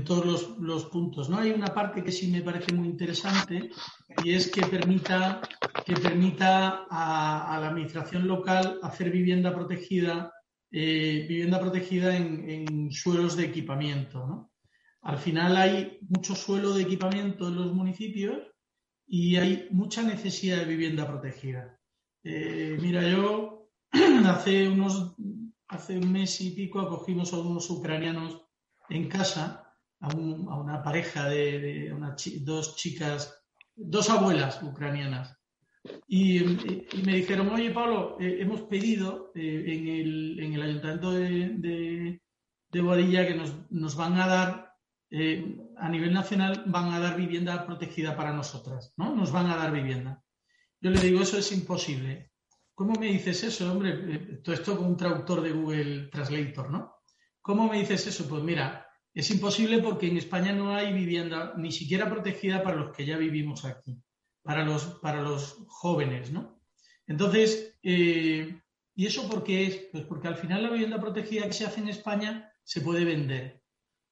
todos 0.06 0.58
los, 0.60 0.86
puntos, 0.86 1.30
¿no? 1.30 1.38
Hay 1.40 1.52
una 1.52 1.68
parte 1.68 2.04
que 2.04 2.12
sí 2.12 2.28
me 2.28 2.42
parece 2.42 2.74
muy 2.74 2.88
interesante 2.88 3.70
y 4.24 4.34
es 4.34 4.50
que 4.50 4.66
permita, 4.66 5.42
que 5.86 5.94
permita 5.94 6.86
a, 6.90 7.60
la 7.60 7.68
administración 7.70 8.28
local 8.28 8.80
hacer 8.84 9.12
vivienda 9.12 9.54
protegida, 9.54 10.32
eh, 10.72 11.26
vivienda 11.28 11.60
protegida 11.60 12.16
en, 12.16 12.92
suelos 12.92 13.36
de 13.36 13.46
equipamiento, 13.46 14.26
¿no? 14.26 14.52
Al 15.02 15.18
final 15.18 15.58
hay 15.58 15.98
mucho 16.10 16.36
suelo 16.36 16.74
de 16.74 16.84
equipamiento 16.84 17.48
en 17.48 17.56
los 17.56 17.74
municipios 17.74 18.38
y 19.08 19.36
hay 19.36 19.68
mucha 19.72 20.04
necesidad 20.04 20.58
de 20.58 20.66
vivienda 20.66 21.08
protegida. 21.08 21.80
Eh, 22.24 22.78
mira, 22.80 23.08
yo 23.10 23.70
hace 24.26 24.68
unos 24.68 25.16
hace 25.72 25.98
un 25.98 26.12
mes 26.12 26.40
y 26.42 26.52
pico 26.52 26.82
acogimos 26.82 27.34
a 27.34 27.40
unos 27.40 27.70
ucranianos 27.70 28.42
en 28.90 29.08
casa, 29.08 29.74
a, 30.02 30.14
una 30.14 30.84
pareja 30.84 31.30
de, 31.30 31.94
dos 32.42 32.76
chicas, 32.76 33.42
dos 33.76 34.10
abuelas 34.10 34.62
ucranianas. 34.62 35.38
Y, 36.08 36.40
me 37.06 37.16
dijeron, 37.16 37.50
oye 37.50 37.72
Pablo, 37.72 38.18
eh, 38.20 38.38
hemos 38.40 38.62
pedido 38.62 39.32
eh, 39.36 39.64
en, 40.40 40.54
el, 40.54 40.62
ayuntamiento 40.62 41.12
de, 41.12 42.20
de, 42.72 42.82
Boadilla 42.82 43.28
que 43.28 43.36
nos, 43.36 43.96
van 43.96 44.20
a 44.20 44.28
dar, 44.28 44.74
a 45.78 45.90
nivel 45.90 46.14
nacional, 46.14 46.64
van 46.68 46.94
a 46.94 47.00
dar 47.00 47.18
vivienda 47.18 47.66
protegida 47.66 48.16
para 48.16 48.34
nosotras, 48.34 48.94
¿no? 48.96 49.16
Nos 49.16 49.32
van 49.32 49.48
a 49.48 49.58
dar 49.58 49.74
vivienda. 49.74 50.24
Yo 50.80 50.90
le 50.90 51.00
digo, 51.00 51.22
eso 51.22 51.38
es 51.38 51.52
imposible. 51.52 52.32
¿cómo 52.82 52.96
me 53.00 53.12
dices 53.12 53.44
eso, 53.44 53.72
hombre? 53.72 53.92
Eh, 53.92 54.42
todo 54.44 54.56
esto 54.56 54.76
con 54.76 54.88
un 54.88 54.98
traductor 54.98 55.42
de 55.42 55.52
Google 55.52 56.08
Translator, 56.08 56.72
¿no? 56.72 56.96
¿Cómo 57.40 57.70
me 57.70 57.80
dices 57.80 58.08
eso? 58.08 58.28
Pues 58.28 58.42
mira, 58.42 58.88
es 59.14 59.30
imposible 59.30 59.78
porque 59.84 60.08
en 60.08 60.18
España 60.18 60.52
no 60.52 60.74
hay 60.74 60.92
vivienda 60.92 61.54
ni 61.58 61.72
siquiera 61.72 62.10
protegida 62.10 62.64
para 62.64 62.78
los 62.78 62.96
que 62.96 63.06
ya 63.06 63.18
vivimos 63.18 63.66
aquí, 63.66 64.02
para 64.44 64.64
los, 64.66 64.86
para 65.02 65.22
los 65.22 65.64
jóvenes, 65.68 66.32
¿no? 66.32 66.62
Entonces, 67.08 67.78
eh, 67.84 68.62
¿y 68.96 69.06
eso 69.06 69.30
por 69.30 69.44
qué 69.44 69.66
es? 69.66 69.76
Pues 69.92 70.06
porque 70.06 70.28
al 70.28 70.36
final 70.36 70.64
la 70.64 70.70
vivienda 70.70 71.00
protegida 71.00 71.48
que 71.48 71.54
se 71.54 71.66
hace 71.66 71.82
en 71.82 71.90
España 71.90 72.52
se 72.64 72.82
puede 72.82 73.06
vender. 73.06 73.64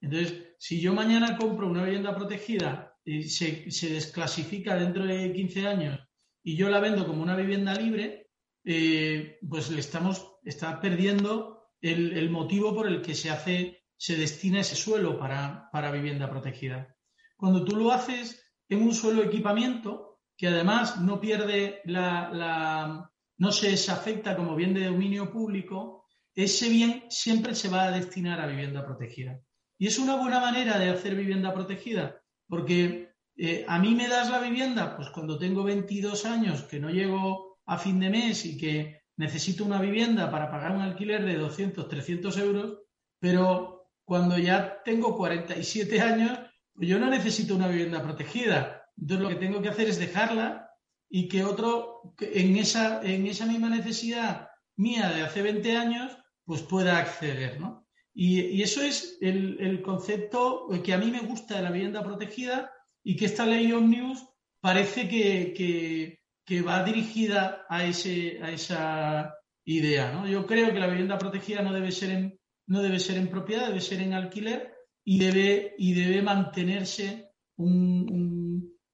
Entonces, 0.02 0.56
si 0.58 0.80
yo 0.80 0.94
mañana 0.94 1.38
compro 1.38 1.68
una 1.68 1.84
vivienda 1.84 2.16
protegida 2.16 2.98
y 3.04 3.24
se, 3.24 3.70
se 3.72 3.90
desclasifica 3.90 4.76
dentro 4.76 5.06
de 5.06 5.32
15 5.34 5.68
años 5.68 6.00
y 6.44 6.56
yo 6.56 6.70
la 6.70 6.80
vendo 6.80 7.06
como 7.06 7.22
una 7.22 7.36
vivienda 7.36 7.74
libre, 7.74 8.30
eh, 8.66 9.40
pues 9.50 9.70
le 9.72 9.80
estamos, 9.80 10.36
está 10.44 10.80
perdiendo 10.80 11.72
el, 11.82 12.30
motivo 12.30 12.76
por 12.76 12.88
el 12.88 13.02
que 13.02 13.16
se 13.16 13.30
hace, 13.30 13.84
se 13.98 14.16
destina 14.18 14.60
ese 14.60 14.76
suelo 14.76 15.18
para, 15.18 15.92
vivienda 15.92 16.30
protegida. 16.30 16.96
Cuando 17.38 17.64
tú 17.64 17.76
lo 17.76 17.92
haces 17.92 18.44
en 18.68 18.82
un 18.82 18.94
suelo 18.94 19.24
equipamiento, 19.24 20.09
que 20.40 20.48
además 20.48 21.02
no 21.02 21.20
pierde 21.20 21.82
la, 21.84 23.12
no 23.38 23.52
se 23.52 23.72
desafecta 23.72 24.38
como 24.38 24.56
bien 24.56 24.74
de 24.74 24.86
dominio 24.86 25.30
público, 25.30 26.06
ese 26.34 26.70
bien 26.70 27.04
siempre 27.10 27.54
se 27.56 27.68
va 27.68 27.84
a 27.84 27.92
destinar 27.92 28.40
a 28.40 28.48
vivienda 28.48 28.86
protegida. 28.86 29.42
Y 29.78 29.88
es 29.88 30.00
una 30.00 30.16
buena 30.16 30.40
manera 30.40 30.80
de 30.80 30.92
hacer 30.92 31.16
vivienda 31.16 31.54
protegida, 31.54 32.22
porque 32.48 33.12
eh, 33.36 33.66
a 33.68 33.80
mí 33.80 33.94
me 33.96 34.08
das 34.08 34.30
la 34.30 34.40
vivienda, 34.40 34.96
pues 34.96 35.10
cuando 35.10 35.38
tengo 35.38 35.66
22 35.66 36.26
años, 36.26 36.64
que 36.64 36.80
no 36.80 36.90
llego 36.90 37.60
a 37.66 37.78
fin 37.78 38.00
de 38.00 38.10
mes 38.10 38.46
y 38.46 38.58
que 38.58 39.02
necesito 39.18 39.66
una 39.66 39.82
vivienda 39.82 40.32
para 40.32 40.50
pagar 40.50 40.72
un 40.72 40.82
alquiler 40.82 41.26
de 41.26 41.36
200, 41.36 41.86
300 41.86 42.38
euros, 42.38 42.80
pero 43.20 43.90
cuando 44.06 44.38
ya 44.38 44.82
tengo 44.86 45.18
47 45.18 46.00
años, 46.00 46.40
pues 46.74 46.88
yo 46.88 46.98
no 46.98 47.10
necesito 47.10 47.58
una 47.58 47.68
vivienda 47.68 48.02
protegida. 48.02 48.79
Entonces 49.00 49.24
lo 49.24 49.30
que 49.30 49.46
tengo 49.46 49.62
que 49.62 49.70
hacer 49.70 49.88
es 49.88 50.00
dejarla 50.00 50.70
y 51.10 51.28
que 51.28 51.44
otro 51.44 52.14
en 52.20 52.58
esa, 52.58 53.02
en 53.04 53.28
esa 53.28 53.46
misma 53.46 53.70
necesidad 53.70 54.50
mía 54.78 55.10
de 55.10 55.24
hace 55.24 55.42
20 55.42 55.76
años, 55.76 56.18
pues 56.46 56.62
pueda 56.62 56.98
acceder, 56.98 57.60
¿no? 57.60 57.88
Y, 58.14 58.62
eso 58.62 58.82
es 58.82 59.18
el, 59.22 59.82
concepto 59.82 60.68
que 60.84 60.94
a 60.94 60.98
mí 60.98 61.12
me 61.12 61.22
gusta 61.22 61.56
de 61.56 61.64
la 61.64 61.72
vivienda 61.72 62.04
protegida 62.04 62.72
y 63.04 63.16
que 63.16 63.26
esta 63.26 63.46
ley 63.46 63.72
Omnibus 63.72 64.26
parece 64.60 65.08
que, 65.08 66.20
que 66.46 66.62
va 66.62 66.84
dirigida 66.84 67.66
a, 67.70 67.86
ese, 67.86 68.40
a 68.42 68.52
esa 68.52 69.36
idea. 69.66 70.12
¿no? 70.12 70.28
Yo 70.28 70.46
creo 70.48 70.74
que 70.74 70.80
la 70.80 70.88
vivienda 70.88 71.18
protegida 71.18 71.62
no 71.62 71.72
debe 71.72 71.92
ser 71.92 72.10
en, 72.10 72.40
no 72.68 72.82
debe 72.82 73.00
ser 73.00 73.18
en 73.18 73.30
propiedad, 73.30 73.68
debe 73.68 73.82
ser 73.82 74.02
en 74.02 74.14
alquiler 74.14 74.74
y 75.04 75.20
debe, 75.20 75.76
y 75.78 75.94
debe 75.94 76.22
mantenerse 76.22 77.30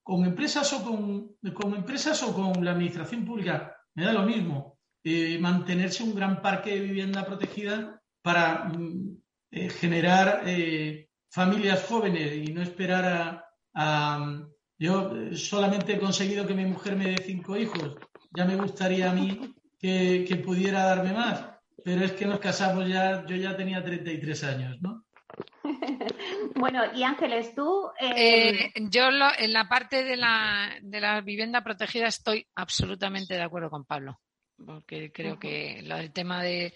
con 0.05 0.23
empresas 0.23 0.71
o 0.73 0.83
con, 0.83 1.73
empresas 1.75 2.21
o 2.21 2.33
con 2.33 2.63
la 2.63 2.71
administración 2.71 3.25
pública. 3.25 3.75
Me 3.95 4.05
da 4.05 4.13
lo 4.13 4.23
mismo. 4.23 4.77
Eh, 5.03 5.37
mantenerse 5.39 6.03
un 6.03 6.13
gran 6.13 6.41
parque 6.41 6.75
de 6.75 6.81
vivienda 6.81 7.25
protegida 7.25 8.01
para 8.21 8.65
mm, 8.65 9.17
eh, 9.51 9.69
generar 9.69 10.43
eh, 10.45 11.09
familias 11.29 11.85
jóvenes 11.85 12.47
y 12.47 12.53
no 12.53 12.61
esperar 12.61 13.43
a 13.73 14.45
yo 14.77 15.11
solamente 15.35 15.93
he 15.93 15.99
conseguido 15.99 16.45
que 16.45 16.53
mi 16.53 16.65
mujer 16.65 16.95
me 16.95 17.11
dé 17.11 17.17
cinco 17.23 17.57
hijos. 17.57 17.95
Ya 18.35 18.45
me 18.45 18.55
gustaría 18.55 19.09
a 19.09 19.13
mí 19.13 19.55
que, 19.79 20.41
pudiera 20.45 20.83
darme 20.83 21.13
más. 21.13 21.45
Pero 21.83 22.03
es 22.03 22.13
que 22.13 22.25
nos 22.25 22.39
casamos 22.39 22.87
ya, 22.87 23.25
yo 23.25 23.35
ya 23.35 23.55
tenía 23.55 23.83
33 23.83 24.43
años, 24.43 24.77
¿no? 24.81 25.04
bueno, 26.55 26.83
y 26.93 27.03
Ángeles, 27.03 27.53
tú. 27.55 27.89
Eh, 27.99 28.71
eh, 28.73 28.73
yo 28.89 29.09
en 29.37 29.53
la 29.53 29.67
parte 29.67 30.03
de 30.03 30.15
la, 30.15 30.75
de 30.81 31.01
la 31.01 31.21
vivienda 31.21 31.63
protegida 31.63 32.07
estoy 32.07 32.47
absolutamente 32.55 33.33
de 33.33 33.43
acuerdo 33.43 33.69
con 33.69 33.85
Pablo, 33.85 34.19
porque 34.65 35.11
creo 35.11 35.39
que 35.39 35.79
el 35.79 36.11
tema 36.13 36.43
de. 36.43 36.73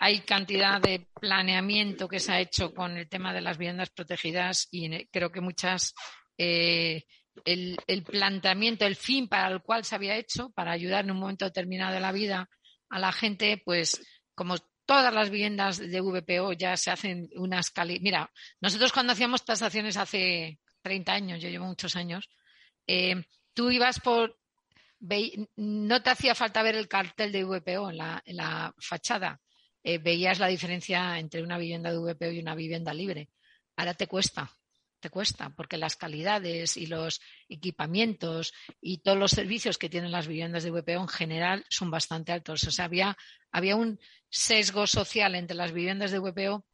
hay 0.00 0.20
cantidad 0.20 0.80
de 0.80 1.08
planeamiento 1.20 2.08
que 2.08 2.20
se 2.20 2.32
ha 2.32 2.40
hecho 2.40 2.74
con 2.74 2.96
el 2.96 3.08
tema 3.08 3.32
de 3.32 3.40
las 3.40 3.58
viviendas 3.58 3.90
protegidas 3.90 4.68
y 4.70 5.06
creo 5.06 5.30
que 5.30 5.40
muchas 5.40 5.94
eh, 6.38 7.04
el, 7.44 8.04
planteamiento, 8.04 8.86
el 8.86 8.96
fin 8.96 9.28
para 9.28 9.48
el 9.48 9.62
cual 9.62 9.84
se 9.84 9.94
había 9.94 10.16
hecho, 10.16 10.50
para 10.50 10.72
ayudar 10.72 11.04
en 11.04 11.12
un 11.12 11.18
momento 11.18 11.44
determinado 11.44 11.94
de 11.94 12.00
la 12.00 12.12
vida 12.12 12.48
a 12.90 12.98
la 12.98 13.12
gente, 13.12 13.60
pues 13.64 14.00
como 14.34 14.56
todas 14.86 15.12
las 15.12 15.30
viviendas 15.30 15.78
de 15.78 16.00
VPO 16.00 16.52
ya 16.52 16.76
se 16.76 16.90
hacen 16.90 17.30
unas 17.36 17.70
cali. 17.70 18.00
Mira, 18.00 18.30
nosotros 18.60 18.92
cuando 18.92 19.12
hacíamos 19.12 19.44
tasaciones 19.44 19.96
hace 19.96 20.58
30 20.82 21.12
años, 21.12 21.42
yo 21.42 21.48
llevo 21.48 21.66
muchos 21.66 21.96
años, 21.96 22.28
eh, 22.86 23.22
tú 23.52 23.70
ibas 23.70 24.00
por. 24.00 24.38
no 25.56 26.02
te 26.02 26.10
hacía 26.10 26.34
falta 26.34 26.62
ver 26.62 26.76
el 26.76 26.88
cartel 26.88 27.32
de 27.32 27.44
VPO 27.44 27.90
en 27.90 28.36
la, 28.36 28.74
fachada. 28.78 29.40
Eh, 29.82 29.98
veías 29.98 30.38
la 30.38 30.48
diferencia 30.48 31.18
entre 31.18 31.42
una 31.42 31.58
vivienda 31.58 31.90
de 31.90 31.98
VPO 31.98 32.30
y 32.32 32.38
una 32.40 32.54
vivienda 32.54 32.94
libre. 32.94 33.28
Ahora 33.76 33.94
te 33.94 34.06
cuesta 34.06 34.50
te 35.04 35.10
cuesta, 35.10 35.50
porque 35.50 35.76
las 35.76 35.96
calidades 35.96 36.78
y 36.78 36.86
los 36.86 37.20
equipamientos 37.50 38.54
y 38.80 39.02
todos 39.02 39.18
los 39.18 39.32
servicios 39.32 39.76
que 39.76 39.90
tienen 39.90 40.12
las 40.12 40.26
viviendas 40.26 40.62
de 40.62 40.70
VPO 40.70 41.02
en 41.02 41.08
general 41.08 41.66
son 41.68 41.90
bastante 41.90 42.32
altos. 42.32 42.64
O 42.64 42.70
sea, 42.70 42.86
había, 42.86 43.18
había 43.52 43.76
un 43.76 44.00
sesgo 44.30 44.86
social 44.86 45.34
entre 45.34 45.58
las 45.58 45.72
viviendas 45.72 46.10
de 46.10 46.20
VPO, 46.20 46.64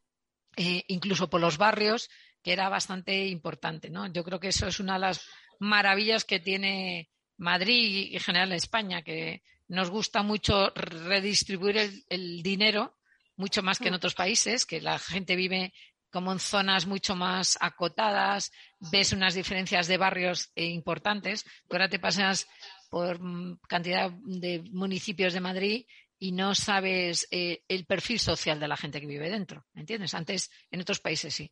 eh, 0.56 0.84
incluso 0.86 1.28
por 1.28 1.40
los 1.40 1.58
barrios, 1.58 2.08
que 2.40 2.52
era 2.52 2.68
bastante 2.68 3.26
importante. 3.26 3.90
¿no? 3.90 4.06
Yo 4.12 4.22
creo 4.22 4.38
que 4.38 4.48
eso 4.48 4.68
es 4.68 4.78
una 4.78 4.92
de 4.92 5.00
las 5.00 5.26
maravillas 5.58 6.24
que 6.24 6.38
tiene 6.38 7.10
Madrid 7.36 8.10
y 8.10 8.14
en 8.14 8.20
general 8.20 8.52
España, 8.52 9.02
que 9.02 9.42
nos 9.66 9.90
gusta 9.90 10.22
mucho 10.22 10.70
redistribuir 10.76 11.78
el, 11.78 12.04
el 12.08 12.44
dinero 12.44 12.96
mucho 13.34 13.62
más 13.62 13.78
que 13.80 13.88
en 13.88 13.94
mm. 13.94 13.96
otros 13.96 14.14
países, 14.14 14.66
que 14.66 14.80
la 14.80 15.00
gente 15.00 15.34
vive 15.34 15.72
como 16.10 16.32
en 16.32 16.38
zonas 16.38 16.86
mucho 16.86 17.16
más 17.16 17.56
acotadas, 17.60 18.52
ves 18.92 19.12
unas 19.12 19.34
diferencias 19.34 19.86
de 19.86 19.96
barrios 19.96 20.50
eh, 20.54 20.66
importantes. 20.66 21.44
ahora 21.70 21.88
te 21.88 21.98
pasas 21.98 22.46
por 22.90 23.20
mm, 23.20 23.60
cantidad 23.68 24.10
de 24.10 24.62
municipios 24.70 25.32
de 25.32 25.40
Madrid 25.40 25.86
y 26.18 26.32
no 26.32 26.54
sabes 26.54 27.26
eh, 27.30 27.62
el 27.68 27.86
perfil 27.86 28.20
social 28.20 28.60
de 28.60 28.68
la 28.68 28.76
gente 28.76 29.00
que 29.00 29.06
vive 29.06 29.30
dentro, 29.30 29.64
¿entiendes? 29.74 30.14
Antes 30.14 30.50
en 30.70 30.80
otros 30.80 31.00
países 31.00 31.34
sí. 31.34 31.50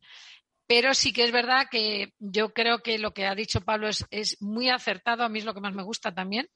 Pero 0.67 0.93
sí 0.93 1.11
que 1.11 1.23
es 1.23 1.31
verdad 1.31 1.67
que 1.71 2.13
yo 2.19 2.53
creo 2.53 2.83
que 2.83 2.99
lo 2.99 3.11
que 3.11 3.25
ha 3.25 3.33
dicho 3.33 3.61
Pablo 3.61 3.87
es, 3.87 4.05
es 4.11 4.39
muy 4.41 4.69
acertado, 4.69 5.23
a 5.23 5.29
mí 5.29 5.39
es 5.39 5.45
lo 5.45 5.55
que 5.55 5.61
más 5.61 5.73
me 5.73 5.81
gusta 5.81 6.13
también, 6.13 6.47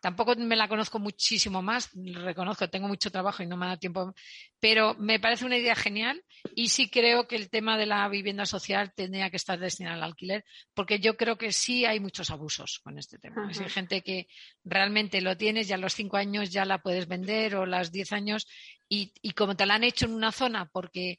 Tampoco 0.00 0.34
me 0.36 0.56
la 0.56 0.68
conozco 0.68 0.98
muchísimo 0.98 1.62
más, 1.62 1.90
reconozco, 1.94 2.68
tengo 2.68 2.86
mucho 2.86 3.10
trabajo 3.10 3.42
y 3.42 3.46
no 3.46 3.56
me 3.56 3.66
da 3.66 3.76
tiempo, 3.76 4.14
pero 4.60 4.94
me 4.94 5.18
parece 5.18 5.46
una 5.46 5.56
idea 5.56 5.74
genial 5.74 6.22
y 6.54 6.68
sí 6.68 6.90
creo 6.90 7.26
que 7.26 7.36
el 7.36 7.50
tema 7.50 7.78
de 7.78 7.86
la 7.86 8.06
vivienda 8.08 8.46
social 8.46 8.92
tendría 8.94 9.30
que 9.30 9.36
estar 9.36 9.58
destinado 9.58 9.96
al 9.96 10.02
alquiler, 10.02 10.44
porque 10.74 11.00
yo 11.00 11.16
creo 11.16 11.38
que 11.38 11.50
sí 11.50 11.86
hay 11.86 11.98
muchos 11.98 12.30
abusos 12.30 12.80
con 12.84 12.98
este 12.98 13.18
tema. 13.18 13.48
Hay 13.48 13.68
gente 13.68 14.02
que 14.02 14.28
realmente 14.64 15.20
lo 15.20 15.36
tienes, 15.36 15.66
ya 15.68 15.76
a 15.76 15.78
los 15.78 15.94
cinco 15.94 16.18
años 16.18 16.50
ya 16.50 16.64
la 16.64 16.82
puedes 16.82 17.08
vender 17.08 17.56
o 17.56 17.66
los 17.66 17.90
diez 17.90 18.12
años 18.12 18.46
y, 18.88 19.12
como 19.32 19.56
te 19.56 19.66
la 19.66 19.74
han 19.74 19.84
hecho 19.84 20.06
en 20.06 20.14
una 20.14 20.30
zona 20.30 20.66
porque 20.66 21.18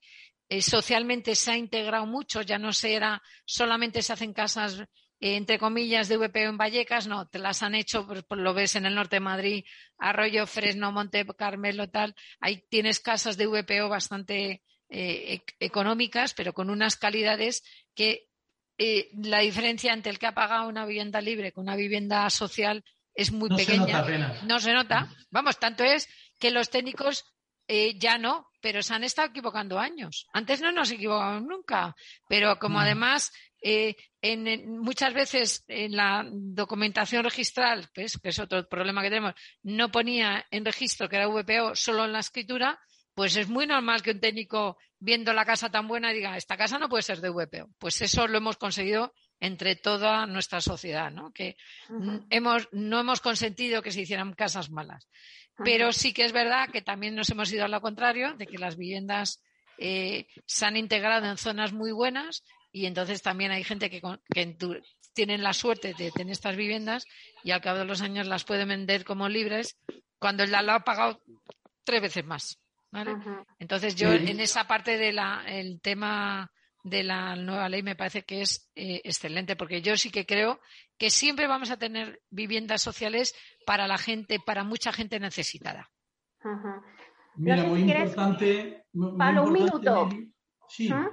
eh, 0.50 0.62
socialmente 0.62 1.36
se 1.36 1.52
ha 1.52 1.58
integrado 1.58 2.06
mucho, 2.06 2.42
ya 2.42 2.58
no 2.58 2.72
será 2.72 3.22
solamente 3.46 4.02
se 4.02 4.14
hacen 4.14 4.34
casas 4.34 4.84
entre 5.20 5.58
comillas, 5.58 6.08
de 6.10 6.18
VPO 6.18 6.50
en 6.50 6.58
Vallecas, 6.58 7.08
no, 7.08 7.28
te 7.28 7.40
las 7.40 7.64
han 7.64 7.76
hecho, 7.76 8.06
pues, 8.06 8.24
pues, 8.24 8.40
lo 8.40 8.54
ves 8.54 8.76
en 8.76 8.86
el 8.86 8.96
norte 8.96 9.18
de 9.18 9.22
Madrid, 9.22 9.66
Arroyo, 9.98 10.46
Fresno, 10.46 10.92
Monte 10.92 11.26
Carmelo, 11.38 11.90
tal. 11.90 12.16
Ahí 12.40 12.64
tienes 12.70 13.00
casas 13.00 13.38
de 13.38 13.48
VPO 13.48 13.90
bastante 13.90 14.62
eh, 14.90 15.42
económicas, 15.60 16.34
pero 16.34 16.54
con 16.54 16.70
unas 16.70 16.96
calidades 16.96 17.64
que 17.96 18.28
eh, 18.78 19.10
la 19.16 19.40
diferencia 19.40 19.92
entre 19.92 20.12
el 20.12 20.20
que 20.20 20.28
ha 20.28 20.36
pagado 20.36 20.68
una 20.68 20.86
vivienda 20.86 21.20
libre 21.20 21.52
con 21.52 21.64
una 21.64 21.76
vivienda 21.76 22.30
social 22.30 22.84
es 23.16 23.32
muy 23.32 23.50
pequeña. 23.50 24.06
no 24.44 24.60
se 24.60 24.72
nota. 24.72 25.12
Vamos, 25.32 25.58
tanto 25.58 25.84
es 25.84 26.08
que 26.40 26.52
los 26.52 26.70
técnicos 26.70 27.26
eh, 27.68 27.98
ya 27.98 28.20
no, 28.20 28.48
pero 28.62 28.84
se 28.84 28.94
han 28.94 29.04
estado 29.04 29.30
equivocando 29.30 29.80
años. 29.80 30.28
Antes 30.32 30.62
no 30.62 30.72
nos 30.72 30.92
equivocamos 30.92 31.42
nunca, 31.42 31.96
pero 32.30 32.60
como 32.60 32.80
además 32.80 33.34
eh, 33.70 33.98
en, 34.22 34.80
muchas 34.80 35.14
veces 35.14 35.66
en 35.68 35.94
la 35.94 36.26
documentación 36.32 37.26
registral, 37.26 37.90
pues, 37.94 38.18
que 38.18 38.30
es 38.30 38.40
otro 38.40 38.66
problema 38.70 39.02
que 39.02 39.10
tenemos, 39.10 39.34
no 39.62 39.92
ponía 39.92 40.46
en 40.52 40.64
registro 40.64 41.10
que 41.10 41.18
era 41.18 41.28
VPO 41.28 41.76
solo 41.76 42.06
en 42.06 42.14
la 42.14 42.20
escritura, 42.20 42.80
pues 43.14 43.36
es 43.36 43.50
muy 43.50 43.68
normal 43.68 44.02
que 44.02 44.12
un 44.12 44.22
técnico 44.22 44.78
viendo 45.00 45.34
la 45.34 45.44
casa 45.44 45.70
tan 45.70 45.86
buena 45.86 46.14
diga, 46.14 46.38
esta 46.38 46.56
casa 46.56 46.80
no 46.80 46.88
puede 46.88 47.04
ser 47.04 47.20
de 47.20 47.30
VPO. 47.30 47.68
Pues 47.78 48.02
eso 48.02 48.26
lo 48.26 48.38
hemos 48.38 48.56
conseguido 48.56 49.14
entre 49.42 49.76
toda 49.76 50.26
nuestra 50.28 50.62
sociedad, 50.62 51.12
¿no? 51.12 51.34
Que 51.34 51.58
hemos, 52.30 52.70
no 52.72 53.02
hemos 53.02 53.20
consentido 53.20 53.82
que 53.82 53.92
se 53.92 54.00
hicieran 54.00 54.34
casas 54.34 54.70
malas. 54.70 55.10
Pero 55.58 55.92
sí 55.92 56.14
que 56.14 56.24
es 56.24 56.32
verdad 56.32 56.70
que 56.70 56.82
también 56.82 57.16
nos 57.16 57.30
hemos 57.32 57.52
ido 57.52 57.66
a 57.66 57.68
lo 57.68 57.82
contrario, 57.82 58.34
de 58.38 58.48
que 58.48 58.60
las 58.60 58.78
viviendas 58.78 59.44
eh, 59.78 60.28
se 60.46 60.66
han 60.66 60.78
integrado 60.78 61.28
en 61.28 61.38
zonas 61.38 61.74
muy 61.74 61.92
buenas 61.92 62.44
y 62.72 62.86
entonces 62.86 63.22
también 63.22 63.52
hay 63.52 63.64
gente 63.64 63.90
que, 63.90 64.02
que 64.34 64.58
tienen 65.14 65.44
la 65.44 65.54
suerte 65.54 65.94
de 65.98 66.12
tener 66.12 66.32
estas 66.32 66.56
viviendas 66.56 67.06
y 67.44 67.52
al 67.52 67.62
cabo 67.62 67.80
de 67.80 67.86
los 67.86 68.02
años 68.02 68.28
las 68.28 68.44
pueden 68.44 68.68
vender 68.68 69.04
como 69.04 69.30
libres 69.30 69.80
cuando 70.20 70.44
el 70.44 70.52
lo 70.52 70.72
ha 70.74 70.80
pagado 70.82 71.22
tres 71.84 72.02
veces 72.02 72.26
más. 72.26 72.60
Entonces 73.60 73.96
yo 73.96 74.12
en 74.12 74.40
esa 74.40 74.68
parte 74.68 74.98
del 74.98 75.20
el 75.48 75.82
tema 75.82 76.52
de 76.84 77.04
la 77.04 77.36
nueva 77.36 77.70
ley 77.70 77.84
me 77.84 77.96
parece 77.96 78.24
que 78.24 78.42
es 78.42 78.70
eh, 78.76 79.02
excelente 79.04 79.56
porque 79.56 79.82
yo 79.82 79.98
sí 79.98 80.10
que 80.10 80.26
creo 80.26 80.60
que 80.98 81.10
siempre 81.10 81.48
vamos 81.48 81.70
a 81.70 81.78
tener 81.78 82.22
viviendas 82.30 82.82
sociales 82.82 83.36
para 83.66 83.88
la 83.88 83.98
gente, 83.98 84.40
para 84.44 84.64
mucha 84.64 84.92
gente 84.94 85.20
necesitada. 85.20 85.90
Mira, 87.36 87.64
muy, 87.64 87.82
importante, 87.82 88.86
Pablo, 89.18 89.44
un 89.44 89.54
minuto. 89.54 90.10
Sí. 90.70 90.90
Ah, 90.92 91.08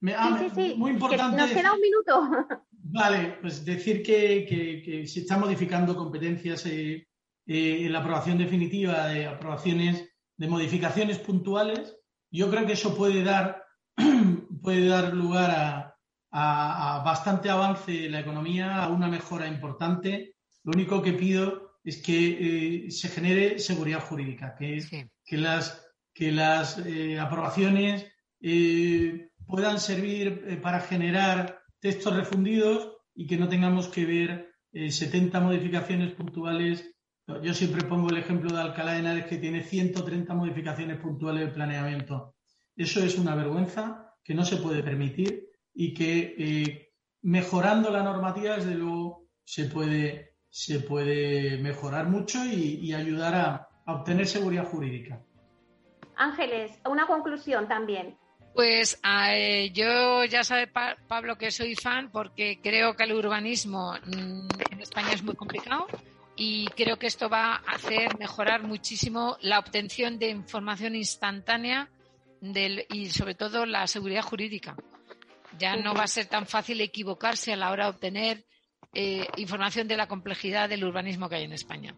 sí, 0.00 0.50
sí, 0.54 0.74
Muy 0.76 0.92
importante. 0.92 1.36
nos 1.36 1.50
queda 1.50 1.72
un 1.72 1.80
minuto. 1.80 2.30
Vale, 2.70 3.38
pues 3.40 3.64
decir 3.64 4.02
que, 4.02 4.46
que, 4.84 5.06
se 5.06 5.20
están 5.20 5.40
modificando 5.40 5.96
competencias 5.96 6.64
eh, 6.66 7.06
eh, 7.46 7.86
en 7.86 7.92
la 7.92 8.00
aprobación 8.00 8.38
definitiva 8.38 9.08
de 9.08 9.26
aprobaciones 9.26 10.08
de 10.36 10.48
modificaciones 10.48 11.18
puntuales. 11.18 11.96
Yo 12.30 12.50
creo 12.50 12.66
que 12.66 12.72
eso 12.74 12.96
puede 12.96 13.22
dar, 13.22 13.62
puede 14.62 14.86
dar 14.86 15.12
lugar 15.12 15.50
a, 15.50 15.88
a, 16.30 17.02
bastante 17.04 17.50
avance 17.50 18.06
en 18.06 18.12
la 18.12 18.20
economía, 18.20 18.82
a 18.82 18.88
una 18.88 19.08
mejora 19.08 19.46
importante. 19.48 20.34
Lo 20.64 20.72
único 20.72 21.02
que 21.02 21.12
pido 21.12 21.78
es 21.84 22.02
que 22.02 22.86
eh, 22.86 22.90
se 22.90 23.08
genere 23.08 23.58
seguridad 23.58 24.00
jurídica, 24.00 24.54
que, 24.54 25.08
que 25.24 25.36
las, 25.36 25.86
que 26.12 26.32
las 26.32 26.78
eh, 26.84 27.18
aprobaciones 27.18 28.06
eh, 28.40 29.27
puedan 29.48 29.80
servir 29.80 30.60
para 30.62 30.80
generar 30.80 31.62
textos 31.80 32.14
refundidos 32.14 32.96
y 33.14 33.26
que 33.26 33.36
no 33.36 33.48
tengamos 33.48 33.88
que 33.88 34.04
ver 34.04 34.52
70 34.72 35.40
modificaciones 35.40 36.12
puntuales. 36.12 36.94
Yo 37.42 37.52
siempre 37.54 37.84
pongo 37.84 38.10
el 38.10 38.18
ejemplo 38.18 38.54
de 38.54 38.60
Alcalá 38.60 38.92
de 38.92 38.98
Henares 39.00 39.26
que 39.26 39.38
tiene 39.38 39.62
130 39.62 40.34
modificaciones 40.34 41.00
puntuales 41.00 41.46
de 41.46 41.52
planeamiento. 41.52 42.34
Eso 42.76 43.02
es 43.02 43.18
una 43.18 43.34
vergüenza 43.34 44.14
que 44.22 44.34
no 44.34 44.44
se 44.44 44.58
puede 44.58 44.82
permitir 44.82 45.48
y 45.74 45.94
que 45.94 46.34
eh, 46.38 46.92
mejorando 47.22 47.90
la 47.90 48.02
normativa, 48.02 48.56
desde 48.56 48.74
luego, 48.74 49.28
se 49.44 49.64
puede, 49.64 50.34
se 50.48 50.80
puede 50.80 51.58
mejorar 51.58 52.08
mucho 52.08 52.44
y, 52.44 52.92
ayudar 52.92 53.34
a, 53.34 53.68
obtener 53.86 54.26
seguridad 54.26 54.66
jurídica. 54.66 55.24
Ángeles, 56.14 56.78
una 56.84 57.06
conclusión 57.06 57.68
también. 57.68 58.18
Pues 58.54 59.00
eh, 59.04 59.70
yo 59.72 60.24
ya 60.24 60.42
sabe 60.42 60.66
Pablo 60.66 61.38
que 61.38 61.50
soy 61.50 61.76
fan 61.76 62.10
porque 62.10 62.58
creo 62.60 62.96
que 62.96 63.04
el 63.04 63.12
urbanismo 63.12 63.92
mm, 63.92 64.48
en 64.70 64.80
España 64.80 65.12
es 65.12 65.22
muy 65.22 65.36
complicado 65.36 65.86
y 66.36 66.66
creo 66.68 66.98
que 66.98 67.08
esto 67.08 67.28
va 67.28 67.54
a 67.54 67.72
hacer 67.72 68.18
mejorar 68.18 68.62
muchísimo 68.62 69.36
la 69.40 69.58
obtención 69.58 70.18
de 70.18 70.30
información 70.30 70.94
instantánea 70.94 71.90
del, 72.40 72.86
y 72.90 73.10
sobre 73.10 73.34
todo 73.34 73.66
la 73.66 73.86
seguridad 73.86 74.22
jurídica. 74.22 74.76
Ya 75.58 75.76
no 75.76 75.94
va 75.94 76.04
a 76.04 76.08
ser 76.08 76.26
tan 76.26 76.46
fácil 76.46 76.80
equivocarse 76.80 77.52
a 77.52 77.56
la 77.56 77.70
hora 77.70 77.84
de 77.84 77.90
obtener 77.90 78.44
eh, 78.94 79.26
información 79.36 79.88
de 79.88 79.96
la 79.96 80.06
complejidad 80.06 80.68
del 80.68 80.84
urbanismo 80.84 81.28
que 81.28 81.36
hay 81.36 81.44
en 81.44 81.52
España. 81.52 81.96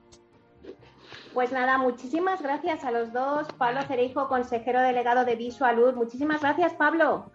Pues 1.34 1.52
nada, 1.52 1.78
muchísimas 1.78 2.42
gracias 2.42 2.84
a 2.84 2.90
los 2.90 3.12
dos. 3.12 3.46
Pablo 3.56 3.82
Cereijo, 3.82 4.28
consejero 4.28 4.80
delegado 4.80 5.24
de 5.24 5.36
Visualud. 5.36 5.94
Muchísimas 5.94 6.40
gracias, 6.40 6.72
Pablo. 6.74 7.30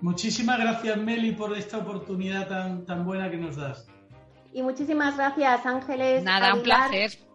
Muchísimas 0.00 0.58
gracias, 0.58 0.96
Meli, 0.96 1.32
por 1.32 1.56
esta 1.56 1.78
oportunidad 1.78 2.48
tan, 2.48 2.84
tan 2.84 3.04
buena 3.04 3.30
que 3.30 3.36
nos 3.36 3.56
das. 3.56 3.86
Y 4.52 4.62
muchísimas 4.62 5.16
gracias, 5.16 5.66
Ángeles. 5.66 6.24
Nada, 6.24 6.54
un 6.54 6.62
placer 6.62 7.26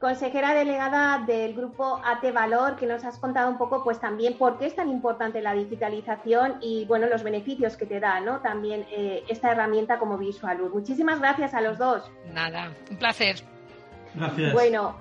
consejera 0.00 0.54
delegada 0.54 1.22
del 1.26 1.54
grupo 1.54 2.00
AT 2.02 2.32
Valor, 2.32 2.76
que 2.76 2.86
nos 2.86 3.04
has 3.04 3.18
contado 3.18 3.50
un 3.50 3.58
poco, 3.58 3.84
pues 3.84 4.00
también 4.00 4.38
por 4.38 4.58
qué 4.58 4.66
es 4.66 4.74
tan 4.74 4.88
importante 4.88 5.42
la 5.42 5.52
digitalización 5.52 6.56
y, 6.62 6.86
bueno, 6.86 7.06
los 7.06 7.22
beneficios 7.22 7.76
que 7.76 7.84
te 7.84 8.00
da, 8.00 8.18
¿no? 8.20 8.40
También 8.40 8.86
eh, 8.90 9.22
esta 9.28 9.52
herramienta 9.52 9.98
como 9.98 10.16
Visualud. 10.16 10.72
Muchísimas 10.72 11.20
gracias 11.20 11.52
a 11.52 11.60
los 11.60 11.76
dos. 11.76 12.10
Nada, 12.32 12.72
un 12.90 12.96
placer. 12.96 13.44
Gracias. 14.14 14.54
Bueno, 14.54 14.96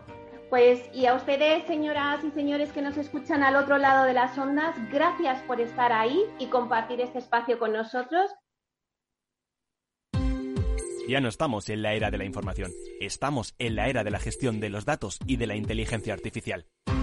pues 0.50 0.82
y 0.93 1.06
a 1.06 1.16
ustedes, 1.16 1.66
señoras 1.66 2.24
y 2.24 2.32
señores 2.32 2.72
que 2.72 2.82
nos 2.82 2.97
escuchan 2.97 3.43
al 3.43 3.56
otro 3.56 3.78
lado 3.78 4.06
de 4.06 4.14
las 4.14 4.38
ondas, 4.38 4.76
gracias 4.91 5.41
por 5.43 5.62
estar 5.62 5.91
ahí 5.91 6.20
y 6.39 6.47
compartir 6.47 7.02
este 7.02 7.20
espacio 7.20 7.60
con 7.60 7.74
nosotros. 7.74 8.32
Ya 11.08 11.22
no 11.22 11.28
estamos 11.28 11.70
en 11.70 11.82
la 11.82 11.93
era 11.93 12.12
de 12.12 12.20
la 12.20 12.26
información, 12.26 12.72
estamos 13.00 13.56
en 13.58 13.76
la 13.76 13.88
era 13.88 14.04
de 14.04 14.12
la 14.12 14.20
gestión 14.20 14.60
de 14.60 14.70
los 14.70 14.86
datos 14.86 15.20
y 15.26 15.38
de 15.38 15.47
la 15.47 15.56
inteligencia 15.56 16.14
artificial. 16.14 16.68